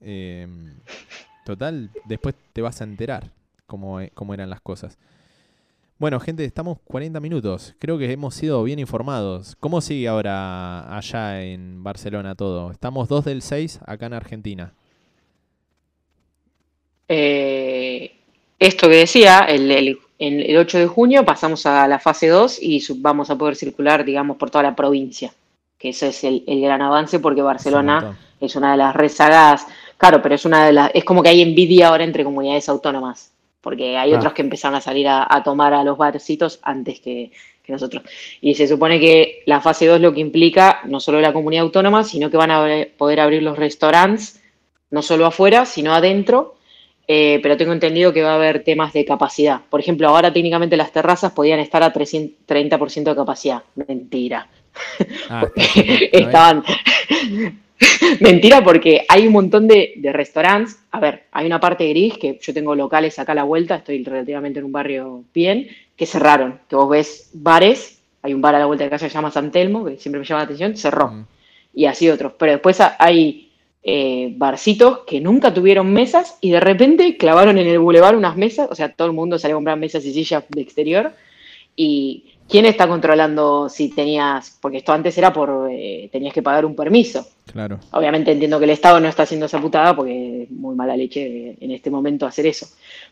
Em, 0.00 0.74
total, 1.46 1.90
después 2.04 2.34
te 2.52 2.62
vas 2.62 2.80
a 2.80 2.84
enterar 2.84 3.30
cómo, 3.66 4.00
e, 4.00 4.10
cómo 4.10 4.34
eran 4.34 4.50
las 4.50 4.60
cosas. 4.60 4.98
Bueno, 5.96 6.18
gente, 6.18 6.44
estamos 6.44 6.78
40 6.86 7.20
minutos. 7.20 7.74
Creo 7.78 7.98
que 7.98 8.10
hemos 8.10 8.34
sido 8.34 8.64
bien 8.64 8.80
informados. 8.80 9.54
¿Cómo 9.60 9.80
sigue 9.80 10.08
ahora 10.08 10.96
allá 10.96 11.42
en 11.42 11.84
Barcelona 11.84 12.34
todo? 12.34 12.72
Estamos 12.72 13.08
2 13.08 13.24
del 13.24 13.42
6 13.42 13.80
acá 13.86 14.06
en 14.06 14.12
Argentina. 14.12 14.72
Eh, 17.06 18.12
esto 18.58 18.88
que 18.88 18.96
decía, 18.96 19.40
el, 19.48 19.70
el, 20.18 20.56
8 20.56 20.78
de 20.78 20.86
junio 20.88 21.24
pasamos 21.24 21.64
a 21.64 21.86
la 21.86 22.00
fase 22.00 22.26
2 22.26 22.58
y 22.60 22.84
vamos 22.96 23.30
a 23.30 23.38
poder 23.38 23.54
circular, 23.54 24.04
digamos, 24.04 24.36
por 24.36 24.50
toda 24.50 24.64
la 24.64 24.74
provincia. 24.74 25.32
Que 25.78 25.90
ese 25.90 26.08
es 26.08 26.24
el, 26.24 26.42
gran 26.46 26.82
avance 26.82 27.20
porque 27.20 27.42
Barcelona 27.42 28.18
es 28.40 28.56
una 28.56 28.72
de 28.72 28.78
las 28.78 28.96
rezagadas. 28.96 29.68
Claro, 29.96 30.20
pero 30.20 30.34
es 30.34 30.44
una 30.44 30.66
de 30.66 30.72
las. 30.72 30.90
Es 30.92 31.04
como 31.04 31.22
que 31.22 31.28
hay 31.28 31.40
envidia 31.40 31.88
ahora 31.88 32.02
entre 32.02 32.24
comunidades 32.24 32.68
autónomas. 32.68 33.33
Porque 33.64 33.96
hay 33.96 34.12
otros 34.12 34.34
que 34.34 34.42
empezaron 34.42 34.76
a 34.76 34.80
salir 34.82 35.08
a, 35.08 35.42
tomar 35.42 35.72
a 35.72 35.82
los 35.82 35.98
barcitos 35.98 36.60
antes 36.62 37.00
que, 37.00 37.32
que 37.64 37.72
nosotros. 37.72 38.04
Y 38.42 38.54
se 38.54 38.68
supone 38.68 39.00
que 39.00 39.42
la 39.46 39.62
fase 39.62 39.86
2 39.86 40.00
lo 40.00 40.12
que 40.12 40.20
implica 40.20 40.82
no 40.84 41.00
solo 41.00 41.20
la 41.20 41.32
comunidad 41.32 41.64
autónoma, 41.64 42.04
sino 42.04 42.30
que 42.30 42.36
van 42.36 42.50
a 42.50 42.86
poder 42.98 43.20
abrir 43.20 43.42
los 43.42 43.58
restaurantes, 43.58 44.42
no 44.90 45.00
solo 45.00 45.24
afuera, 45.24 45.64
sino 45.64 45.94
adentro, 45.94 46.56
eh, 47.08 47.40
pero 47.42 47.56
tengo 47.56 47.72
entendido 47.72 48.12
que 48.12 48.22
va 48.22 48.32
a 48.32 48.36
haber 48.36 48.62
temas 48.64 48.92
de 48.92 49.04
capacidad. 49.04 49.62
Por 49.70 49.80
ejemplo, 49.80 50.08
ahora 50.08 50.32
técnicamente 50.32 50.76
las 50.76 50.92
terrazas 50.92 51.32
podían 51.32 51.58
estar 51.58 51.82
a 51.82 51.92
30% 51.92 53.04
de 53.04 53.16
capacidad. 53.16 53.62
Mentira. 53.74 54.46
Ah, 55.30 55.46
Estaban. 56.12 56.64
Mentira, 58.20 58.62
porque 58.62 59.04
hay 59.08 59.26
un 59.26 59.32
montón 59.32 59.66
de, 59.68 59.94
de 59.96 60.12
restaurantes. 60.12 60.78
A 60.90 61.00
ver, 61.00 61.24
hay 61.32 61.46
una 61.46 61.60
parte 61.60 61.88
gris 61.88 62.18
que 62.18 62.38
yo 62.40 62.54
tengo 62.54 62.74
locales 62.74 63.18
acá 63.18 63.32
a 63.32 63.36
la 63.36 63.44
vuelta, 63.44 63.76
estoy 63.76 64.02
relativamente 64.04 64.58
en 64.58 64.66
un 64.66 64.72
barrio 64.72 65.24
bien, 65.32 65.68
que 65.96 66.06
cerraron. 66.06 66.60
Que 66.68 66.76
vos 66.76 66.88
ves 66.88 67.30
bares, 67.32 68.02
hay 68.22 68.34
un 68.34 68.40
bar 68.40 68.54
a 68.54 68.58
la 68.58 68.66
vuelta 68.66 68.84
de 68.84 68.90
casa 68.90 69.06
que 69.06 69.10
se 69.10 69.14
llama 69.14 69.30
San 69.30 69.50
Telmo, 69.50 69.84
que 69.84 69.98
siempre 69.98 70.20
me 70.20 70.26
llama 70.26 70.40
la 70.40 70.44
atención, 70.44 70.76
cerró. 70.76 71.08
Mm. 71.08 71.26
Y 71.74 71.86
así 71.86 72.08
otros. 72.08 72.32
Pero 72.38 72.52
después 72.52 72.80
hay 72.98 73.50
eh, 73.82 74.32
barcitos 74.36 75.00
que 75.00 75.20
nunca 75.20 75.52
tuvieron 75.52 75.92
mesas 75.92 76.38
y 76.40 76.50
de 76.50 76.60
repente 76.60 77.18
clavaron 77.18 77.58
en 77.58 77.66
el 77.66 77.78
bulevar 77.78 78.16
unas 78.16 78.34
mesas, 78.34 78.68
o 78.70 78.74
sea, 78.74 78.90
todo 78.90 79.08
el 79.08 79.12
mundo 79.12 79.38
salió 79.38 79.56
a 79.56 79.58
comprar 79.58 79.78
mesas 79.78 80.04
y 80.06 80.12
sillas 80.14 80.44
de 80.48 80.62
exterior. 80.62 81.12
¿Y 81.76 82.33
quién 82.48 82.66
está 82.66 82.86
controlando 82.86 83.68
si 83.68 83.90
tenías, 83.90 84.56
porque 84.60 84.78
esto 84.78 84.92
antes 84.92 85.16
era 85.18 85.32
por, 85.32 85.68
eh, 85.70 86.08
tenías 86.12 86.34
que 86.34 86.42
pagar 86.42 86.64
un 86.64 86.74
permiso? 86.74 87.26
Claro. 87.46 87.80
Obviamente 87.92 88.32
entiendo 88.32 88.58
que 88.58 88.64
el 88.64 88.70
Estado 88.70 89.00
no 89.00 89.08
está 89.08 89.24
haciendo 89.24 89.46
esa 89.46 89.60
putada 89.60 89.94
porque 89.94 90.44
es 90.44 90.50
muy 90.50 90.74
mala 90.74 90.96
leche 90.96 91.56
en 91.60 91.70
este 91.70 91.90
momento 91.90 92.26
hacer 92.26 92.46
eso. 92.46 92.66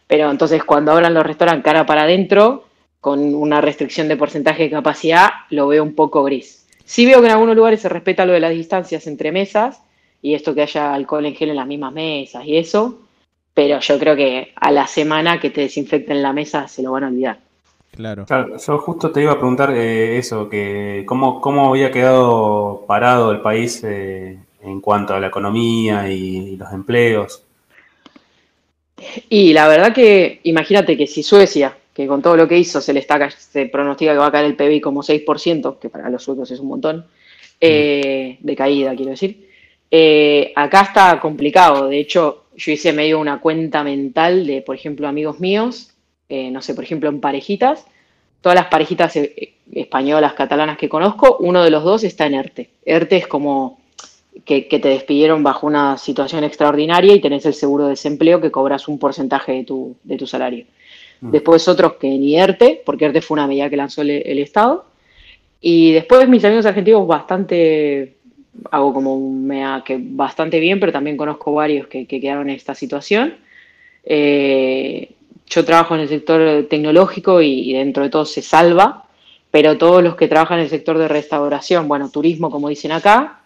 Pero 0.07 0.30
entonces 0.30 0.64
cuando 0.64 0.93
abran 0.93 1.14
los 1.14 1.24
restaurantes 1.24 1.64
cara 1.64 1.87
para 1.87 2.03
adentro, 2.03 2.64
con 3.01 3.35
una 3.35 3.61
restricción 3.61 4.09
de 4.09 4.16
porcentaje 4.16 4.64
de 4.64 4.70
capacidad, 4.70 5.30
lo 5.51 5.68
veo 5.68 5.83
un 5.83 5.95
poco 5.95 6.22
gris. 6.22 6.66
Sí 6.85 7.05
veo 7.07 7.20
que 7.20 7.26
en 7.26 7.33
algunos 7.33 7.57
lugares 7.57 7.80
se 7.80 7.89
respeta 7.89 8.24
lo 8.24 8.33
de 8.33 8.41
las 8.41 8.53
distancias 8.53 9.07
entre 9.07 9.33
mesas, 9.33 9.83
y 10.22 10.35
esto 10.35 10.55
que 10.55 10.62
haya 10.62 10.95
alcohol 10.95 11.26
en 11.26 11.35
gel 11.35 11.51
en 11.51 11.57
las 11.57 11.66
mismas 11.66 11.93
mesas 11.93 12.47
y 12.47 12.57
eso, 12.57 13.01
pero 13.53 13.80
yo 13.80 13.99
creo 13.99 14.16
que 14.16 14.53
a 14.55 14.70
la 14.70 14.87
semana 14.87 15.41
que 15.41 15.51
te 15.51 15.62
desinfecten 15.62 16.22
la 16.22 16.33
mesa 16.33 16.68
se 16.68 16.83
lo 16.83 16.93
van 16.93 17.05
a 17.05 17.09
olvidar. 17.09 17.41
Claro. 17.95 18.24
yo 18.26 18.78
justo 18.78 19.11
te 19.11 19.20
iba 19.22 19.32
a 19.32 19.38
preguntar 19.38 19.70
eh, 19.72 20.16
eso, 20.16 20.49
que 20.49 21.05
cómo, 21.07 21.40
cómo 21.40 21.68
había 21.68 21.90
quedado 21.90 22.84
parado 22.86 23.30
el 23.30 23.40
país 23.40 23.84
eh, 23.84 24.38
en 24.62 24.80
cuanto 24.80 25.14
a 25.14 25.20
la 25.20 25.26
economía 25.26 26.09
y, 26.11 26.57
los 26.57 26.72
empleos. 26.72 27.43
Y 29.28 29.53
la 29.53 29.68
verdad 29.68 29.93
que, 29.93 30.40
imagínate 30.45 30.97
que 30.97 31.07
si 31.07 31.22
Suecia, 31.22 31.76
que 31.93 32.07
con 32.07 32.22
todo 32.22 32.36
lo 32.36 32.49
que 32.49 32.59
hizo 32.59 32.80
se 32.80 32.93
le 32.93 33.01
está 33.01 33.30
se 33.30 33.66
pronostica 33.66 34.12
que 34.12 34.18
va 34.18 34.26
a 34.26 34.32
caer 34.32 34.47
el 34.47 34.57
PBI 34.57 34.80
como 34.80 35.03
6%, 35.03 35.78
que 35.78 35.88
para 35.90 36.09
los 36.09 36.22
suecos 36.22 36.51
es 36.51 36.61
un 36.61 36.68
montón, 36.68 37.07
eh, 37.61 38.38
de 38.40 38.57
caída, 38.57 38.95
quiero 38.97 39.11
decir. 39.11 39.49
Eh, 39.90 40.53
acá 40.57 40.82
está 40.82 41.20
complicado. 41.20 41.88
De 41.88 42.01
hecho, 42.01 42.47
yo 42.57 42.72
hice 42.72 42.93
medio 42.93 43.20
una 43.20 43.40
cuenta 43.40 43.84
mental 43.84 44.47
de, 44.47 44.62
por 44.62 44.74
ejemplo, 44.74 45.07
amigos 45.07 45.38
míos, 45.38 45.91
eh, 46.35 46.51
no 46.51 46.62
sé, 46.62 46.74
por 46.74 46.83
ejemplo, 46.83 47.11
en 47.11 47.20
parejitas. 47.20 47.85
Todas 48.41 48.57
las 48.57 48.68
parejitas 48.68 49.18
españolas, 49.70 50.33
catalanas 50.33 50.78
que 50.78 50.89
conozco, 50.89 51.37
uno 51.41 51.62
de 51.62 51.68
los 51.68 51.85
dos 51.85 52.05
está 52.05 52.24
en 52.24 52.33
ERTE. 52.33 52.70
ERTE 52.87 53.16
es 53.18 53.26
como 53.26 53.83
que, 54.47 54.62
te 54.62 54.89
despidieron 54.89 55.43
bajo 55.43 55.66
una 55.66 55.99
situación 55.99 56.43
extraordinaria 56.43 57.14
y 57.14 57.20
tenés 57.20 57.45
el 57.45 57.53
seguro 57.53 57.85
de 57.85 57.91
desempleo 57.91 58.41
que 58.41 58.51
cobras 58.51 58.89
un 58.89 58.99
porcentaje 58.99 59.53
de 59.53 59.64
tu, 59.64 59.95
de 60.05 60.16
tu 60.16 60.26
salario. 60.26 60.64
Mm. 61.20 61.33
Después 61.33 61.68
otros 61.68 61.97
que 61.97 62.09
ni 62.09 62.41
ERTE, 62.41 62.80
porque 62.83 63.05
ERTE 63.05 63.20
fue 63.20 63.35
una 63.35 63.47
medida 63.47 63.68
que 63.68 63.76
lanzó 63.76 64.01
el, 64.01 64.39
Estado. 64.39 64.87
Y 65.61 65.93
después 65.93 66.26
mis 66.30 66.43
amigos 66.47 66.64
argentinos 66.64 67.07
bastante, 67.07 68.16
hago 68.70 68.95
como 68.95 69.14
un 69.14 69.47
mea 69.47 69.83
que 69.85 69.99
bastante 70.01 70.61
bien, 70.61 70.80
pero 70.80 70.93
también 70.93 71.18
conozco 71.18 71.53
varios 71.53 71.89
que, 71.89 72.07
quedaron 72.07 72.49
en 72.49 72.57
esta 72.57 72.74
situación. 72.74 73.35
Eh, 74.03 75.11
yo 75.47 75.64
trabajo 75.64 75.95
en 75.95 76.03
el 76.03 76.09
sector 76.09 76.66
tecnológico 76.68 77.43
y, 77.43 77.72
dentro 77.72 78.03
de 78.03 78.11
todo 78.11 78.24
se 78.24 78.43
salva, 78.43 79.05
pero 79.51 79.76
todos 79.76 80.03
los 80.03 80.16
que 80.16 80.28
trabajan 80.28 80.59
en 80.59 80.64
el 80.64 80.70
sector 80.70 80.99
de 80.99 81.09
restauración, 81.09 81.88
bueno, 81.88 82.11
turismo 82.11 82.51
como 82.51 82.68
dicen 82.68 82.93
acá, 82.93 83.40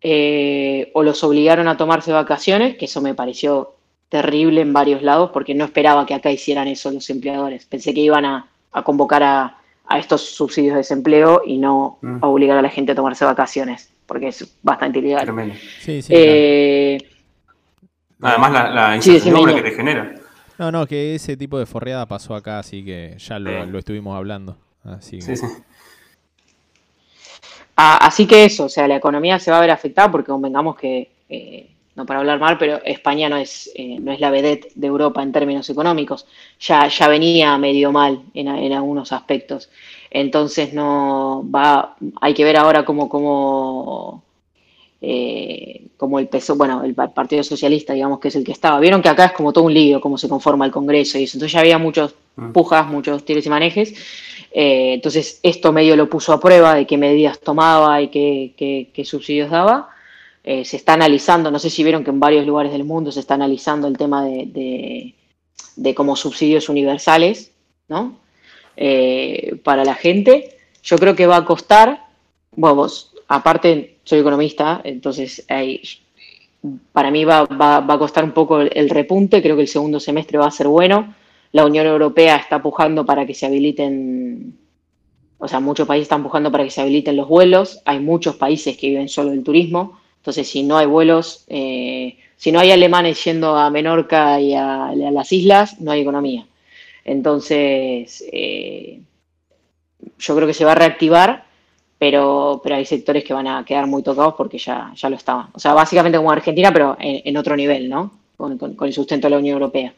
eh, 0.00 0.90
o 0.94 1.02
los 1.02 1.22
obligaron 1.24 1.68
a 1.68 1.76
tomarse 1.76 2.12
vacaciones, 2.12 2.76
que 2.76 2.86
eso 2.86 3.00
me 3.00 3.14
pareció 3.14 3.74
terrible 4.08 4.60
en 4.60 4.72
varios 4.72 5.02
lados 5.02 5.30
porque 5.32 5.54
no 5.54 5.64
esperaba 5.64 6.06
que 6.06 6.14
acá 6.14 6.30
hicieran 6.30 6.68
eso 6.68 6.90
los 6.90 7.08
empleadores. 7.10 7.64
Pensé 7.66 7.92
que 7.94 8.00
iban 8.00 8.24
a, 8.24 8.48
convocar 8.84 9.22
a, 9.22 9.56
estos 9.98 10.22
subsidios 10.22 10.74
de 10.74 10.78
desempleo 10.78 11.42
y 11.46 11.58
no 11.58 11.98
mm. 12.02 12.18
a 12.20 12.26
obligar 12.26 12.58
a 12.58 12.62
la 12.62 12.70
gente 12.70 12.92
a 12.92 12.94
tomarse 12.94 13.24
vacaciones, 13.24 13.90
porque 14.06 14.28
es 14.28 14.58
bastante 14.62 14.98
ilegal. 14.98 15.54
Sí, 15.80 16.02
sí, 16.02 16.12
eh, 16.14 16.98
Además, 18.20 18.52
la, 18.52 18.70
la 18.70 18.96
incertidumbre 18.96 19.54
que 19.54 19.62
te 19.62 19.70
genera. 19.72 20.14
No, 20.58 20.72
no, 20.72 20.86
que 20.86 21.14
ese 21.14 21.36
tipo 21.36 21.58
de 21.58 21.66
forreada 21.66 22.06
pasó 22.06 22.34
acá, 22.34 22.58
así 22.58 22.84
que 22.84 23.16
ya 23.18 23.38
lo, 23.38 23.78
estuvimos 23.78 24.16
hablando. 24.16 24.56
Así 24.84 25.20
Sí, 25.20 25.36
sí. 25.36 25.46
Ah, 27.78 27.98
así 28.06 28.26
que 28.26 28.44
eso, 28.46 28.64
o 28.64 28.68
sea, 28.70 28.88
la 28.88 28.96
economía 28.96 29.38
se 29.38 29.50
va 29.50 29.58
a 29.58 29.60
ver 29.60 29.70
afectada 29.70 30.10
porque 30.10 30.30
convengamos 30.30 30.76
que 30.76 31.10
eh, 31.28 31.68
no 31.96 32.04
para 32.04 32.20
hablar 32.20 32.38
mal, 32.38 32.58
pero 32.58 32.80
España 32.84 33.28
no 33.28 33.36
es, 33.38 33.70
eh, 33.74 33.98
no 34.00 34.12
es 34.12 34.20
la 34.20 34.30
vedette 34.30 34.70
de 34.74 34.86
Europa 34.86 35.22
en 35.22 35.32
términos 35.32 35.68
económicos. 35.70 36.26
Ya, 36.60 36.88
ya 36.88 37.08
venía 37.08 37.56
medio 37.56 37.90
mal 37.90 38.22
en, 38.34 38.48
algunos 38.72 39.12
aspectos. 39.12 39.70
Entonces 40.10 40.74
no 40.74 41.44
va, 41.50 41.96
hay 42.20 42.34
que 42.34 42.44
ver 42.44 42.58
ahora 42.58 42.84
cómo, 42.84 43.08
cómo, 43.08 44.22
eh, 45.00 45.88
el 46.18 46.28
peso, 46.28 46.56
bueno, 46.56 46.82
el 46.84 46.94
Partido 46.94 47.42
Socialista, 47.42 47.92
digamos 47.92 48.20
que 48.20 48.28
es 48.28 48.36
el 48.36 48.44
que 48.44 48.52
estaba. 48.52 48.80
Vieron 48.80 49.02
que 49.02 49.08
acá 49.08 49.26
es 49.26 49.32
como 49.32 49.52
todo 49.52 49.64
un 49.64 49.74
lío, 49.74 50.00
cómo 50.00 50.16
se 50.18 50.28
conforma 50.28 50.64
el 50.64 50.70
Congreso 50.70 51.18
y 51.18 51.24
eso. 51.24 51.36
Entonces 51.36 51.52
ya 51.52 51.60
había 51.60 51.78
muchos 51.78 52.14
mm. 52.36 52.52
pujas, 52.52 52.86
muchos 52.86 53.24
tires 53.24 53.44
y 53.46 53.50
manejes. 53.50 53.94
Eh, 54.52 54.94
entonces 54.94 55.40
esto 55.42 55.72
medio 55.72 55.96
lo 55.96 56.08
puso 56.08 56.32
a 56.32 56.40
prueba 56.40 56.74
de 56.74 56.86
qué 56.86 56.96
medidas 56.96 57.40
tomaba 57.40 58.00
y 58.00 58.08
qué, 58.08 58.90
qué 58.92 59.04
subsidios 59.04 59.50
daba. 59.50 59.90
Eh, 60.44 60.64
se 60.64 60.76
está 60.76 60.94
analizando, 60.94 61.50
no 61.50 61.58
sé 61.58 61.70
si 61.70 61.82
vieron 61.82 62.04
que 62.04 62.10
en 62.10 62.20
varios 62.20 62.46
lugares 62.46 62.72
del 62.72 62.84
mundo 62.84 63.10
se 63.10 63.20
está 63.20 63.34
analizando 63.34 63.88
el 63.88 63.98
tema 63.98 64.24
de, 64.24 65.12
de, 65.74 65.94
como 65.94 66.14
subsidios 66.14 66.68
universales, 66.68 67.50
¿no? 67.88 68.20
Para 69.64 69.84
la 69.84 69.94
gente. 69.94 70.56
Yo 70.84 70.98
creo 70.98 71.16
que 71.16 71.26
va 71.26 71.38
a 71.38 71.44
costar, 71.44 72.04
bueno, 72.52 72.76
vos, 72.76 73.12
aparte 73.26 73.95
soy 74.06 74.20
economista, 74.20 74.80
entonces 74.84 75.44
para 76.92 77.10
mí 77.10 77.26
va, 77.26 77.44
va, 77.44 77.76
a 77.78 77.98
costar 77.98 78.24
un 78.24 78.32
poco 78.32 78.62
el, 78.62 78.88
repunte, 78.88 79.42
creo 79.42 79.56
que 79.56 79.62
el 79.62 79.68
segundo 79.68 80.00
semestre 80.00 80.38
va 80.38 80.46
a 80.46 80.50
ser 80.50 80.68
bueno. 80.68 81.14
La 81.52 81.66
Unión 81.66 81.86
Europea 81.86 82.36
está 82.36 82.62
pujando 82.62 83.04
para 83.04 83.26
que 83.26 83.34
se 83.34 83.46
habiliten, 83.46 84.56
o 85.38 85.46
sea, 85.46 85.60
muchos 85.60 85.86
países 85.86 86.04
están 86.04 86.22
pujando 86.22 86.50
para 86.50 86.64
que 86.64 86.70
se 86.70 86.80
habiliten 86.80 87.16
los 87.16 87.28
vuelos, 87.28 87.82
hay 87.84 88.00
muchos 88.00 88.36
países 88.36 88.78
que 88.78 88.88
viven 88.88 89.08
solo 89.08 89.30
del 89.30 89.44
turismo, 89.44 89.98
entonces, 90.26 90.48
si 90.48 90.64
no 90.64 90.76
hay 90.76 90.86
vuelos, 90.86 91.44
eh, 91.46 92.18
si 92.36 92.50
no 92.50 92.58
hay 92.58 92.72
alemanes 92.72 93.22
yendo 93.22 93.56
a 93.56 93.70
Menorca 93.70 94.40
y 94.40 94.54
a, 94.54 94.92
las 94.92 95.30
islas, 95.32 95.80
no 95.80 95.92
hay 95.92 96.00
economía. 96.00 96.48
Entonces, 97.04 98.24
eh, 98.32 99.02
yo 100.18 100.34
creo 100.34 100.48
que 100.48 100.52
se 100.52 100.64
va 100.64 100.72
a 100.72 100.74
reactivar, 100.74 101.45
pero, 101.98 102.60
pero 102.62 102.76
hay 102.76 102.84
sectores 102.84 103.24
que 103.24 103.32
van 103.32 103.46
a 103.46 103.64
quedar 103.64 103.86
muy 103.86 104.02
tocados 104.02 104.34
porque 104.34 104.58
ya, 104.58 104.92
ya 104.94 105.08
lo 105.08 105.16
estaban. 105.16 105.48
O 105.52 105.58
sea, 105.58 105.74
básicamente 105.74 106.18
como 106.18 106.30
Argentina, 106.30 106.72
pero 106.72 106.96
en, 106.98 107.36
otro 107.36 107.56
nivel, 107.56 107.88
¿no? 107.88 108.10
Con, 108.36 108.58
el 108.82 108.92
sustento 108.92 109.26
de 109.26 109.30
la 109.30 109.38
Unión 109.38 109.54
Europea. 109.54 109.92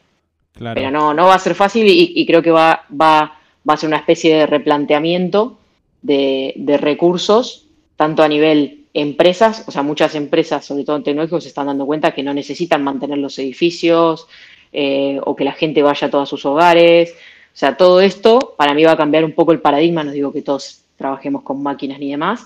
Pero 0.57 0.91
no, 0.91 1.13
no 1.13 1.27
va 1.27 1.35
a 1.35 1.39
ser 1.39 1.55
fácil 1.55 1.85
y, 1.87 2.25
creo 2.25 2.41
que 2.41 2.51
va, 2.51 2.85
va, 2.89 3.39
va, 3.69 3.73
a 3.73 3.77
ser 3.77 3.87
una 3.87 3.97
especie 3.97 4.35
de 4.35 4.45
replanteamiento 4.45 5.57
de, 6.01 6.53
de 6.55 6.77
recursos, 6.77 7.65
tanto 7.95 8.23
a 8.23 8.27
nivel 8.27 8.79
empresas, 8.93 9.63
o 9.67 9.71
sea, 9.71 9.83
muchas 9.83 10.15
empresas, 10.15 10.65
sobre 10.65 10.83
todo 10.83 10.95
en 10.97 11.03
tecnológicos, 11.03 11.43
se 11.43 11.49
están 11.49 11.67
dando 11.67 11.85
cuenta 11.85 12.11
que 12.11 12.23
no 12.23 12.33
necesitan 12.33 12.83
mantener 12.83 13.17
los 13.17 13.37
edificios 13.39 14.27
eh, 14.71 15.19
o 15.23 15.35
que 15.35 15.43
la 15.43 15.53
gente 15.53 15.83
vaya 15.83 16.07
a 16.07 16.11
todos 16.11 16.29
sus 16.29 16.45
hogares. 16.45 17.13
O 17.53 17.57
sea, 17.59 17.77
todo 17.77 18.01
esto 18.01 18.55
para 18.57 18.73
mí 18.73 18.83
va 18.83 18.93
a 18.93 18.97
cambiar 18.97 19.25
un 19.25 19.33
poco 19.33 19.51
el 19.51 19.61
paradigma, 19.61 20.03
no 20.03 20.11
digo 20.11 20.31
que 20.31 20.41
todos 20.41 20.81
trabajemos 20.99 21.41
con 21.41 21.63
máquinas 21.63 21.97
ni 21.97 22.11
demás, 22.11 22.45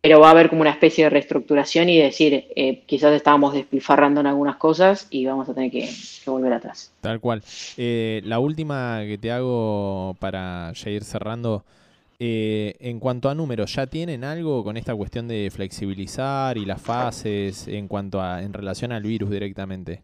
pero 0.00 0.18
va 0.18 0.26
a 0.26 0.30
haber 0.32 0.48
como 0.48 0.62
una 0.62 0.70
especie 0.70 1.04
de 1.04 1.10
reestructuración 1.10 1.88
y 1.88 1.98
decir, 1.98 2.46
eh, 2.56 2.82
quizás 2.86 3.12
estábamos 3.12 3.54
despilfarrando 3.54 4.20
en 4.20 4.26
algunas 4.26 4.56
cosas 4.56 5.06
y 5.10 5.24
vamos 5.24 5.48
a 5.48 5.54
tener 5.54 5.70
que, 5.70 5.88
volver 6.26 6.52
atrás. 6.54 6.92
Tal 7.00 7.20
cual. 7.20 7.40
Eh, 7.76 8.20
la 8.24 8.40
última 8.40 9.02
que 9.06 9.16
te 9.18 9.30
hago 9.30 10.16
para 10.18 10.72
ya 10.72 10.90
ir 10.90 11.04
cerrando 11.04 11.64
eh, 12.18 12.74
en 12.78 13.00
cuanto 13.00 13.28
a 13.28 13.34
números, 13.34 13.74
¿ya 13.74 13.86
tienen 13.86 14.22
algo 14.22 14.62
con 14.62 14.76
esta 14.76 14.94
cuestión 14.94 15.26
de 15.26 15.50
flexibilizar 15.52 16.56
y 16.56 16.64
las 16.64 16.80
fases 16.80 17.66
en 17.68 17.88
cuanto 17.88 18.20
a 18.20 18.42
en 18.42 18.52
relación 18.52 18.92
al 18.92 19.02
virus 19.02 19.30
directamente? 19.30 20.02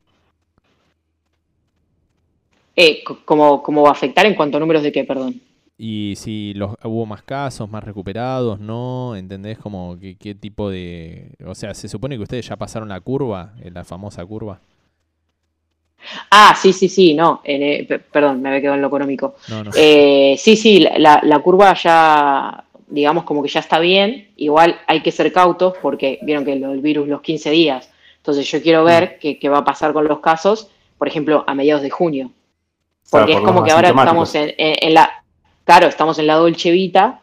Eh, 2.74 3.02
¿cómo, 3.24 3.82
va 3.82 3.88
a 3.88 3.92
afectar 3.92 4.24
en 4.26 4.34
cuanto 4.34 4.56
a 4.56 4.60
números 4.60 4.84
de 4.84 4.92
qué, 4.92 5.02
perdón? 5.02 5.40
Y 5.80 6.14
si 6.16 6.54
los, 6.54 6.72
hubo 6.82 7.06
más 7.06 7.22
casos, 7.22 7.70
más 7.70 7.84
recuperados, 7.84 8.58
¿no? 8.58 9.14
¿Entendés 9.14 9.58
como 9.58 9.96
qué 9.98 10.34
tipo 10.34 10.68
de... 10.70 11.30
O 11.46 11.54
sea, 11.54 11.72
se 11.72 11.88
supone 11.88 12.16
que 12.16 12.22
ustedes 12.24 12.48
ya 12.48 12.56
pasaron 12.56 12.88
la 12.88 13.00
curva, 13.00 13.54
eh, 13.62 13.70
la 13.70 13.84
famosa 13.84 14.26
curva. 14.26 14.60
Ah, 16.30 16.56
sí, 16.60 16.72
sí, 16.72 16.88
sí, 16.88 17.14
no, 17.14 17.40
eh, 17.44 17.86
perdón, 18.12 18.40
me 18.40 18.48
había 18.48 18.60
quedado 18.60 18.76
en 18.76 18.82
lo 18.82 18.88
económico. 18.88 19.36
Eh, 19.76 20.36
sí, 20.38 20.56
sí, 20.56 20.80
la, 20.80 21.40
curva 21.42 21.74
ya, 21.74 22.64
digamos, 22.88 23.24
como 23.24 23.42
que 23.42 23.48
ya 23.48 23.60
está 23.60 23.78
bien. 23.78 24.30
Igual 24.36 24.80
hay 24.86 25.02
que 25.02 25.12
ser 25.12 25.32
cautos 25.32 25.74
porque 25.82 26.18
vieron 26.22 26.44
que 26.44 26.52
el 26.52 26.80
virus 26.80 27.08
los 27.08 27.20
15 27.20 27.50
días. 27.50 27.90
Entonces 28.16 28.50
yo 28.50 28.62
quiero 28.62 28.84
ver 28.84 29.18
mm. 29.22 29.38
qué, 29.38 29.48
va 29.48 29.58
a 29.58 29.64
pasar 29.64 29.92
con 29.92 30.06
los 30.06 30.20
casos, 30.20 30.70
por 30.98 31.08
ejemplo, 31.08 31.44
a 31.46 31.54
mediados 31.54 31.82
de 31.82 31.90
junio. 31.90 32.30
Porque 33.10 33.32
es 33.32 33.40
como 33.40 33.64
que 33.64 33.70
ahora 33.70 33.88
estamos 33.88 34.34
en, 34.34 34.94
la, 34.94 35.24
claro, 35.68 35.86
estamos 35.86 36.18
en 36.18 36.26
la 36.26 36.36
Dolce 36.36 36.70
Vita, 36.70 37.20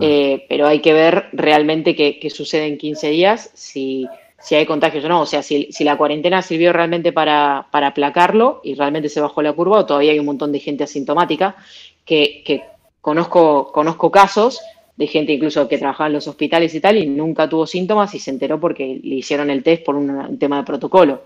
eh, 0.00 0.46
pero 0.48 0.68
hay 0.68 0.78
que 0.78 0.92
ver 0.92 1.24
realmente 1.32 1.96
qué, 1.96 2.20
qué 2.20 2.30
sucede 2.30 2.68
en 2.68 2.78
15 2.78 3.10
días, 3.10 3.50
si 3.54 4.06
si 4.38 4.54
hay 4.54 4.64
contagios 4.64 5.04
o 5.04 5.08
no. 5.08 5.22
O 5.22 5.26
sea, 5.26 5.42
si, 5.42 5.68
la 5.80 5.96
cuarentena 5.96 6.40
sirvió 6.40 6.72
realmente 6.72 7.10
para, 7.10 7.66
para, 7.72 7.88
aplacarlo 7.88 8.60
y 8.62 8.74
realmente 8.74 9.08
se 9.08 9.20
bajó 9.20 9.42
la 9.42 9.52
curva, 9.54 9.80
o 9.80 9.86
todavía 9.86 10.12
hay 10.12 10.20
un 10.20 10.26
montón 10.26 10.52
de 10.52 10.60
gente 10.60 10.84
asintomática, 10.84 11.56
que, 12.04 12.62
conozco, 13.00 13.72
conozco 13.72 14.12
casos 14.12 14.60
de 14.96 15.08
gente 15.08 15.32
incluso 15.32 15.66
que 15.66 15.78
trabajaba 15.78 16.06
en 16.06 16.12
los 16.12 16.28
hospitales 16.28 16.72
y 16.76 16.80
tal 16.80 16.96
y 16.96 17.06
nunca 17.06 17.48
tuvo 17.48 17.66
síntomas 17.66 18.14
y 18.14 18.20
se 18.20 18.30
enteró 18.30 18.60
porque 18.60 19.00
le 19.02 19.16
hicieron 19.16 19.50
el 19.50 19.64
test 19.64 19.84
por 19.84 19.96
un, 19.96 20.38
tema 20.38 20.58
de 20.58 20.62
protocolo. 20.62 21.22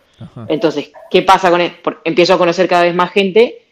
Entonces, 0.49 0.91
¿qué 1.11 1.21
pasa 1.21 1.51
con 1.51 1.61
él? 1.61 1.73
Empiezo 2.05 2.33
a 2.33 2.39
conocer 2.39 2.67
cada 2.69 2.85
vez 2.85 2.95
más 2.95 3.11
gente 3.11 3.62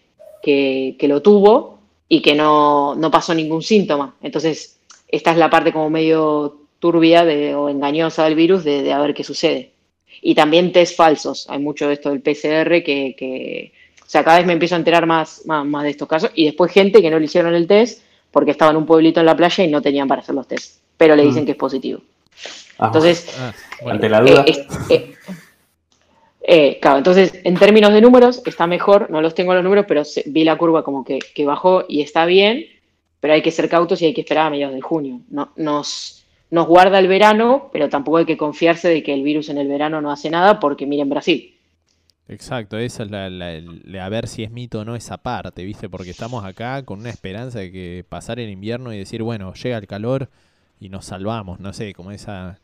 que, 0.43 0.95
que 0.99 1.09
lo 1.09 1.23
tuvo 1.23 1.72
y 2.13 2.21
que 2.21 2.35
no, 2.35 2.95
no 2.95 3.11
pasó 3.11 3.35
ningún 3.35 3.63
síntoma. 3.63 4.17
Entonces, 4.21 4.79
esta 5.09 5.31
es 5.31 5.39
la 5.39 5.49
parte 5.49 5.73
como 5.73 5.89
medio 5.89 6.59
turbia 6.79 7.25
de, 7.25 7.55
o 7.55 7.71
engañosa 7.71 8.25
del 8.25 8.35
virus 8.35 8.65
de, 8.65 8.93
a 8.93 9.01
ver 9.01 9.15
qué 9.15 9.25
sucede. 9.25 9.73
Y 10.21 10.35
también 10.35 10.73
test 10.73 10.95
falsos. 10.95 11.47
Hay 11.49 11.59
mucho 11.59 11.89
de 11.89 11.95
esto 11.95 12.11
del 12.11 12.21
PCR 12.21 12.83
que, 12.85 13.73
o 13.99 14.05
sea, 14.07 14.23
cada 14.25 14.37
vez 14.37 14.47
me 14.47 14.53
empiezo 14.53 14.75
a 14.75 14.79
enterar 14.79 15.07
más, 15.07 15.41
más, 15.47 15.85
de 15.85 15.89
estos 15.89 16.07
casos. 16.07 16.31
Y 16.35 16.45
después 16.45 16.71
gente 16.71 17.01
que 17.01 17.11
no 17.11 17.19
le 17.19 17.25
hicieron 17.25 17.55
el 17.55 17.67
test 17.67 18.03
porque 18.31 18.51
estaba 18.51 18.73
en 18.73 18.77
un 18.77 18.85
pueblito 18.85 19.21
en 19.21 19.25
la 19.25 19.35
playa 19.35 19.65
y 19.65 19.69
no 19.69 19.81
tenían 19.81 20.07
para 20.07 20.21
hacer 20.21 20.35
los 20.35 20.47
test. 20.47 20.81
Pero 20.99 21.17
le 21.17 21.25
dicen 21.25 21.45
mm. 21.45 21.47
que 21.47 21.53
es 21.53 21.59
positivo. 21.59 22.03
Ah, 22.79 22.89
Entonces, 22.89 23.27
ah, 23.39 23.55
ante 23.91 24.11
la 24.11 24.21
duda. 24.21 24.45
Eh, 24.47 24.51
eh, 24.51 24.67
Eh, 24.91 25.15
claro, 26.81 26.99
entonces 26.99 27.41
en 27.45 27.57
términos 27.57 27.93
de 27.93 28.01
números 28.01 28.43
está 28.47 28.67
mejor, 28.67 29.11
no 29.11 29.21
los 29.21 29.35
tengo 29.35 29.55
los 29.55 29.63
números, 29.65 29.87
pero 29.89 30.05
se- 30.05 30.25
vi 30.27 30.45
la 30.45 30.57
curva 30.59 30.83
como 30.85 31.05
que, 31.05 31.19
bajó 31.45 31.85
y 31.89 32.01
está 32.03 32.27
bien, 32.27 32.67
pero 33.21 33.35
hay 33.35 33.43
que 33.43 33.51
ser 33.51 33.69
cautos 33.69 34.03
y 34.03 34.07
hay 34.07 34.15
que 34.15 34.23
esperar 34.23 34.47
a 34.47 34.51
mediados 34.51 34.75
de 34.75 34.81
junio. 34.83 35.21
No, 35.31 35.53
nos, 35.57 36.25
nos 36.51 36.67
guarda 36.67 36.99
el 36.99 37.09
verano, 37.09 37.71
pero 37.73 37.89
tampoco 37.89 38.19
hay 38.19 38.27
que 38.27 38.37
confiarse 38.37 38.89
de 38.89 39.03
que 39.03 39.15
el 39.15 39.23
virus 39.23 39.49
en 39.49 39.59
el 39.59 39.69
verano 39.69 40.01
no 40.01 40.11
hace 40.11 40.31
nada, 40.31 40.59
porque 40.61 40.87
miren 40.87 41.09
Brasil. 41.11 41.55
Exacto, 42.29 42.79
esa 42.79 43.03
es 43.03 43.11
la, 43.11 43.29
la- 43.31 43.53
el- 43.53 43.99
a 43.99 44.09
ver 44.09 44.29
si 44.29 44.43
es 44.45 44.51
mito 44.51 44.81
o 44.81 44.85
no 44.85 44.95
esa 44.97 45.19
parte, 45.19 45.65
¿viste? 45.65 45.89
Porque 45.89 46.11
estamos 46.11 46.45
acá 46.45 46.85
con 46.85 47.01
una 47.01 47.11
esperanza 47.11 47.59
de 47.59 47.73
que 47.73 48.05
pasar 48.09 48.39
el 48.41 48.49
invierno 48.51 48.93
y 48.93 48.99
decir, 48.99 49.23
bueno, 49.23 49.53
llega 49.55 49.77
el 49.79 49.87
calor 49.87 50.31
y 50.81 50.89
nos 50.89 51.05
salvamos, 51.07 51.61
no 51.61 51.73
sé, 51.73 51.93
como 51.95 52.11
esa... 52.13 52.61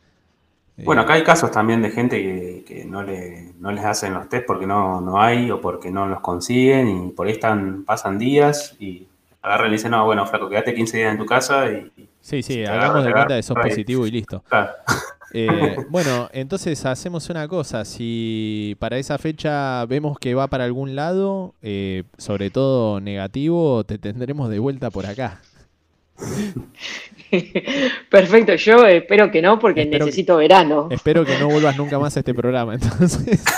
eh, 0.78 0.82
Bueno, 0.84 1.02
acá 1.02 1.14
hay 1.14 1.22
casos 1.22 1.50
también 1.50 1.82
de 1.82 1.90
gente 1.90 2.22
que, 2.22 2.64
que 2.66 2.84
no, 2.84 3.02
le, 3.02 3.52
no 3.58 3.72
les 3.72 3.84
hacen 3.84 4.14
los 4.14 4.28
test 4.28 4.46
porque 4.46 4.66
no, 4.66 5.00
no 5.00 5.20
hay 5.20 5.50
o 5.50 5.60
porque 5.60 5.90
no 5.90 6.06
los 6.06 6.20
consiguen 6.20 6.88
y 6.88 7.10
por 7.10 7.26
ahí 7.26 7.32
están, 7.34 7.84
pasan 7.84 8.18
días 8.18 8.76
y 8.78 9.06
agarran 9.42 9.68
y 9.68 9.72
dicen, 9.72 9.90
no, 9.90 10.04
bueno, 10.04 10.26
flaco, 10.26 10.48
quédate 10.48 10.74
15 10.74 10.96
días 10.96 11.12
en 11.12 11.18
tu 11.18 11.26
casa 11.26 11.70
y... 11.70 11.90
Sí, 12.20 12.42
sí, 12.42 12.64
hagamos 12.64 13.04
de 13.04 13.12
cuenta 13.12 13.36
que 13.36 13.42
sos 13.42 13.56
positivo 13.56 14.06
y 14.06 14.10
listo. 14.10 14.42
Claro. 14.48 14.70
Eh, 15.32 15.76
bueno, 15.90 16.28
entonces 16.32 16.84
hacemos 16.86 17.28
una 17.30 17.46
cosa, 17.48 17.84
si 17.84 18.76
para 18.78 18.98
esa 18.98 19.18
fecha 19.18 19.84
vemos 19.86 20.18
que 20.18 20.34
va 20.34 20.46
para 20.48 20.64
algún 20.64 20.94
lado, 20.94 21.54
eh, 21.62 22.04
sobre 22.16 22.50
todo 22.50 23.00
negativo, 23.00 23.84
te 23.84 23.98
tendremos 23.98 24.48
de 24.50 24.58
vuelta 24.58 24.90
por 24.90 25.06
acá. 25.06 25.40
Perfecto, 28.10 28.54
yo 28.54 28.86
espero 28.86 29.30
que 29.30 29.42
no, 29.42 29.58
porque 29.58 29.82
Espero 29.82 30.04
que- 30.04 30.10
necesito 30.10 30.36
verano. 30.38 30.88
Espero 30.90 31.24
que 31.24 31.38
no 31.38 31.48
vuelvas 31.48 31.76
nunca 31.76 31.98
más 31.98 32.16
a 32.16 32.20
este 32.20 32.32
programa, 32.34 32.74
entonces. 32.74 33.44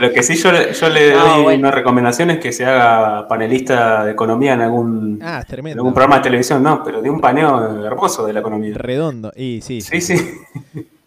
Lo 0.00 0.10
que 0.12 0.22
sí 0.22 0.34
yo, 0.36 0.50
le- 0.50 0.72
yo 0.72 0.88
le 0.88 1.12
No, 1.14 1.26
doy 1.34 1.42
bueno. 1.42 1.58
una 1.60 1.70
recomendación 1.70 2.30
es 2.30 2.38
que 2.38 2.50
se 2.52 2.64
haga 2.64 3.28
panelista 3.28 4.04
de 4.04 4.12
economía 4.12 4.54
en 4.54 4.62
algún, 4.62 5.18
Ah, 5.22 5.44
en 5.48 5.66
algún 5.68 5.92
programa 5.94 6.16
de 6.16 6.22
televisión, 6.22 6.60
no, 6.62 6.82
pero 6.82 7.00
de 7.02 7.08
un 7.10 7.20
paneo 7.20 7.84
hermoso 7.84 8.26
de 8.26 8.32
la 8.32 8.40
economía. 8.40 8.74
Redondo. 8.74 9.32
Y 9.36 9.60
sí, 9.62 9.80
Sí, 9.80 10.00
sí. 10.00 10.16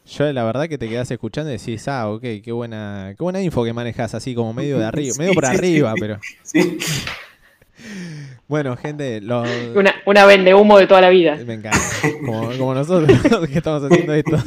Yo 0.07 0.31
la 0.31 0.43
verdad 0.43 0.69
que 0.69 0.77
te 0.77 0.87
quedas 0.87 1.09
escuchando 1.11 1.49
y 1.51 1.57
decís, 1.57 1.87
ah, 1.87 2.07
ok, 2.09 2.21
qué 2.43 2.51
buena, 2.53 3.15
qué 3.17 3.23
buena 3.23 3.41
info 3.41 3.63
que 3.65 3.73
manejas 3.73 4.13
así 4.13 4.35
como 4.35 4.53
medio 4.53 4.77
de 4.77 4.85
arriba, 4.87 5.15
medio 5.17 5.33
sí, 5.33 5.39
arriba, 5.43 5.93
sí. 5.93 5.99
pero. 5.99 6.19
sí. 6.43 6.77
Bueno, 8.47 8.77
gente, 8.77 9.21
lo, 9.21 9.43
Una, 9.75 9.95
una 10.05 10.25
vende 10.25 10.53
humo 10.53 10.77
de 10.77 10.85
toda 10.87 11.01
la 11.01 11.09
vida. 11.09 11.35
me 11.45 11.55
encanta. 11.55 11.79
Como, 12.21 12.51
como 12.57 12.73
nosotros 12.75 13.19
que 13.49 13.57
estamos 13.57 13.83
haciendo 13.83 14.13
esto. 14.13 14.37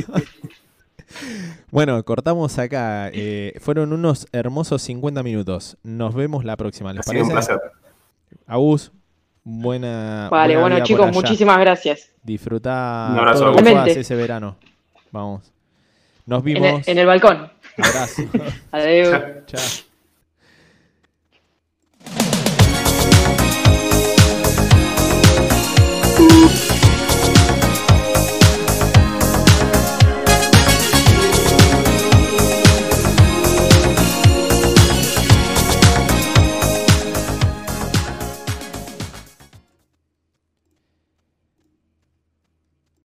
Bueno, 1.70 2.02
cortamos 2.04 2.58
acá. 2.58 3.10
Eh, 3.12 3.54
fueron 3.60 3.92
unos 3.92 4.26
hermosos 4.32 4.82
50 4.82 5.22
minutos. 5.22 5.76
Nos 5.82 6.14
vemos 6.14 6.44
la 6.44 6.56
próxima. 6.56 6.92
¿Les 6.92 7.00
Ha 7.06 7.10
sido 7.10 7.24
un 7.24 7.30
parece? 7.30 7.54
placer. 7.54 7.70
Agus, 8.46 8.92
buena. 9.44 10.28
Vale, 10.30 10.54
buena 10.54 10.60
bueno 10.60 10.74
vida 10.76 10.78
por 10.82 10.86
chicos, 10.86 11.06
allá. 11.06 11.12
muchísimas 11.14 11.58
gracias. 11.58 12.10
Disfrutá 12.22 13.08
Un 13.12 13.18
abrazo, 13.18 13.54
ese 13.86 14.14
verano. 14.14 14.56
Vamos. 15.10 15.50
Nos 16.26 16.42
En 16.46 16.48
el, 16.56 16.62
vimos. 16.62 16.88
en 16.88 16.98
el 16.98 17.06
balcón. 17.06 17.50
Abrazo. 17.78 18.22
Adiós. 18.72 19.10
Chao. 19.10 19.22
Chao. 19.46 19.87